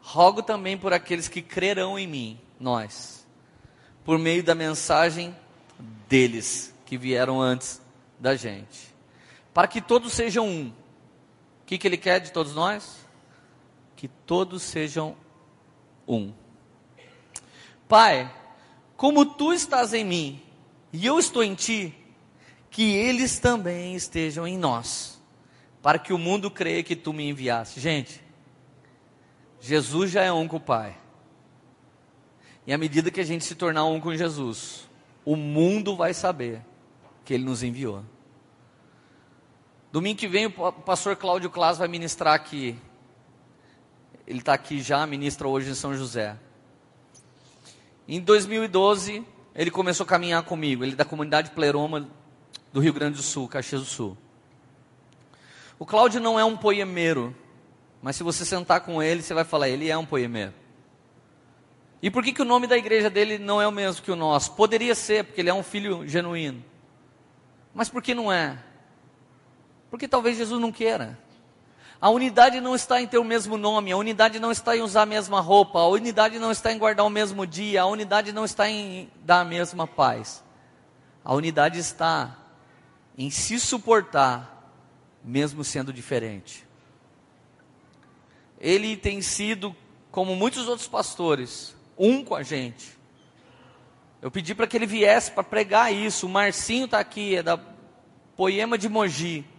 Rogo 0.00 0.40
também 0.40 0.78
por 0.78 0.92
aqueles 0.92 1.26
que 1.26 1.42
crerão 1.42 1.98
em 1.98 2.06
mim, 2.06 2.40
nós, 2.60 3.26
por 4.04 4.20
meio 4.20 4.44
da 4.44 4.54
mensagem 4.54 5.34
deles 6.08 6.72
que 6.86 6.96
vieram 6.96 7.40
antes 7.42 7.82
da 8.20 8.36
gente, 8.36 8.94
para 9.52 9.66
que 9.66 9.80
todos 9.80 10.12
sejam 10.12 10.46
um. 10.46 10.68
O 10.68 11.66
que, 11.66 11.76
que 11.76 11.88
ele 11.88 11.96
quer 11.96 12.20
de 12.20 12.30
todos 12.30 12.54
nós? 12.54 13.03
Que 13.96 14.08
todos 14.08 14.62
sejam 14.62 15.16
um. 16.06 16.32
Pai, 17.88 18.32
como 18.96 19.26
tu 19.26 19.52
estás 19.52 19.92
em 19.92 20.04
mim 20.04 20.42
e 20.92 21.04
eu 21.04 21.18
estou 21.18 21.42
em 21.42 21.54
ti, 21.54 21.94
que 22.70 22.92
eles 22.92 23.38
também 23.38 23.94
estejam 23.94 24.46
em 24.46 24.58
nós, 24.58 25.20
para 25.82 25.98
que 25.98 26.12
o 26.12 26.18
mundo 26.18 26.50
creia 26.50 26.82
que 26.82 26.96
tu 26.96 27.12
me 27.12 27.28
enviaste. 27.28 27.80
Gente, 27.80 28.22
Jesus 29.60 30.10
já 30.10 30.22
é 30.22 30.32
um 30.32 30.48
com 30.48 30.56
o 30.56 30.60
Pai. 30.60 30.96
E 32.66 32.72
à 32.72 32.78
medida 32.78 33.10
que 33.10 33.20
a 33.20 33.24
gente 33.24 33.44
se 33.44 33.54
tornar 33.54 33.84
um 33.84 34.00
com 34.00 34.14
Jesus, 34.16 34.88
o 35.24 35.36
mundo 35.36 35.96
vai 35.96 36.14
saber 36.14 36.62
que 37.24 37.34
Ele 37.34 37.44
nos 37.44 37.62
enviou. 37.62 38.04
Domingo 39.92 40.18
que 40.18 40.26
vem 40.26 40.46
o 40.46 40.50
pastor 40.50 41.14
Cláudio 41.16 41.50
Clas 41.50 41.78
vai 41.78 41.88
ministrar 41.88 42.34
aqui. 42.34 42.76
Ele 44.26 44.38
está 44.38 44.54
aqui 44.54 44.80
já, 44.80 45.06
ministra 45.06 45.46
hoje 45.46 45.70
em 45.70 45.74
São 45.74 45.94
José. 45.94 46.36
Em 48.08 48.20
2012, 48.20 49.24
ele 49.54 49.70
começou 49.70 50.04
a 50.04 50.06
caminhar 50.06 50.42
comigo. 50.42 50.82
Ele 50.82 50.92
é 50.92 50.96
da 50.96 51.04
comunidade 51.04 51.50
Pleroma 51.50 52.08
do 52.72 52.80
Rio 52.80 52.92
Grande 52.92 53.16
do 53.16 53.22
Sul, 53.22 53.48
Caxias 53.48 53.82
do 53.82 53.86
Sul. 53.86 54.16
O 55.78 55.86
Cláudio 55.86 56.20
não 56.20 56.38
é 56.38 56.44
um 56.44 56.56
poemeiro, 56.56 57.34
mas 58.00 58.16
se 58.16 58.22
você 58.22 58.44
sentar 58.44 58.80
com 58.80 59.02
ele, 59.02 59.22
você 59.22 59.34
vai 59.34 59.44
falar, 59.44 59.68
ele 59.68 59.88
é 59.88 59.96
um 59.96 60.06
poemeiro. 60.06 60.52
E 62.02 62.10
por 62.10 62.22
que, 62.22 62.32
que 62.32 62.42
o 62.42 62.44
nome 62.44 62.66
da 62.66 62.76
igreja 62.76 63.08
dele 63.08 63.38
não 63.38 63.60
é 63.60 63.66
o 63.66 63.72
mesmo 63.72 64.02
que 64.02 64.10
o 64.10 64.16
nosso? 64.16 64.52
Poderia 64.52 64.94
ser, 64.94 65.24
porque 65.24 65.40
ele 65.40 65.50
é 65.50 65.54
um 65.54 65.62
filho 65.62 66.06
genuíno. 66.06 66.62
Mas 67.74 67.88
por 67.88 68.02
que 68.02 68.14
não 68.14 68.30
é? 68.30 68.58
Porque 69.90 70.06
talvez 70.06 70.36
Jesus 70.36 70.60
não 70.60 70.70
queira. 70.70 71.18
A 72.04 72.10
unidade 72.10 72.60
não 72.60 72.74
está 72.74 73.00
em 73.00 73.06
ter 73.06 73.16
o 73.16 73.24
mesmo 73.24 73.56
nome, 73.56 73.90
a 73.90 73.96
unidade 73.96 74.38
não 74.38 74.52
está 74.52 74.76
em 74.76 74.82
usar 74.82 75.04
a 75.04 75.06
mesma 75.06 75.40
roupa, 75.40 75.78
a 75.78 75.88
unidade 75.88 76.38
não 76.38 76.50
está 76.50 76.70
em 76.70 76.76
guardar 76.76 77.06
o 77.06 77.08
mesmo 77.08 77.46
dia, 77.46 77.80
a 77.80 77.86
unidade 77.86 78.30
não 78.30 78.44
está 78.44 78.68
em 78.68 79.10
dar 79.22 79.40
a 79.40 79.44
mesma 79.46 79.86
paz. 79.86 80.44
A 81.24 81.32
unidade 81.32 81.78
está 81.78 82.36
em 83.16 83.30
se 83.30 83.58
suportar, 83.58 84.70
mesmo 85.24 85.64
sendo 85.64 85.94
diferente. 85.94 86.66
Ele 88.60 88.98
tem 88.98 89.22
sido, 89.22 89.74
como 90.10 90.36
muitos 90.36 90.68
outros 90.68 90.86
pastores, 90.86 91.74
um 91.96 92.22
com 92.22 92.34
a 92.34 92.42
gente. 92.42 92.98
Eu 94.20 94.30
pedi 94.30 94.54
para 94.54 94.66
que 94.66 94.76
ele 94.76 94.84
viesse 94.84 95.30
para 95.30 95.42
pregar 95.42 95.90
isso. 95.90 96.26
O 96.26 96.28
Marcinho 96.28 96.84
está 96.84 96.98
aqui, 96.98 97.36
é 97.36 97.42
da 97.42 97.58
Poema 98.36 98.76
de 98.76 98.90
Mogi. 98.90 99.53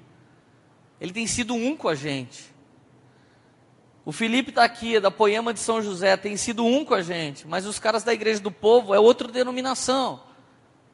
Ele 0.99 1.11
tem 1.11 1.27
sido 1.27 1.53
um 1.53 1.75
com 1.75 1.87
a 1.87 1.95
gente. 1.95 2.53
O 4.05 4.11
Felipe 4.11 4.49
está 4.49 4.63
aqui, 4.63 4.97
é 4.97 5.01
da 5.01 5.09
Poema 5.09 5.53
de 5.53 5.59
São 5.59 5.81
José, 5.81 6.15
tem 6.15 6.37
sido 6.37 6.63
um 6.63 6.85
com 6.85 6.93
a 6.93 7.01
gente. 7.01 7.47
Mas 7.47 7.65
os 7.65 7.79
caras 7.79 8.03
da 8.03 8.13
Igreja 8.13 8.39
do 8.39 8.51
Povo 8.51 8.93
é 8.93 8.99
outra 8.99 9.27
denominação. 9.27 10.21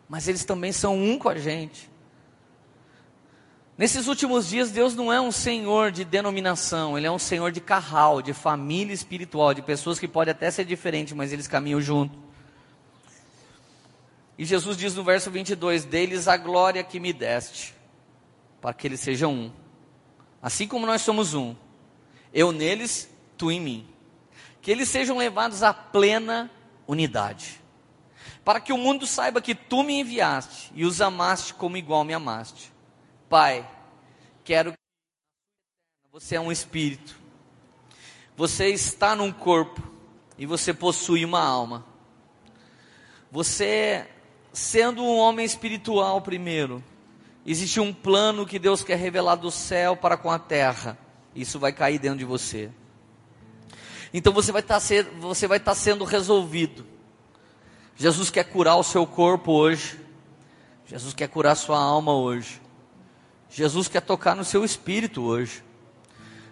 Mas 0.07 0.27
eles 0.27 0.45
também 0.45 0.71
são 0.71 0.97
um 0.97 1.17
com 1.17 1.27
a 1.27 1.37
gente. 1.37 1.91
Nesses 3.77 4.07
últimos 4.07 4.47
dias, 4.47 4.71
Deus 4.71 4.95
não 4.95 5.11
é 5.11 5.19
um 5.19 5.31
senhor 5.31 5.91
de 5.91 6.05
denominação, 6.05 6.97
Ele 6.97 7.07
é 7.07 7.11
um 7.11 7.17
senhor 7.17 7.51
de 7.51 7.59
carral, 7.59 8.21
de 8.21 8.31
família 8.31 8.93
espiritual, 8.93 9.53
de 9.53 9.61
pessoas 9.61 9.97
que 9.97 10.07
podem 10.07 10.31
até 10.31 10.51
ser 10.51 10.65
diferentes, 10.65 11.13
mas 11.13 11.33
eles 11.33 11.47
caminham 11.47 11.81
junto. 11.81 12.17
E 14.37 14.45
Jesus 14.45 14.77
diz 14.77 14.95
no 14.95 15.03
verso 15.03 15.31
22: 15.31 15.83
Deles 15.83 16.27
a 16.27 16.37
glória 16.37 16.83
que 16.83 16.99
me 16.99 17.11
deste, 17.11 17.73
para 18.61 18.73
que 18.73 18.87
eles 18.87 18.99
sejam 18.99 19.33
um, 19.33 19.51
assim 20.41 20.67
como 20.67 20.85
nós 20.85 21.01
somos 21.01 21.33
um, 21.33 21.55
eu 22.33 22.51
neles, 22.51 23.09
tu 23.37 23.51
em 23.51 23.59
mim, 23.59 23.87
que 24.61 24.71
eles 24.71 24.89
sejam 24.89 25.17
levados 25.17 25.63
à 25.63 25.73
plena 25.73 26.49
unidade, 26.87 27.61
para 28.43 28.59
que 28.59 28.73
o 28.73 28.77
mundo 28.77 29.05
saiba 29.05 29.41
que 29.41 29.53
tu 29.53 29.83
me 29.83 29.99
enviaste 29.99 30.71
e 30.73 30.85
os 30.85 31.01
amaste 31.01 31.53
como 31.53 31.77
igual 31.77 32.03
me 32.03 32.13
amaste. 32.13 32.71
Pai, 33.29 33.69
quero 34.43 34.71
que 34.71 34.77
você 36.11 36.35
é 36.35 36.41
um 36.41 36.51
espírito. 36.51 37.15
Você 38.35 38.67
está 38.69 39.15
num 39.15 39.31
corpo 39.31 39.81
e 40.37 40.45
você 40.45 40.73
possui 40.73 41.23
uma 41.23 41.41
alma. 41.41 41.85
Você, 43.31 44.09
sendo 44.51 45.03
um 45.03 45.17
homem 45.17 45.45
espiritual 45.45 46.21
primeiro, 46.21 46.83
existe 47.45 47.79
um 47.79 47.93
plano 47.93 48.45
que 48.45 48.59
Deus 48.59 48.83
quer 48.83 48.97
revelar 48.97 49.35
do 49.35 49.51
céu 49.51 49.95
para 49.95 50.17
com 50.17 50.29
a 50.29 50.39
terra. 50.39 50.97
Isso 51.35 51.59
vai 51.59 51.71
cair 51.71 51.99
dentro 51.99 52.19
de 52.19 52.25
você. 52.25 52.69
Então 54.13 54.33
você 54.33 54.51
vai 54.51 54.61
estar, 54.61 54.79
ser, 54.79 55.05
você 55.19 55.47
vai 55.47 55.57
estar 55.57 55.75
sendo 55.75 56.03
resolvido. 56.03 56.85
Jesus 57.95 58.29
quer 58.29 58.43
curar 58.43 58.75
o 58.75 58.83
seu 58.83 59.05
corpo 59.05 59.51
hoje. 59.51 59.99
Jesus 60.85 61.13
quer 61.13 61.29
curar 61.29 61.55
sua 61.55 61.79
alma 61.79 62.13
hoje. 62.13 62.61
Jesus 63.49 63.87
quer 63.87 64.01
tocar 64.01 64.35
no 64.35 64.43
seu 64.43 64.65
espírito 64.65 65.21
hoje. 65.23 65.63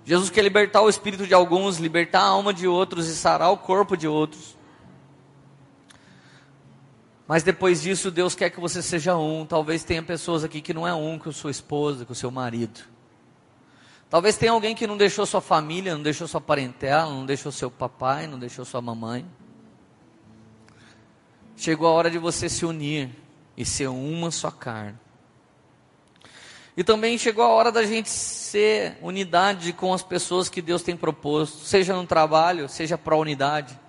Jesus 0.06 0.30
quer 0.30 0.42
libertar 0.42 0.82
o 0.82 0.90
espírito 0.90 1.28
de 1.28 1.34
alguns, 1.34 1.78
libertar 1.78 2.22
a 2.22 2.28
alma 2.28 2.54
de 2.54 2.68
outros 2.68 3.08
e 3.08 3.16
sarar 3.16 3.52
o 3.52 3.58
corpo 3.58 3.98
de 3.98 4.08
outros. 4.08 4.58
Mas 7.30 7.44
depois 7.44 7.80
disso, 7.84 8.10
Deus 8.10 8.34
quer 8.34 8.50
que 8.50 8.60
você 8.60 8.82
seja 8.82 9.16
um. 9.16 9.46
Talvez 9.46 9.84
tenha 9.84 10.02
pessoas 10.02 10.44
aqui 10.44 10.62
que 10.62 10.74
não 10.74 10.88
é 10.88 10.96
um 10.96 11.20
com 11.20 11.32
sua 11.32 11.52
esposa, 11.52 12.04
com 12.04 12.16
seu 12.16 12.32
marido. 12.32 12.80
Talvez 14.10 14.36
tenha 14.36 14.52
alguém 14.52 14.74
que 14.74 14.88
não 14.88 14.98
deixou 14.98 15.28
sua 15.28 15.40
família, 15.40 15.94
não 15.94 16.02
deixou 16.02 16.28
sua 16.28 16.42
parentela, 16.42 17.06
não 17.12 17.28
deixou 17.28 17.52
seu 17.52 17.70
papai, 17.70 18.26
não 18.26 18.40
deixou 18.40 18.66
sua 18.66 18.82
mamãe. 18.82 19.24
Chegou 21.56 21.88
a 21.88 21.92
hora 21.92 22.10
de 22.10 22.18
você 22.18 22.50
se 22.50 22.66
unir 22.66 23.12
e 23.56 23.64
ser 23.64 23.90
uma 23.90 24.32
só 24.32 24.50
carne. 24.50 24.98
E 26.76 26.84
também 26.84 27.16
chegou 27.16 27.44
a 27.44 27.50
hora 27.50 27.72
da 27.72 27.84
gente 27.84 28.10
ser 28.10 28.98
unidade 29.04 29.72
com 29.72 29.94
as 29.94 30.02
pessoas 30.02 30.50
que 30.50 30.64
Deus 30.64 30.82
tem 30.82 30.98
proposto, 30.98 31.60
seja 31.60 31.96
no 31.96 32.08
trabalho, 32.08 32.68
seja 32.68 32.98
para 32.98 33.16
unidade, 33.16 33.80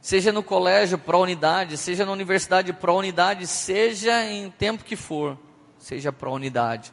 seja 0.00 0.32
no 0.32 0.42
colégio 0.42 0.98
para 0.98 1.18
unidade, 1.18 1.76
seja 1.76 2.06
na 2.06 2.12
universidade 2.12 2.72
para 2.72 2.92
unidade, 2.92 3.46
seja 3.46 4.24
em 4.24 4.50
tempo 4.50 4.84
que 4.84 4.96
for, 4.96 5.38
seja 5.78 6.12
para 6.12 6.30
unidade. 6.30 6.92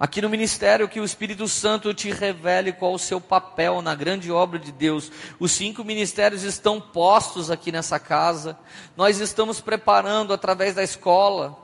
Aqui 0.00 0.22
no 0.22 0.28
ministério, 0.28 0.88
que 0.88 1.00
o 1.00 1.04
Espírito 1.04 1.48
Santo 1.48 1.92
te 1.92 2.12
revele 2.12 2.72
qual 2.72 2.94
o 2.94 2.98
seu 3.00 3.20
papel 3.20 3.82
na 3.82 3.96
grande 3.96 4.30
obra 4.30 4.56
de 4.56 4.70
Deus. 4.70 5.10
Os 5.40 5.50
cinco 5.50 5.82
ministérios 5.82 6.44
estão 6.44 6.80
postos 6.80 7.50
aqui 7.50 7.72
nessa 7.72 7.98
casa. 7.98 8.56
Nós 8.96 9.18
estamos 9.18 9.60
preparando 9.60 10.32
através 10.32 10.72
da 10.72 10.84
escola, 10.84 11.58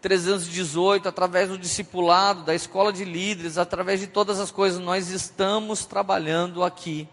318, 0.00 1.08
através 1.08 1.48
do 1.48 1.58
discipulado, 1.58 2.44
da 2.44 2.54
escola 2.54 2.92
de 2.92 3.04
líderes, 3.04 3.58
através 3.58 3.98
de 3.98 4.06
todas 4.06 4.38
as 4.38 4.52
coisas, 4.52 4.78
nós 4.78 5.10
estamos 5.10 5.84
trabalhando 5.84 6.62
aqui. 6.62 7.08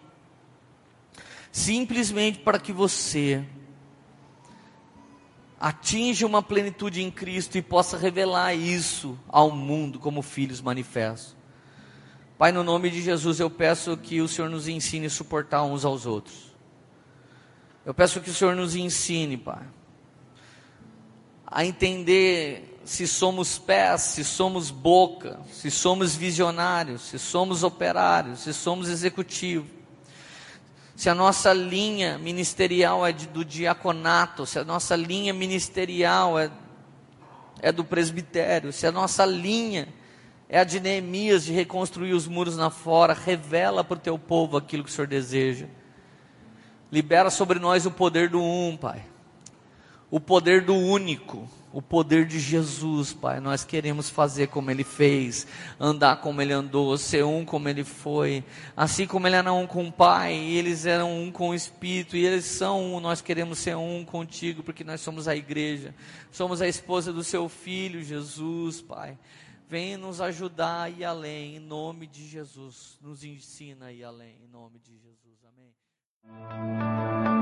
Simplesmente 1.52 2.38
para 2.38 2.58
que 2.58 2.72
você 2.72 3.44
atinja 5.60 6.26
uma 6.26 6.42
plenitude 6.42 7.02
em 7.02 7.10
Cristo 7.10 7.56
e 7.58 7.62
possa 7.62 7.98
revelar 7.98 8.54
isso 8.54 9.16
ao 9.28 9.50
mundo 9.50 10.00
como 10.00 10.22
filhos 10.22 10.62
manifestos. 10.62 11.36
Pai, 12.38 12.50
no 12.50 12.64
nome 12.64 12.90
de 12.90 13.02
Jesus, 13.02 13.38
eu 13.38 13.50
peço 13.50 13.96
que 13.98 14.20
o 14.22 14.26
Senhor 14.26 14.48
nos 14.48 14.66
ensine 14.66 15.06
a 15.06 15.10
suportar 15.10 15.62
uns 15.62 15.84
aos 15.84 16.06
outros. 16.06 16.52
Eu 17.84 17.92
peço 17.92 18.20
que 18.20 18.30
o 18.30 18.34
Senhor 18.34 18.56
nos 18.56 18.74
ensine, 18.74 19.36
Pai, 19.36 19.62
a 21.46 21.64
entender 21.64 22.80
se 22.82 23.06
somos 23.06 23.58
pés, 23.58 24.00
se 24.00 24.24
somos 24.24 24.70
boca, 24.70 25.38
se 25.52 25.70
somos 25.70 26.16
visionários, 26.16 27.02
se 27.02 27.18
somos 27.18 27.62
operários, 27.62 28.40
se 28.40 28.54
somos 28.54 28.88
executivos, 28.88 29.81
se 31.02 31.10
a 31.10 31.16
nossa 31.16 31.52
linha 31.52 32.16
ministerial 32.16 33.04
é 33.04 33.10
de, 33.10 33.26
do 33.26 33.44
diaconato, 33.44 34.46
se 34.46 34.56
a 34.56 34.64
nossa 34.64 34.94
linha 34.94 35.32
ministerial 35.34 36.38
é, 36.38 36.48
é 37.60 37.72
do 37.72 37.82
presbitério, 37.82 38.72
se 38.72 38.86
a 38.86 38.92
nossa 38.92 39.26
linha 39.26 39.88
é 40.48 40.60
a 40.60 40.64
de 40.64 40.78
Neemias 40.78 41.42
de 41.44 41.52
reconstruir 41.52 42.12
os 42.12 42.28
muros 42.28 42.56
na 42.56 42.70
fora, 42.70 43.14
revela 43.14 43.82
para 43.82 43.96
o 43.96 44.00
teu 44.00 44.16
povo 44.16 44.56
aquilo 44.56 44.84
que 44.84 44.90
o 44.90 44.92
Senhor 44.92 45.08
deseja. 45.08 45.66
Libera 46.92 47.30
sobre 47.30 47.58
nós 47.58 47.84
o 47.84 47.90
poder 47.90 48.28
do 48.28 48.40
um, 48.40 48.76
Pai. 48.76 49.04
O 50.08 50.20
poder 50.20 50.64
do 50.64 50.76
único 50.76 51.50
o 51.72 51.80
poder 51.80 52.26
de 52.26 52.38
Jesus, 52.38 53.12
Pai. 53.12 53.40
Nós 53.40 53.64
queremos 53.64 54.10
fazer 54.10 54.48
como 54.48 54.70
Ele 54.70 54.84
fez, 54.84 55.46
andar 55.80 56.20
como 56.20 56.42
Ele 56.42 56.52
andou, 56.52 56.96
ser 56.98 57.24
um 57.24 57.44
como 57.44 57.68
Ele 57.68 57.82
foi. 57.82 58.44
Assim 58.76 59.06
como 59.06 59.26
Ele 59.26 59.36
era 59.36 59.52
um 59.52 59.66
com 59.66 59.88
o 59.88 59.92
Pai, 59.92 60.34
e 60.34 60.56
eles 60.56 60.84
eram 60.84 61.10
um 61.10 61.30
com 61.32 61.50
o 61.50 61.54
Espírito, 61.54 62.16
e 62.16 62.24
eles 62.24 62.44
são 62.44 62.94
um, 62.94 63.00
nós 63.00 63.20
queremos 63.22 63.58
ser 63.58 63.76
um 63.76 64.04
contigo, 64.04 64.62
porque 64.62 64.84
nós 64.84 65.00
somos 65.00 65.26
a 65.26 65.34
igreja, 65.34 65.94
somos 66.30 66.60
a 66.60 66.68
esposa 66.68 67.12
do 67.12 67.24
Seu 67.24 67.48
Filho, 67.48 68.02
Jesus, 68.02 68.80
Pai. 68.80 69.18
Venha 69.68 69.96
nos 69.96 70.20
ajudar 70.20 70.82
a 70.82 70.90
ir 70.90 71.02
além, 71.02 71.56
em 71.56 71.60
nome 71.60 72.06
de 72.06 72.28
Jesus. 72.28 72.98
Nos 73.00 73.24
ensina 73.24 73.86
a 73.86 73.92
ir 73.92 74.04
além, 74.04 74.36
em 74.44 74.48
nome 74.48 74.78
de 74.78 74.92
Jesus. 74.98 75.38
Amém. 76.28 77.41